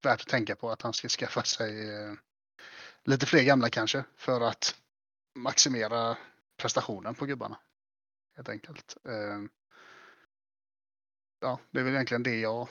[0.03, 1.73] värt att tänka på att han ska skaffa sig
[3.05, 4.81] lite fler gamla kanske för att
[5.39, 6.17] maximera
[6.57, 7.59] prestationen på gubbarna.
[8.37, 8.97] Helt enkelt.
[11.41, 12.69] Ja, det är väl egentligen det jag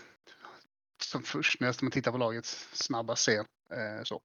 [1.03, 3.39] som först när man tittar på laget snabbast ser.
[3.39, 4.21] Eh, så.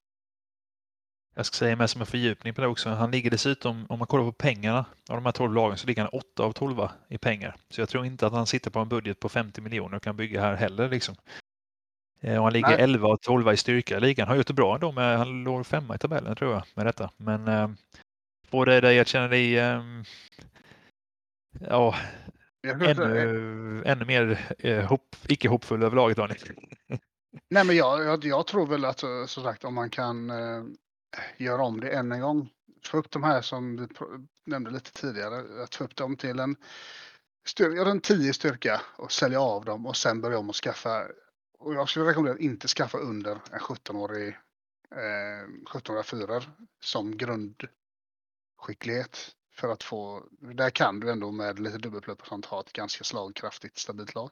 [1.36, 2.88] Jag ska säga med som en fördjupning på det också.
[2.88, 6.02] Han ligger dessutom, om man kollar på pengarna av de här 12 lagen, så ligger
[6.02, 7.56] han 8 av 12 i pengar.
[7.70, 10.16] Så jag tror inte att han sitter på en budget på 50 miljoner och kan
[10.16, 10.88] bygga här heller.
[10.88, 11.14] Liksom.
[12.20, 12.80] Eh, och han ligger Nej.
[12.80, 14.28] 11 och 12 i styrka i ligan.
[14.28, 17.10] Har gjort det bra ändå, med, han låg femma i tabellen tror jag med detta.
[17.16, 17.70] Men eh,
[18.64, 19.82] det dig att känna dig eh,
[21.60, 21.94] ja,
[22.64, 26.38] ännu, ännu mer eh, hopp, icke hoppfull över laget Daniel?
[27.50, 30.64] Nej, men jag, jag, jag, tror väl att som sagt om man kan eh,
[31.36, 32.50] göra om det än en gång.
[32.86, 33.86] Få upp de här som vi
[34.46, 36.56] nämnde lite tidigare, att få upp dem till en
[37.46, 41.04] styrka, en 10 styrka och sälja av dem och sen börja om och skaffa
[41.64, 44.28] och jag skulle rekommendera att inte skaffa under en 17-årig
[44.90, 46.44] eh, 17-åriga fyror
[46.80, 49.34] som grundskicklighet.
[49.54, 53.04] För att få, där kan du ändå med lite dubbelplupp och sånt ha ett ganska
[53.04, 54.30] slagkraftigt stabilt lag.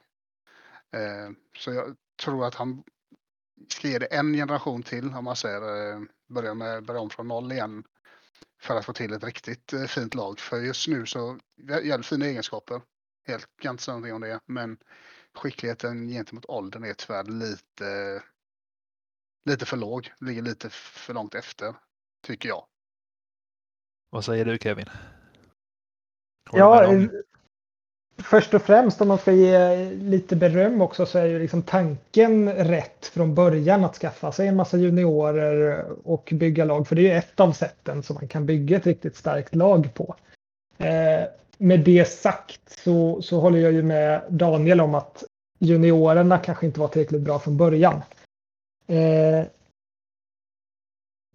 [0.90, 2.82] Eh, så jag tror att han
[3.68, 7.28] ska ge det en generation till om man säger eh, börja, med, börja om från
[7.28, 7.84] noll igen.
[8.60, 10.40] För att få till ett riktigt eh, fint lag.
[10.40, 11.38] För just nu så,
[11.82, 12.82] jävligt fina egenskaper.
[13.26, 14.40] Helt, kan inte säga någonting om det.
[14.46, 14.78] Men
[15.34, 18.22] skickligheten gentemot åldern är tyvärr lite,
[19.44, 20.12] lite för låg.
[20.20, 21.74] Ligger lite för långt efter,
[22.26, 22.66] tycker jag.
[24.12, 24.86] Vad säger du Kevin?
[26.52, 26.86] ja,
[28.22, 32.52] först och främst om man ska ge lite beröm också så är ju liksom tanken
[32.52, 36.88] rätt från början att skaffa sig en massa juniorer och bygga lag.
[36.88, 39.94] För det är ju ett av sätten som man kan bygga ett riktigt starkt lag
[39.94, 40.16] på.
[40.78, 41.24] Eh,
[41.58, 45.24] med det sagt så, så håller jag ju med Daniel om att
[45.58, 48.02] juniorerna kanske inte var tillräckligt bra från början.
[48.86, 49.46] Eh,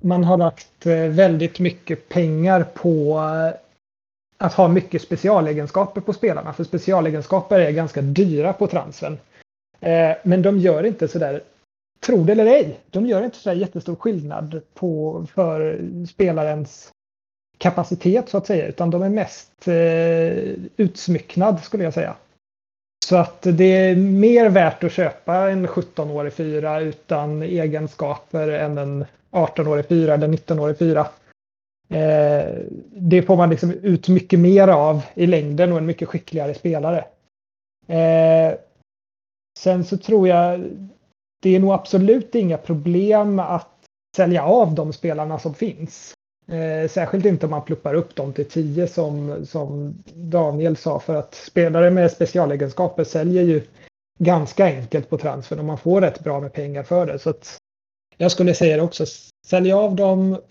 [0.01, 3.59] man har lagt eh, väldigt mycket pengar på eh,
[4.37, 6.53] att ha mycket specialegenskaper på spelarna.
[6.53, 9.17] För specialegenskaper är ganska dyra på transfern.
[9.79, 11.43] Eh, men de gör inte sådär,
[11.99, 15.79] tro det eller ej, de gör inte så jättestor skillnad på, för
[16.09, 16.91] spelarens
[17.57, 19.67] kapacitet så att säga, utan de är mest
[20.77, 22.15] utsmycknad skulle jag säga.
[23.05, 29.05] Så att det är mer värt att köpa en 17-årig fyra utan egenskaper än en
[29.37, 31.07] 18-årig fyra eller 19-årig fyra.
[31.89, 32.55] Eh,
[32.91, 37.05] det får man liksom ut mycket mer av i längden och en mycket skickligare spelare.
[37.87, 38.57] Eh,
[39.59, 40.63] sen så tror jag
[41.41, 43.69] det är nog absolut inga problem att
[44.15, 46.13] sälja av de spelarna som finns.
[46.47, 51.15] Eh, särskilt inte om man pluppar upp dem till 10 som, som Daniel sa för
[51.15, 53.61] att spelare med specialegenskaper säljer ju
[54.19, 57.19] ganska enkelt på transfern och man får rätt bra med pengar för det.
[57.19, 57.57] Så att
[58.17, 59.05] jag skulle säga det också,
[59.45, 60.41] sälj av dem,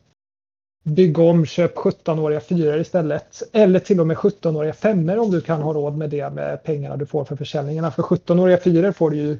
[0.82, 3.42] bygg om, köp 17-åriga fyror istället.
[3.52, 6.96] Eller till och med 17-åriga femmor om du kan ha råd med det med pengarna
[6.96, 7.90] du får för försäljningarna.
[7.90, 9.38] För 17-åriga fyror får du ju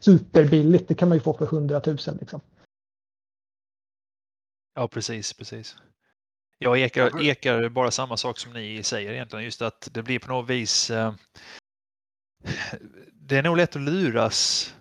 [0.00, 2.40] superbilligt, det kan man ju få för 100 000 liksom.
[4.74, 5.76] Ja, precis, precis.
[6.58, 10.28] Jag ekar, ekar bara samma sak som ni säger egentligen, just att det blir på
[10.28, 11.14] något vis eh,
[13.12, 14.74] det är nog lätt att luras,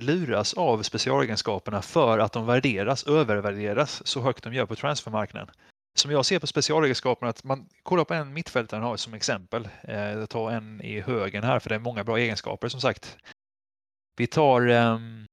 [0.00, 5.54] luras av specialegenskaperna för att de värderas, övervärderas så högt de gör på transfermarknaden.
[5.98, 9.68] Som jag ser på specialegenskaperna, att man kollar på en mittfältare har som exempel.
[9.82, 13.16] Eh, jag tar en i högen här för det är många bra egenskaper som sagt.
[14.16, 15.26] Vi tar um,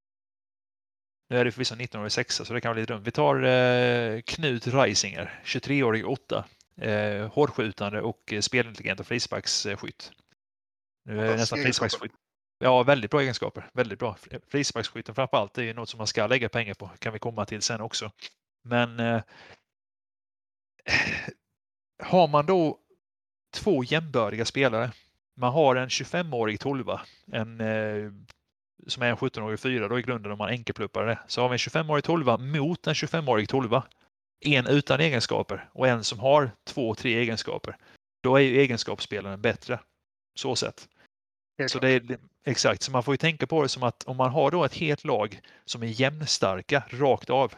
[1.30, 3.04] nu är det förvisso 19-årig sexa så det kan vara lite dumt.
[3.06, 6.46] Vi tar eh, Knut Reisinger, 23-årig åtta.
[6.78, 10.12] Eh, hårdskjutande och eh, spelintelligent och frisparksskytt.
[11.06, 12.12] Nu är nästan frisparksskytt.
[12.64, 13.70] Ja, väldigt bra egenskaper.
[13.74, 14.18] Väldigt bra.
[14.48, 16.90] Frisparksskytten framför allt är något som man ska lägga pengar på.
[17.00, 18.12] kan vi komma till sen också.
[18.64, 19.16] Men eh,
[20.86, 21.30] eh
[22.04, 22.80] har man då
[23.54, 24.92] två jämbördiga spelare.
[25.38, 28.12] Man har en 25-årig tolva, en eh,
[28.88, 31.20] som är en 17-årig fyra, då i grunden om man enkelpluppar det.
[31.28, 33.84] Så har vi en 25-årig tolva mot en 25-årig tolva.
[34.46, 37.78] En utan egenskaper och en som har två, tre egenskaper.
[38.24, 39.80] Då är ju egenskapsspelaren bättre.
[40.36, 40.88] Så sett.
[41.68, 44.32] Så det är, exakt, så man får ju tänka på det som att om man
[44.32, 47.54] har då ett helt lag som är jämnstarka rakt av.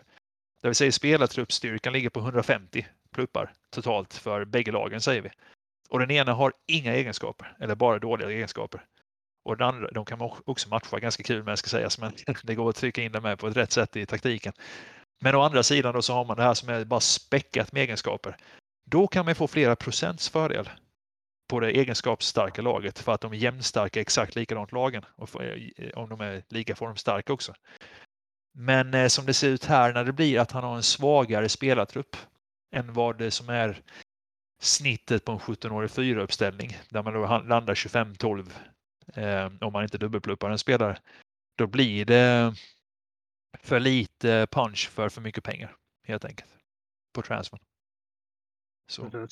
[0.62, 5.30] Det vill säga spelartruppstyrkan ligger på 150 pluppar totalt för bägge lagen säger vi.
[5.90, 8.86] Och den ena har inga egenskaper eller bara dåliga egenskaper.
[9.46, 12.14] Och den andra, de kan man också matcha ganska kul med ska sägas, men
[12.44, 14.54] det går att trycka in det med på ett rätt sätt i taktiken.
[15.22, 17.84] Men å andra sidan då så har man det här som är bara späckat med
[17.84, 18.38] egenskaper.
[18.86, 20.70] Då kan man få flera procents fördel
[21.48, 25.86] på det egenskapsstarka laget för att de är jämnstarka exakt likadant lagen och för, eh,
[25.86, 27.54] eh, om de är lika formstarka också.
[28.54, 31.50] Men eh, som det ser ut här när det blir att han har en svagare
[31.50, 32.16] spelartrupp
[32.76, 33.82] än vad det som är
[34.62, 38.52] snittet på en 17-årig fyra uppställning där man då landar 25-12
[39.14, 40.98] eh, om man inte dubbelpluppar en spelare,
[41.58, 42.56] då blir det
[43.60, 46.50] för lite punch för för mycket pengar helt enkelt
[47.14, 47.60] på transfern.
[48.88, 49.28] Så.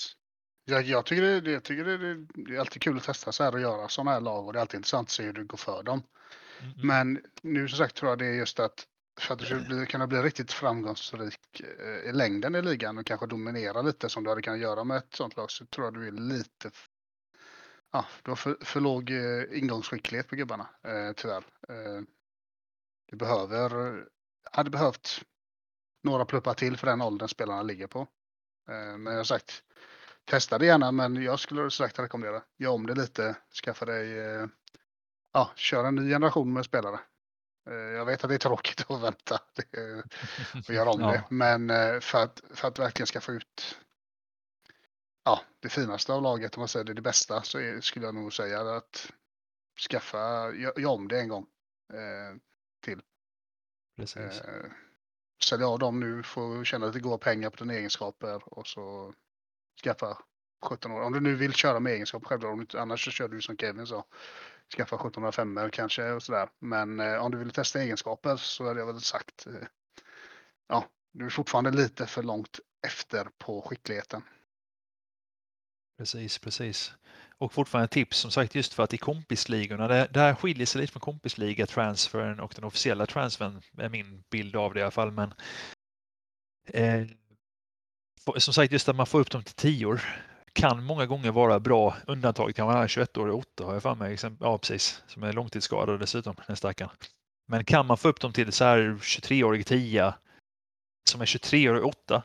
[0.65, 3.53] Ja, jag tycker, det, jag tycker det, det, är alltid kul att testa så här
[3.53, 5.57] och göra sådana här lag och det är alltid intressant att se hur det går
[5.57, 6.03] för dem.
[6.61, 6.87] Mm.
[6.87, 8.87] Men nu som sagt tror jag det är just att
[9.19, 13.27] för att du ska kunna bli riktigt framgångsrik eh, i längden i ligan och kanske
[13.27, 16.07] dominera lite som du hade kunnat göra med ett sånt lag så tror jag du
[16.07, 16.71] är lite
[17.93, 21.43] ja, du har för, för låg eh, ingångsskicklighet på gubbarna, eh, tyvärr.
[21.69, 22.01] Eh,
[23.05, 24.03] du behöver,
[24.51, 25.21] hade behövt
[26.03, 27.99] några pluppar till för den åldern spelarna ligger på.
[28.69, 29.63] Eh, men jag har sagt,
[30.25, 34.47] testa det gärna, men jag skulle sagt rekommendera, gör om det lite, skaffa dig, eh,
[35.33, 36.99] ja, kör en ny generation med spelare.
[37.69, 39.39] Eh, jag vet att det är tråkigt att vänta
[40.67, 41.11] och göra om ja.
[41.11, 43.77] det, men eh, för att, för att verkligen skaffa ut
[45.23, 48.15] ja, det finaste av laget, om man säger det, det bästa, så är, skulle jag
[48.15, 49.11] nog säga att
[49.89, 51.45] skaffa, gör om det en gång
[51.93, 52.37] eh,
[52.81, 53.01] till.
[53.97, 54.41] Precis.
[54.41, 54.71] Eh,
[55.43, 59.13] sälja av dem nu, få känna lite goda pengar på dina egenskaper och så
[59.83, 60.17] skaffa
[60.63, 61.01] 17 år.
[61.01, 64.05] Om du nu vill köra med egenskaper själv, annars så kör du som Kevin sa.
[64.77, 66.49] Skaffa 1705 kanske och sådär.
[66.59, 69.67] Men eh, om du vill testa egenskaper så hade jag väl sagt eh,
[70.67, 74.21] ja, du är fortfarande lite för långt efter på skickligheten.
[75.97, 76.93] Precis, precis.
[77.37, 80.81] Och fortfarande tips som sagt just för att i kompisligorna, det, det här skiljer sig
[80.81, 84.91] lite från kompisliga transfern och den officiella transfern är min bild av det i alla
[84.91, 85.11] fall.
[85.11, 85.33] Men
[86.65, 87.07] eh,
[88.37, 90.01] som sagt just att man får upp dem till tior
[90.53, 91.95] kan många gånger vara bra.
[92.07, 94.17] Undantaget kan vara 21 år och 8 har jag för mig.
[94.39, 95.03] Ja, precis.
[95.07, 96.91] Som är långtidsskadad dessutom, den stackaren.
[97.47, 100.13] Men kan man få upp dem till så här 23-årig 10
[101.09, 102.23] som är 23 år och 8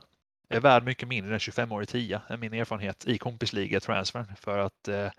[0.48, 4.88] är värd mycket mindre än 25-årig 10 är min erfarenhet i kompisliga transfern för att
[4.88, 5.10] eh,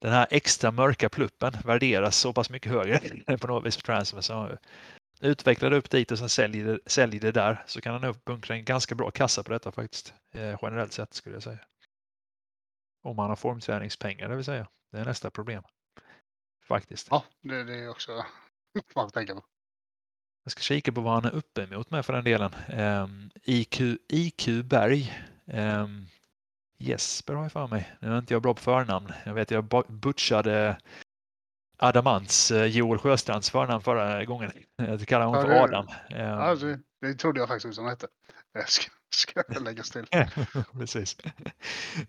[0.00, 3.00] den här extra mörka pluppen värderas så pass mycket högre
[3.40, 4.20] på något vis på transfer.
[4.20, 4.58] Så
[5.20, 8.56] utvecklar upp dit och sen säljer det, säljer det där så kan han nog bunkra
[8.56, 10.14] en ganska bra kassa på detta faktiskt.
[10.34, 11.58] Eh, generellt sett skulle jag säga.
[13.02, 14.68] Om man har formträningspengar det vill säga.
[14.92, 15.62] Det är nästa problem.
[16.62, 17.08] Faktiskt.
[17.10, 18.24] Ja, det, det är också
[18.94, 19.44] man tänka på.
[20.44, 22.54] Jag ska kika på vad han är uppe emot med för den delen.
[22.78, 25.24] Um, IQ, IQ Berg.
[25.44, 26.06] Um,
[26.78, 27.92] Jesper har jag för mig.
[28.00, 29.12] Nu är inte jag bra på förnamn.
[29.24, 30.78] Jag vet jag butchade
[31.80, 34.52] Adamants, eh, Joel Sjöstrands förnamn förra gången.
[34.76, 35.86] Jag kallar honom för Adam.
[36.08, 38.06] Ja, det, det trodde jag faktiskt han hette.
[38.52, 40.06] Jag ska, ska läggas till.
[40.78, 41.16] Precis.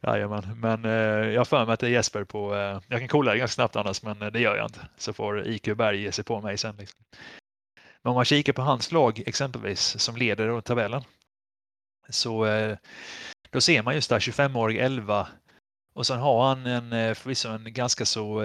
[0.01, 0.91] Jajamän, men eh,
[1.31, 2.55] jag har för mig att det är Jesper på...
[2.55, 4.87] Eh, jag kan kolla det ganska snabbt annars, men det gör jag inte.
[4.97, 6.75] Så får IQ Berg ge sig på mig sen.
[6.75, 7.05] Liksom.
[8.03, 11.03] Men om man kikar på hans lag exempelvis som leder tabellen
[12.09, 12.47] så
[13.49, 15.27] då ser man just där 25-årig 11
[15.93, 18.41] och sen har han en förvisso en ganska så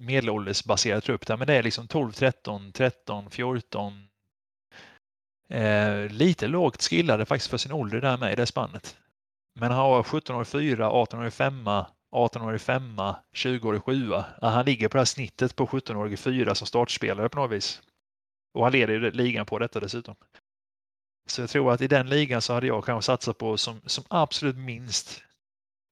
[0.00, 4.06] medelåldersbaserad trupp där, men det är liksom 12, 13, 13, 14.
[5.48, 8.96] Eh, lite lågt skillade faktiskt för sin ålder där med i det spannet.
[9.54, 11.68] Men han har 17 år 4, 18 år 5,
[12.12, 13.00] 18 år 5,
[13.32, 14.12] 20 år 7.
[14.42, 17.82] Han ligger på det här snittet på 17 år 4 som startspelare på något vis.
[18.54, 20.14] Och han leder ju ligan på detta dessutom.
[21.28, 24.04] Så jag tror att i den ligan så hade jag kanske satsat på som, som
[24.08, 25.22] absolut minst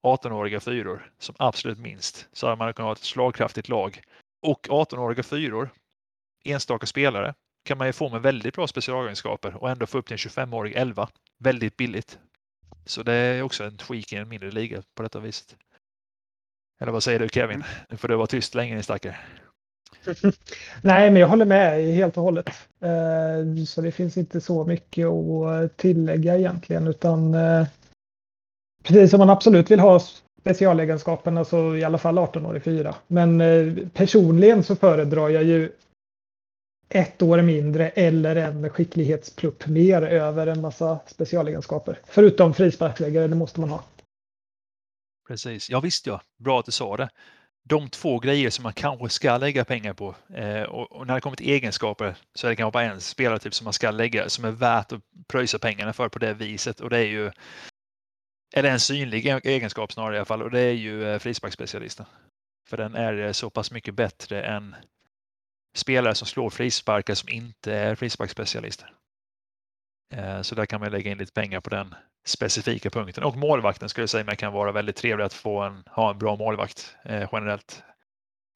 [0.03, 4.03] 18-åriga fyror som absolut minst så hade man kunnat ha ett slagkraftigt lag.
[4.43, 5.71] Och 18-åriga fyror,
[6.45, 7.35] enstaka spelare,
[7.65, 10.77] kan man ju få med väldigt bra specialegenskaper och ändå få upp till en 25-årig
[10.77, 11.09] 11
[11.39, 12.19] väldigt billigt.
[12.87, 15.57] Så det är också en tweak i en mindre liga på detta viset.
[16.81, 17.65] Eller vad säger du Kevin?
[17.91, 19.17] Nu får du vara tyst länge din stackare.
[20.83, 22.51] Nej, men jag håller med helt och hållet.
[22.81, 27.67] Eh, så det finns inte så mycket att tillägga egentligen utan eh,
[28.83, 30.01] Precis som man absolut vill ha
[30.41, 32.95] specialegenskaperna så alltså i alla fall 18 år i fyra.
[33.07, 35.73] Men eh, personligen så föredrar jag ju
[36.89, 41.99] ett år mindre eller en skicklighetsplupp mer över en massa specialegenskaper.
[42.07, 43.85] Förutom frisparksläggare, det måste man ha.
[45.29, 47.09] Precis, ja visst ja, bra att du sa det.
[47.69, 51.21] De två grejer som man kanske ska lägga pengar på eh, och, och, när det
[51.21, 54.45] kommer till egenskaper så är det kanske bara en spelartyp som man ska lägga som
[54.45, 57.31] är värt att pröjsa pengarna för på det viset och det är ju
[58.55, 62.07] eller en synlig e-, egenskap snarare i alla fall och det är ju eh, frisparksspecialisten.
[62.69, 64.77] För den är eh, så pass mycket bättre än
[65.75, 68.93] spelare som slår frisparkar som inte är frisparksspecialister.
[70.15, 71.95] Eh, så där kan man lägga in lite pengar på den
[72.27, 73.25] specifika punkten.
[73.25, 76.37] Och målvakten skulle jag säga kan vara väldigt trevlig att få en, ha en bra
[76.37, 77.83] målvakt generellt.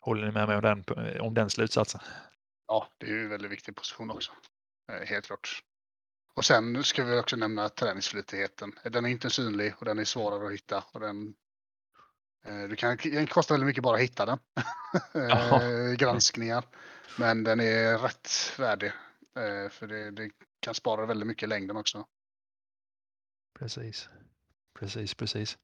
[0.01, 0.85] Håller ni med mig om den,
[1.21, 2.01] om den slutsatsen?
[2.67, 4.33] Ja, det är ju en väldigt viktig position också.
[5.07, 5.63] Helt klart.
[6.35, 8.73] Och sen ska vi också nämna träningsflitigheten.
[8.85, 10.85] Den är inte synlig och den är svårare att hitta.
[10.93, 11.35] Och den,
[12.45, 14.39] eh, du kan, den kostar väldigt mycket bara att hitta den.
[15.31, 16.65] eh, granskningar.
[17.19, 18.93] Men den är rätt värdig.
[19.37, 20.31] Eh, för det, det,
[20.61, 22.07] kan spara väldigt mycket i längden också.
[23.59, 24.09] Precis.
[24.79, 25.59] Precis, precis.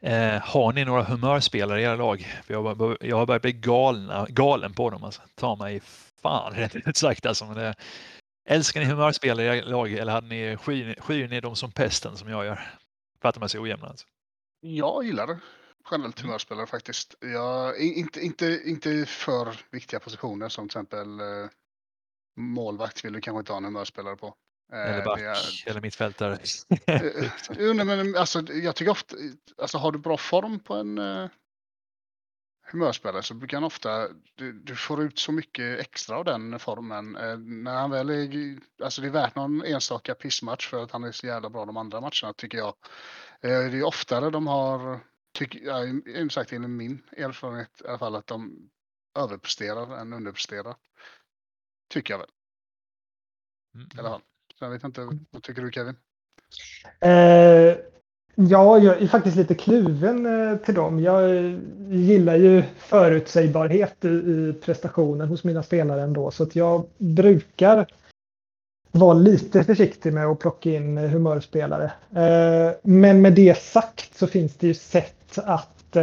[0.00, 2.40] Eh, har ni några humörspelare i era lag?
[2.44, 5.04] För jag, jag har börjat bli galna, galen på dem.
[5.04, 5.22] Alltså.
[5.34, 5.80] Ta mig
[6.22, 7.26] fan rätt ut sagt.
[7.26, 7.44] Alltså.
[7.44, 7.74] Men det,
[8.44, 12.28] Älskar ni humörspelare i lag eller hade ni, skyr, skyr ni dem som pesten som
[12.28, 12.78] jag gör?
[13.20, 13.88] För att de är så ojämna?
[13.88, 14.06] Alltså.
[14.60, 15.40] Jag gillar
[15.90, 16.28] generellt mm.
[16.28, 17.14] humörspelare faktiskt.
[17.20, 21.50] Jag, inte, inte, inte för viktiga positioner som till exempel eh,
[22.36, 24.34] målvakt vill du kanske inte ha en humörspelare på.
[24.72, 26.38] Eh, eller back, är, eller mittfältare.
[27.84, 29.16] men, alltså, jag tycker ofta,
[29.58, 30.98] alltså har du bra form på en
[32.72, 37.16] humörspelare så brukar han ofta, du, du, får ut så mycket extra av den formen.
[37.16, 41.04] Eh, när han väl är, alltså det är värt någon enstaka pissmatch för att han
[41.04, 42.74] är så jävla bra de andra matcherna tycker jag.
[43.40, 45.00] Eh, det är oftare de har,
[45.34, 48.70] tycker jag, sagt enligt min erfarenhet i alla fall, att de
[49.18, 50.76] överpresterar än underpresterar.
[51.90, 52.30] Tycker jag väl.
[53.74, 53.88] Mm.
[53.94, 54.22] I alla fall.
[54.58, 55.96] Så jag vet inte, vad tycker du Kevin?
[57.00, 57.76] Eh,
[58.34, 61.00] Ja, jag är faktiskt lite kluven eh, till dem.
[61.00, 66.30] Jag eh, gillar ju förutsägbarhet i prestationen hos mina spelare ändå.
[66.30, 67.86] Så att jag brukar
[68.92, 71.92] vara lite försiktig med att plocka in eh, humörspelare.
[72.82, 75.96] Men med det sagt så finns det ju sätt att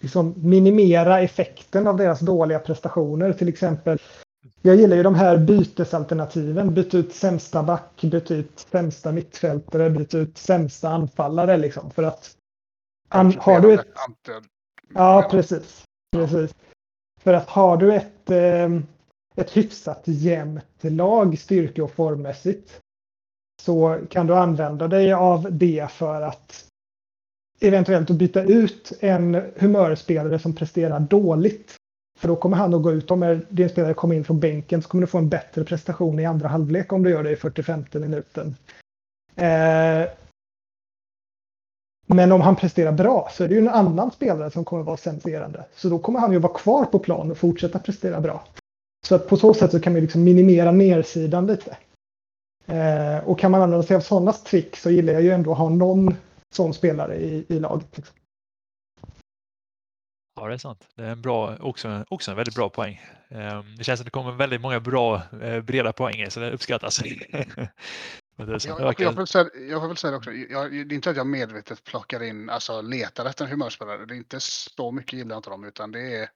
[0.00, 3.32] liksom minimera effekten av deras dåliga prestationer.
[3.32, 3.98] Till exempel
[4.62, 6.74] jag gillar ju de här bytesalternativen.
[6.74, 11.90] Byt ut sämsta back, byt ut sämsta mittfältare, byt ut sämsta anfallare liksom.
[11.90, 12.36] För att
[13.08, 13.86] an, har du ett...
[14.94, 15.84] Ja, precis.
[16.12, 16.54] precis.
[17.20, 18.70] För att har du ett, eh,
[19.36, 22.80] ett hyfsat jämnt lag styrke och formmässigt
[23.62, 26.66] så kan du använda dig av det för att
[27.60, 31.76] eventuellt byta ut en humörspelare som presterar dåligt
[32.16, 33.10] för då kommer han att gå ut.
[33.10, 36.24] Om din spelare kommer in från bänken så kommer du få en bättre prestation i
[36.24, 38.56] andra halvlek om du gör det i 45 minuten.
[39.36, 40.08] Eh,
[42.06, 44.96] Men om han presterar bra så är det ju en annan spelare som kommer vara
[44.96, 45.64] senserande.
[45.74, 48.44] Så då kommer han ju vara kvar på plan och fortsätta prestera bra.
[49.06, 51.76] Så att på så sätt så kan vi liksom minimera nersidan lite.
[52.66, 55.58] Eh, och kan man använda sig av sådana trick så gillar jag ju ändå att
[55.58, 56.14] ha någon
[56.54, 57.86] sån spelare i, i laget.
[57.96, 58.16] Liksom.
[60.36, 60.88] Ja, det är sant.
[60.94, 63.00] Det är en bra, också, också en väldigt bra poäng.
[63.28, 67.00] Ehm, det känns som det kommer väldigt många bra eh, breda poänger så det uppskattas.
[68.36, 70.32] jag, jag, jag, får säga, jag får väl säga det också.
[70.32, 74.06] Jag, det är inte att jag medvetet plockar in, alltså letar efter en humörspelare.
[74.06, 76.28] Det är inte så mycket gillar jag inte dem utan det är,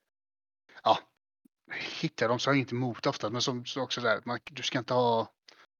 [0.83, 0.99] ja,
[2.01, 3.31] hittar dem så har jag inte emot ofta.
[3.31, 5.33] Men som så också där, man, du ska inte ha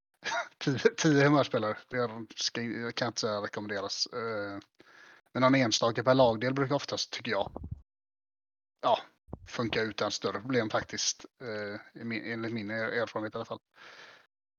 [0.57, 1.77] tio, tio humörspelare.
[1.89, 2.61] Det ska,
[2.95, 4.07] kan inte säga rekommenderas.
[4.13, 4.59] Eh,
[5.33, 7.51] men någon enstaka per lagdel brukar oftast, tycker jag,
[8.81, 8.99] ja,
[9.47, 11.25] funka utan större problem faktiskt.
[11.41, 13.59] Eh, enligt min erfarenhet i alla fall.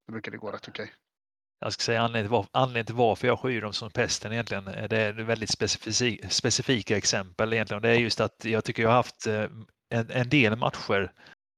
[0.06, 0.82] Då brukar det gå rätt okej.
[0.84, 0.94] Okay.
[1.60, 4.68] Jag ska säga anledningen till, anledningen till varför jag skyr dem som pesten egentligen.
[4.68, 7.82] Eh, det är väldigt specifika, specifika exempel egentligen.
[7.82, 9.46] Det är just att jag tycker jag har haft eh,
[9.94, 11.12] en, en del matcher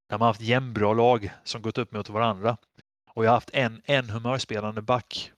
[0.08, 2.56] där man haft jämnbra lag som gått upp mot varandra.
[3.14, 5.32] Och jag har haft en, en humörspelande back.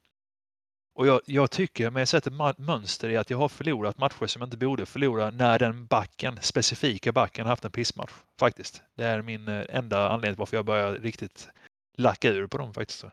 [0.97, 4.27] Och jag, jag tycker, men jag sätter ett mönster i att jag har förlorat matcher
[4.27, 8.13] som jag inte borde förlora när den backen, specifika backen, haft en pissmatch.
[8.41, 8.83] Faktiskt.
[8.95, 11.49] Det är min eh, enda anledning till varför jag börjar riktigt
[11.99, 13.05] lacka ur på dem faktiskt.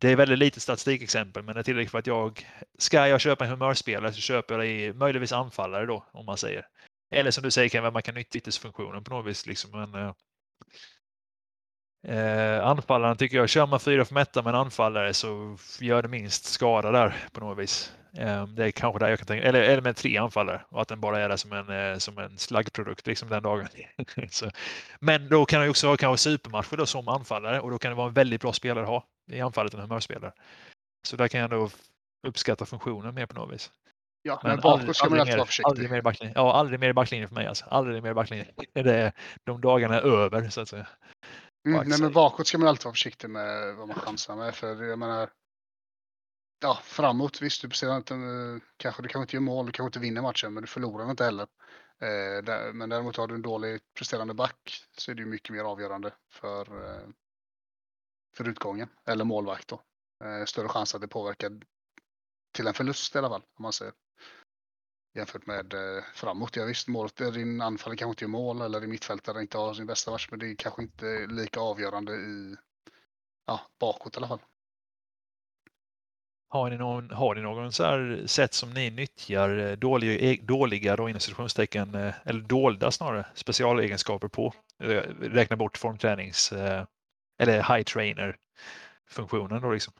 [0.00, 2.46] Det är väldigt lite statistikexempel, men det är tillräckligt för att jag,
[2.78, 6.36] ska jag köpa en humörspelare så köper jag det i möjligtvis anfallare då, om man
[6.36, 6.66] säger.
[7.14, 9.46] Eller som du säger kan man kan nyttja ytterfunktionen på något vis.
[9.46, 9.70] Liksom.
[9.70, 10.12] Men, eh,
[12.08, 16.08] eh, anfallaren tycker jag, kör man fyra för mätta med en anfallare så gör det
[16.08, 17.92] minst skada där på något vis.
[18.16, 20.88] Eh, det är kanske där jag kan tänka, eller, eller med tre anfallare och att
[20.88, 23.68] den bara är där som en, eh, som en slaggprodukt liksom den dagen.
[25.00, 27.96] men då kan jag också ha kanske supermatcher då som anfallare och då kan det
[27.96, 30.32] vara en väldigt bra spelare att ha i anfallet, en humörspelare.
[31.06, 31.70] Så där kan jag då
[32.26, 33.70] uppskatta funktionen mer på något vis.
[34.22, 35.70] Ja, men, men bakåt ska man alltid vara försiktig.
[35.70, 36.34] Aldrig mer i backlinjen.
[36.36, 37.64] Ja, aldrig mer i backlinjen för mig alltså.
[37.64, 38.46] Aldrig mer i backlinjen.
[38.72, 39.12] Det är,
[39.44, 40.86] de dagarna är över så att säga.
[41.66, 44.54] Mm, nej, men bakåt ska man alltid vara försiktig med vad man chansar med.
[44.54, 45.30] För jag menar,
[46.60, 48.14] ja, framåt, visst, du presterar inte,
[48.76, 51.24] kanske, du kanske inte gör mål, du kanske inte vinner matchen, men du förlorar inte
[51.24, 51.46] heller.
[52.00, 55.54] Eh, där, men däremot har du en dålig presterande back så är det ju mycket
[55.54, 57.08] mer avgörande för, eh,
[58.36, 59.82] för utgången, eller målvakt då.
[60.24, 61.60] Eh, större chans att det påverkar
[62.52, 63.94] till en förlust i alla fall, om man säger
[65.14, 66.56] jämfört med eh, framåt.
[66.56, 69.74] Ja, visst, målet, eh, din anfallare kanske inte gör mål eller din mittfältare inte har
[69.74, 72.56] sin bästa match, men det är kanske inte lika avgörande i
[73.46, 74.40] ja, bakåt i alla fall.
[76.48, 80.38] Har ni någon, har ni någon så här sätt som ni nyttjar eh, dåliga, eh,
[80.42, 84.54] dåliga då, inom situationstecken, eller dolda snarare, specialegenskaper på?
[85.20, 86.52] Räkna bort formtränings
[87.38, 88.36] eller high trainer
[89.08, 89.94] funktionen då liksom.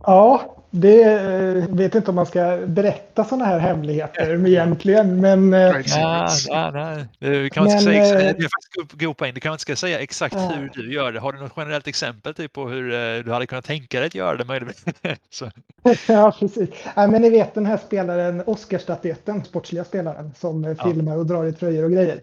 [0.00, 5.20] Ja, det eh, vet inte om man ska berätta sådana här hemligheter egentligen.
[5.20, 7.06] Men, eh, ja, ja, nej.
[7.18, 8.48] Du kan men, inte säga, det är
[8.82, 9.34] faktiskt god poäng.
[9.34, 10.52] Du kan inte ska säga exakt ja.
[10.56, 11.20] hur du gör det.
[11.20, 14.14] Har du något generellt exempel typ, på hur eh, du hade kunnat tänka dig att
[14.14, 15.42] göra det möjligtvis?
[16.08, 16.70] ja, precis.
[16.96, 20.84] Ja, men ni vet den här spelaren, Oscarsstatyetten, sportsliga spelaren som ja.
[20.84, 22.20] filmar och drar i tröjor och grejer.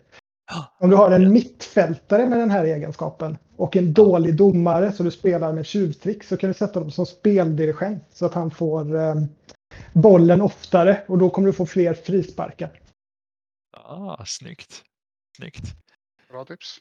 [0.80, 5.12] Om du har en mittfältare med den här egenskapen och en dålig domare så du
[5.12, 9.16] spelar med tjuvtrick så kan du sätta dem som speldirigent så att han får eh,
[9.94, 12.82] bollen oftare och då kommer du få fler frisparkar.
[13.78, 14.84] Ah, snyggt.
[15.38, 15.64] Snyggt.
[16.30, 16.78] Bra tips.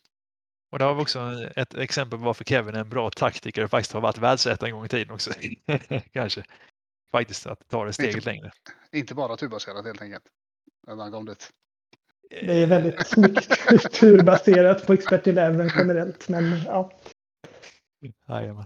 [0.73, 1.20] Och det har vi också
[1.57, 4.73] ett exempel på varför Kevin är en bra taktiker och faktiskt har varit världsetta en
[4.73, 5.31] gång i tiden också.
[6.12, 6.45] Kanske.
[7.12, 8.51] Faktiskt att ta det steget inte, längre.
[8.93, 10.24] Inte bara turbaserat helt enkelt.
[10.86, 11.51] När man kom dit.
[12.30, 16.28] Det är väldigt snyggt turbaserat på Expert Eleven generellt.
[16.28, 16.92] Men, ja.
[18.28, 18.64] Jajamän.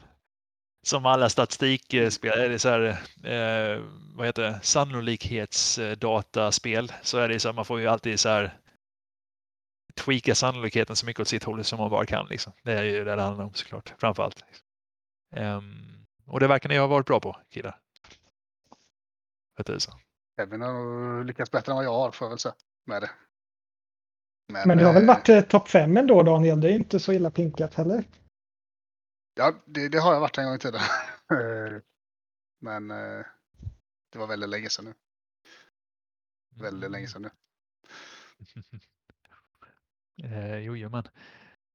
[0.87, 2.85] Som alla statistikspel, är det så här,
[3.25, 3.83] eh,
[4.17, 8.59] vad heter det, sannolikhetsdataspel så är det så att man får ju alltid så här
[9.99, 12.27] tweaka sannolikheten så mycket åt sitt håll som man bara kan.
[12.27, 12.53] Liksom.
[12.63, 14.45] Det är ju det det handlar om såklart, framför allt.
[15.37, 17.79] Um, och det verkar ni ha varit bra på, killar.
[19.57, 19.93] Vet du så.
[20.37, 22.55] Kevin har lyckats bättre än vad jag har, får jag väl säga,
[22.87, 23.11] med det.
[24.53, 26.61] Men, Men det har väl eh, varit eh, topp fem ändå Daniel?
[26.61, 28.05] Det är inte så illa pinkat heller.
[29.35, 30.81] Ja, det, det har jag varit en gång i tiden.
[32.61, 33.25] Men eh,
[34.13, 34.95] det var väldigt länge sedan nu.
[36.63, 37.31] Väldigt länge sedan nu.
[40.25, 41.09] eh, jo, men.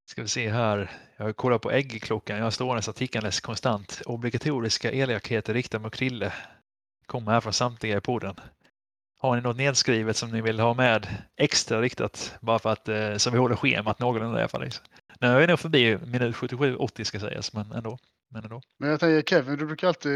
[0.05, 0.91] Ska vi se här.
[1.17, 2.37] Jag kollar på äggklockan.
[2.37, 4.01] Jag har stående tickandes konstant.
[4.05, 6.33] Obligatoriska elakheter riktade mot Krille.
[7.05, 8.35] Kommer här från samtliga i podden.
[9.23, 13.15] Har ni något nedskrivet som ni vill ha med extra riktat bara för att eh,
[13.17, 14.69] så vi håller schemat någorlunda i alla fall?
[15.19, 17.97] Nu är vi nog förbi minut 77-80 ska sägas, men ändå.
[18.29, 18.61] men ändå.
[18.77, 20.11] Men jag tänker Kevin, du brukar alltid,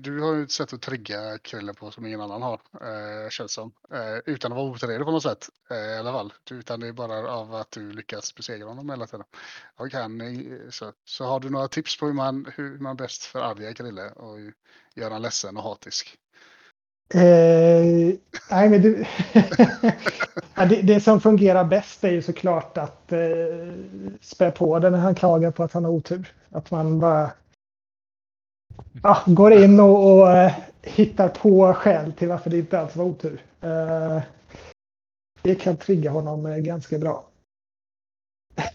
[0.00, 3.52] du har ju ett sätt att trigga Krille på som ingen annan har, eh, känns
[3.52, 3.72] som.
[3.94, 6.32] Eh, utan att vara otrevlig på något sätt, eh, i alla fall.
[6.50, 9.26] Utan det är bara av att du lyckas besegra honom hela tiden.
[9.76, 10.20] Och han,
[10.70, 14.38] så, så har du några tips på hur man, hur man bäst förargar Krille och
[14.94, 16.18] gör honom ledsen och hatisk?
[17.14, 18.14] Eh,
[18.50, 19.04] nej, men du,
[20.68, 23.18] det, det, som fungerar bäst är ju såklart att eh,
[24.20, 26.34] spä på det när han klagar på att han har otur.
[26.50, 27.30] Att man bara
[29.02, 33.04] ja, går in och, och uh, hittar på skäl till varför det inte alls var
[33.04, 33.42] otur.
[33.64, 34.22] Uh,
[35.42, 37.28] det kan trigga honom uh, ganska bra.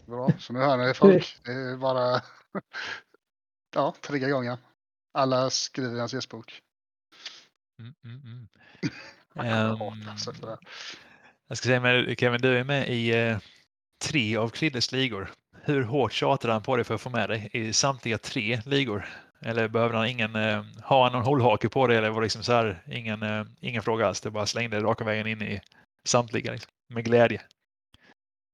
[0.06, 1.40] Bra, så nu hör ni folk.
[1.46, 2.22] Det är bara
[3.76, 4.58] ja, trigga igång
[5.14, 6.62] Alla skriver i hans gästbok.
[7.80, 8.48] Mm, mm, mm.
[9.82, 10.04] um,
[11.48, 13.36] jag ska säga med Kevin, du är med i
[14.06, 15.32] tre av Krilles ligor.
[15.64, 19.06] Hur hårt tjatar han på dig för att få med dig i samtliga tre ligor?
[19.42, 22.44] Eller behöver han ingen, eh, ha han någon hållhake på det eller var det liksom
[22.44, 24.22] så här, ingen, eh, ingen fråga alls?
[24.22, 25.62] Det bara slängde raka vägen in i
[26.08, 27.42] samtliga liksom, med glädje.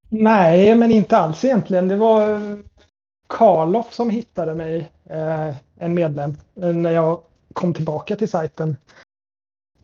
[0.10, 1.88] Nej, men inte alls egentligen.
[1.88, 2.40] Det var
[3.30, 7.22] Karloff som hittade mig, eh, en medlem, när jag
[7.54, 8.78] kom tillbaka till sajten.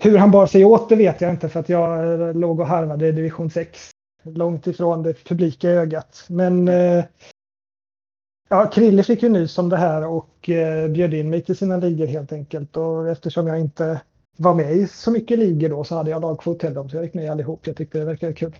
[0.03, 2.67] Hur han bar sig åt det vet jag inte för att jag eh, låg och
[2.67, 3.91] harvade i division 6.
[4.23, 6.25] Långt ifrån det publika ögat.
[6.29, 7.05] Men eh,
[8.53, 11.77] Ja, Krille fick ju nys om det här och eh, bjöd in mig till sina
[11.77, 12.77] ligor helt enkelt.
[12.77, 14.01] Och eftersom jag inte
[14.37, 16.89] var med i så mycket ligor då så hade jag lagkvot till dem.
[16.89, 17.67] Så jag gick med allihop.
[17.67, 18.55] Jag tyckte det verkade kul.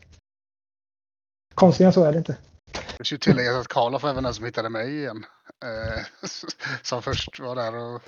[1.56, 2.38] Konstigare än så är det inte.
[2.98, 5.26] Jag ska tillägga att Karloff även den som hittade mig igen.
[5.64, 6.02] Eh,
[6.82, 8.02] som först var där och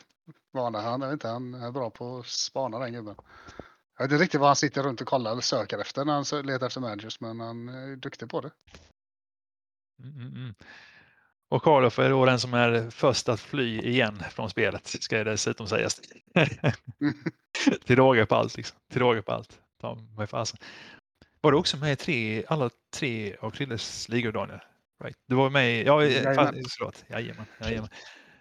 [0.53, 0.83] varnade.
[0.83, 3.15] Han, jag inte, han är bra på att spana den gubben.
[3.97, 6.45] Jag vet inte riktigt vad han sitter runt och kollar eller söker efter när han
[6.45, 8.51] letar efter managers men han är duktig på det.
[10.03, 10.35] Mm, mm.
[10.35, 10.55] mm.
[11.49, 15.23] Och Karloff är då den som är först att fly igen från spelet, ska det
[15.23, 16.01] dessutom sägas.
[17.85, 18.57] till råga på allt.
[18.57, 18.77] Liksom.
[18.91, 19.59] Till råga på allt.
[19.81, 20.59] Ta mig fasen.
[21.41, 24.59] Var du också med i tre, alla tre av Krilles ligor, Daniel?
[25.03, 25.17] Right.
[25.27, 25.83] Du var med i...
[25.83, 26.63] Ja, jajamän.
[26.77, 27.05] Förlåt.
[27.07, 27.89] Jajamän, jajamän.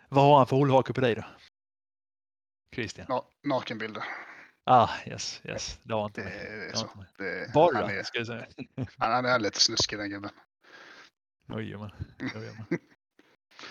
[0.08, 1.22] Vad har han för hållhake på dig då?
[2.74, 3.06] Christian?
[3.08, 4.04] Na nakenbilder.
[4.64, 5.78] Ah, yes, yes.
[5.82, 6.88] Det har inte det är så.
[7.18, 8.46] Det, Bara, han är, ska jag säga.
[8.98, 10.30] Han är lite snuskig den gubben.
[11.48, 11.90] Ojomän.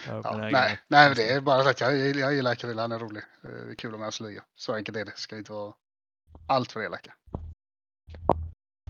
[0.08, 3.24] Ja, nej, nej, det är bara att jag, jag gillar Krille, han är rolig.
[3.42, 4.44] Det är kul om hans liga.
[4.56, 5.12] Så enkelt är det.
[5.16, 5.74] Ska inte vara
[6.48, 7.14] allt för elaka.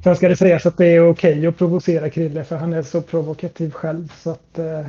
[0.03, 3.01] Sen ska det sägas att det är okej att provocera Krille för han är så
[3.01, 4.13] provokativ själv.
[4.17, 4.87] Så att, eh,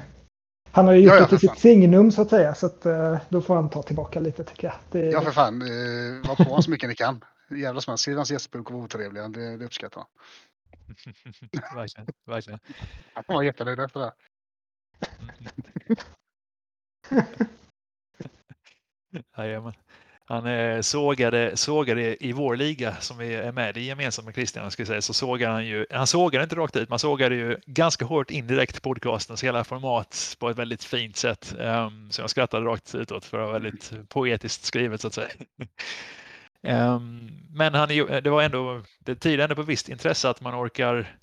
[0.72, 2.54] han har ju gjort ja, ja, det till sitt signum så att säga.
[2.54, 4.76] Så att, eh, då får han ta tillbaka lite tycker jag.
[4.90, 5.62] Det, ja för fan.
[5.62, 7.24] Eh, var på honom så mycket ni kan.
[7.50, 9.28] Jävla som han skriver hans gästbok och var otrevliga.
[9.28, 10.08] Det, det uppskattar han.
[11.76, 12.06] verkligen.
[12.26, 12.60] verkligen.
[13.14, 14.12] Han var jättenöjd efter det.
[19.36, 19.72] Jajamän.
[20.32, 24.70] Han eh, sågade, sågade i vår liga som vi är med i gemensamt med Christian,
[24.70, 28.04] ska säga, så sågade han ju, han sågade inte rakt ut, man sågade ju ganska
[28.04, 31.54] hårt indirekt podcastens hela format på ett väldigt fint sätt.
[31.60, 35.14] Ehm, um, så jag skrattade rakt utåt för det var väldigt poetiskt skrivet så att
[35.14, 35.28] säga.
[36.96, 41.16] um, men han, det var ändå, det tyder ändå på visst intresse att man orkar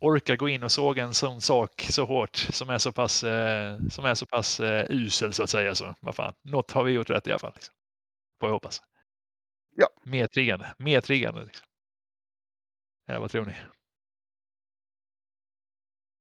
[0.00, 3.78] orkar gå in och såga en sån sak så hårt som är så pass, eh,
[3.90, 5.74] som är så pass eh, usel så att säga.
[5.74, 7.52] Så, vad fan, något har vi gjort rätt i alla fall.
[7.54, 7.74] Liksom.
[8.42, 8.82] Får jag hoppas.
[9.76, 9.88] Ja.
[10.02, 10.74] Mer triggande.
[10.78, 11.44] Mer triggande.
[11.44, 11.66] Liksom.
[13.06, 13.54] Ja, vad tror ni?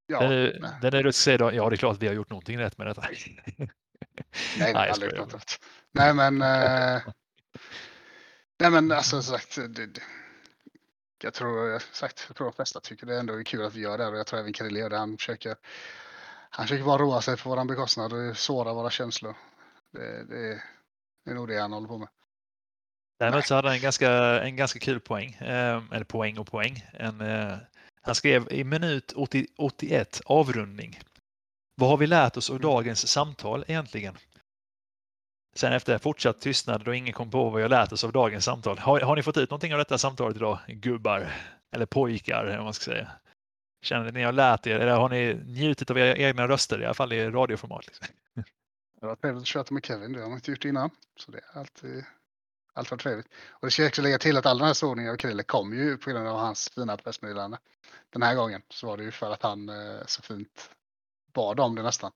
[0.08, 2.60] Ja, den är, den är säger ja det är klart att vi har gjort någonting
[2.60, 3.02] rätt med detta.
[3.58, 3.70] nej,
[4.74, 5.60] nej, aldrig rätt.
[5.92, 7.02] Nej men, eh,
[8.60, 10.02] nej men alltså sagt, det,
[11.24, 13.98] jag tror, sagt, jag tror de flesta tycker det ändå är kul att vi gör
[13.98, 14.98] det och jag tror även Krille gör det.
[14.98, 15.56] Han försöker,
[16.50, 19.36] han försöker bara roa sig på våran bekostnad och såra våra känslor.
[19.92, 20.64] Det, det,
[21.26, 22.08] det är nog det han håller på med.
[23.20, 24.12] Däremot så hade han en ganska,
[24.42, 26.86] en ganska kul poäng, eh, eller poäng och poäng.
[26.94, 27.58] En, eh,
[28.02, 31.00] han skrev i minut 80, 81 avrundning.
[31.76, 32.68] Vad har vi lärt oss av mm.
[32.68, 34.18] dagens samtal egentligen?
[35.56, 38.78] Sen efter fortsatt tystnad då ingen kom på vad jag lärt oss av dagens samtal.
[38.80, 41.34] Har, har ni fått ut någonting av detta samtalet idag, gubbar?
[41.72, 43.12] Eller pojkar, om man ska säga.
[43.82, 46.94] Känner ni har lärt er, eller har ni njutit av era egna röster, i alla
[46.94, 47.88] fall i radioformat?
[47.88, 48.08] Liksom?
[49.02, 50.90] Det var trevligt att köta med Kevin, det har man inte gjort innan.
[51.16, 52.06] Så det är alltid,
[52.74, 53.28] alltid trevligt.
[53.50, 55.74] Och det ska jag också lägga till att alla den här sågningen av Krille kom
[55.74, 57.58] ju på grund av hans fina pressmeddelande.
[58.10, 60.72] Den här gången så var det ju för att han eh, så fint
[61.34, 62.12] bad om det nästan.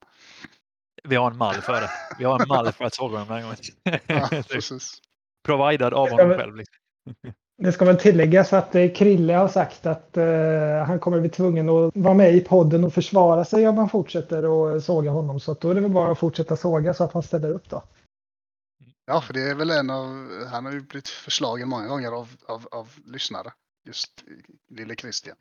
[1.04, 1.90] Vi har en mall för det.
[2.18, 4.00] Vi har en mall för att såga dem den här gången.
[4.32, 5.02] Ja, precis.
[5.44, 6.56] Providad av honom själv.
[6.56, 6.74] Liksom.
[7.58, 11.68] Det ska väl tilläggas att eh, Krille har sagt att uh, han kommer bli tvungen
[11.68, 15.40] att vara med i podden och försvara sig om man fortsätter att såga honom.
[15.40, 17.82] Så då är det väl bara att fortsätta såga så att han ställer upp då.
[19.06, 22.28] Ja, för det är väl en av, han har ju blivit förslagen många gånger av,
[22.48, 23.52] av, av lyssnare.
[23.86, 24.24] Just
[24.70, 25.36] lille Christian.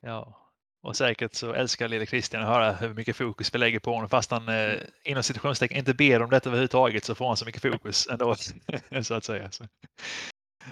[0.00, 0.36] Ja,
[0.82, 4.08] och säkert så älskar lille Christian att höra hur mycket fokus vi lägger på honom.
[4.08, 4.74] Fast han eh,
[5.04, 8.36] inom situationstecken inte ber om detta överhuvudtaget så får han så mycket fokus ändå.
[9.02, 9.50] så att säga.
[9.50, 9.64] Så.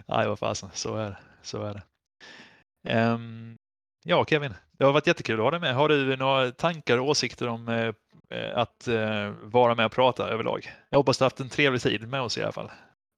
[0.06, 1.18] Nej, vad fasen, så är det.
[1.42, 1.82] Så är det.
[2.94, 3.56] Um,
[4.04, 5.74] ja, Kevin, det har varit jättekul att ha dig med.
[5.74, 10.72] Har du några tankar och åsikter om eh, att eh, vara med och prata överlag?
[10.90, 12.70] Jag hoppas du haft en trevlig tid med oss i alla fall.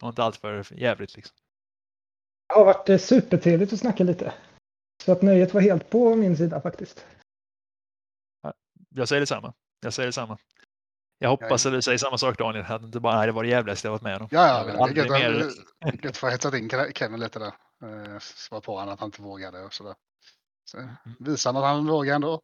[0.03, 1.17] Och inte allt för jävligt.
[1.17, 1.37] Liksom.
[2.49, 4.33] Det har varit eh, supertrevligt att snacka lite.
[5.05, 7.07] Så att nöjet var helt på min sida faktiskt.
[8.95, 9.53] Jag säger detsamma.
[9.81, 10.39] Jag säger detsamma.
[11.23, 13.49] Jag hoppas att du säger samma sak Daniel, att inte bara nej, det var det
[13.49, 14.29] jävligaste jag varit med om.
[14.31, 15.51] Ja, ja, är gött, mer...
[16.03, 17.53] gött för att hetsa in Kevin lite där.
[17.83, 19.95] Eh, Svara på honom att han inte vågade och sådär.
[20.65, 20.95] Så mm.
[21.19, 22.41] visar att han vågar ändå.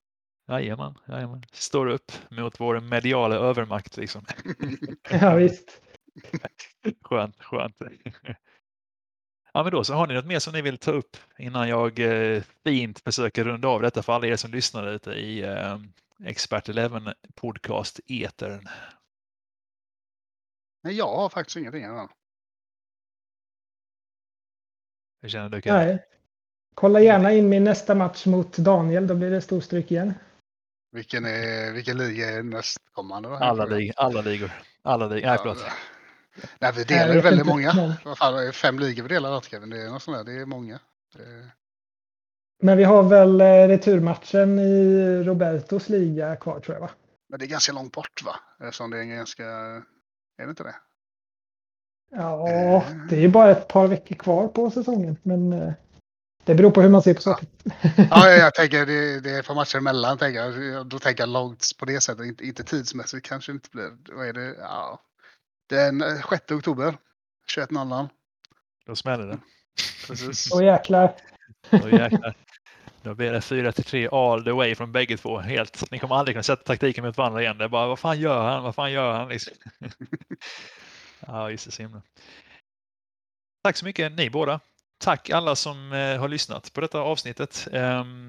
[0.48, 1.42] Jajamän, jajamän.
[1.52, 4.24] Står upp mot vår mediala övermakt liksom.
[5.10, 5.80] ja, visst.
[7.02, 7.76] skönt, skönt.
[9.52, 11.98] Ja, men då så har ni något mer som ni vill ta upp innan jag
[11.98, 15.78] eh, fint försöker runda av detta för alla er som lyssnar ute i eh,
[16.24, 18.68] Expert 11 podcast etern.
[20.82, 22.08] Nej, jag har faktiskt ingenting än.
[25.22, 25.60] Hur känner du?
[25.64, 26.04] Nej.
[26.74, 30.14] Kolla gärna in min nästa match mot Daniel, då blir det storstryk igen.
[30.92, 33.28] Vilken, är, vilken liga är nästkommande?
[33.28, 34.50] Alla, lig, alla ligor.
[34.82, 35.26] Alla ligor.
[35.26, 35.64] Nej, förlåt.
[36.58, 37.96] Nej, vi delar ju väldigt många.
[38.04, 39.70] Vad fan, fem ligor vi delar Kevin.
[39.70, 40.32] Det är något sånt där.
[40.34, 40.80] Det är många.
[41.14, 41.50] Det...
[42.62, 46.90] Men vi har väl eh, returmatchen i Robertos liga kvar tror jag va?
[47.28, 48.36] Men det är ganska långt bort va?
[48.60, 49.44] Eftersom det är ganska...
[50.38, 50.74] Är det inte det?
[52.10, 52.84] Ja, eh.
[53.08, 55.16] det är ju bara ett par veckor kvar på säsongen.
[55.22, 55.72] Men eh,
[56.44, 57.48] det beror på hur man ser på saker.
[57.96, 60.18] Ja, ja jag tänker det, det är ett par matcher emellan.
[60.18, 60.86] Tänker jag.
[60.86, 62.26] Då tänker jag långt på det sättet.
[62.26, 63.90] Inte, inte tidsmässigt kanske inte blir.
[64.16, 64.54] Vad är det?
[64.60, 65.00] Ja.
[65.68, 66.96] Den 6 oktober.
[67.56, 68.08] 21.00.
[68.86, 69.38] Då smäller det.
[70.06, 70.52] Precis.
[70.52, 71.14] Åh jäklar.
[71.72, 72.34] Jäklar.
[73.02, 75.38] Då blir det 4 till 3 all the way från bägge två.
[75.38, 75.90] Helt.
[75.90, 77.58] Ni kommer aldrig kunna sätta taktiken mot varandra igen.
[77.58, 78.62] Det är bara vad fan gör han?
[78.62, 79.28] Vad fan gör han?
[79.28, 79.54] Liksom.
[81.26, 81.90] ja, just det.
[83.64, 84.60] Tack så mycket ni båda.
[84.98, 87.68] Tack alla som eh, har lyssnat på detta avsnittet.
[87.72, 88.28] Um,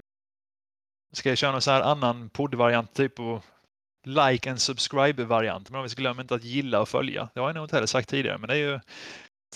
[1.14, 3.42] ska jag köra någon så här annan poddvariant, typ på
[4.06, 5.70] like and subscribe-variant.
[5.70, 7.30] Men om vi glömma inte att gilla och följa.
[7.34, 8.80] Det har jag nog inte heller sagt tidigare, men det är ju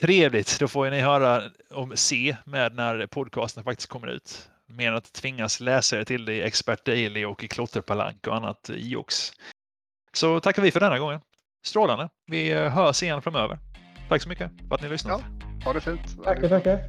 [0.02, 0.60] trevligt.
[0.60, 4.50] Då får ni höra och se med när podcasten faktiskt kommer ut.
[4.68, 8.70] Mer att tvingas läsa er till det i Expert Daily och i Klotterpalank och annat
[8.74, 9.32] jox.
[10.14, 11.20] Så tackar vi för denna gången.
[11.66, 12.10] Strålande.
[12.26, 13.60] Vi hörs igen framöver.
[14.10, 15.22] Tack så mycket för att ni lyssnat.
[15.22, 16.24] Ja, ha det fint.
[16.24, 16.80] Tackar, tackar.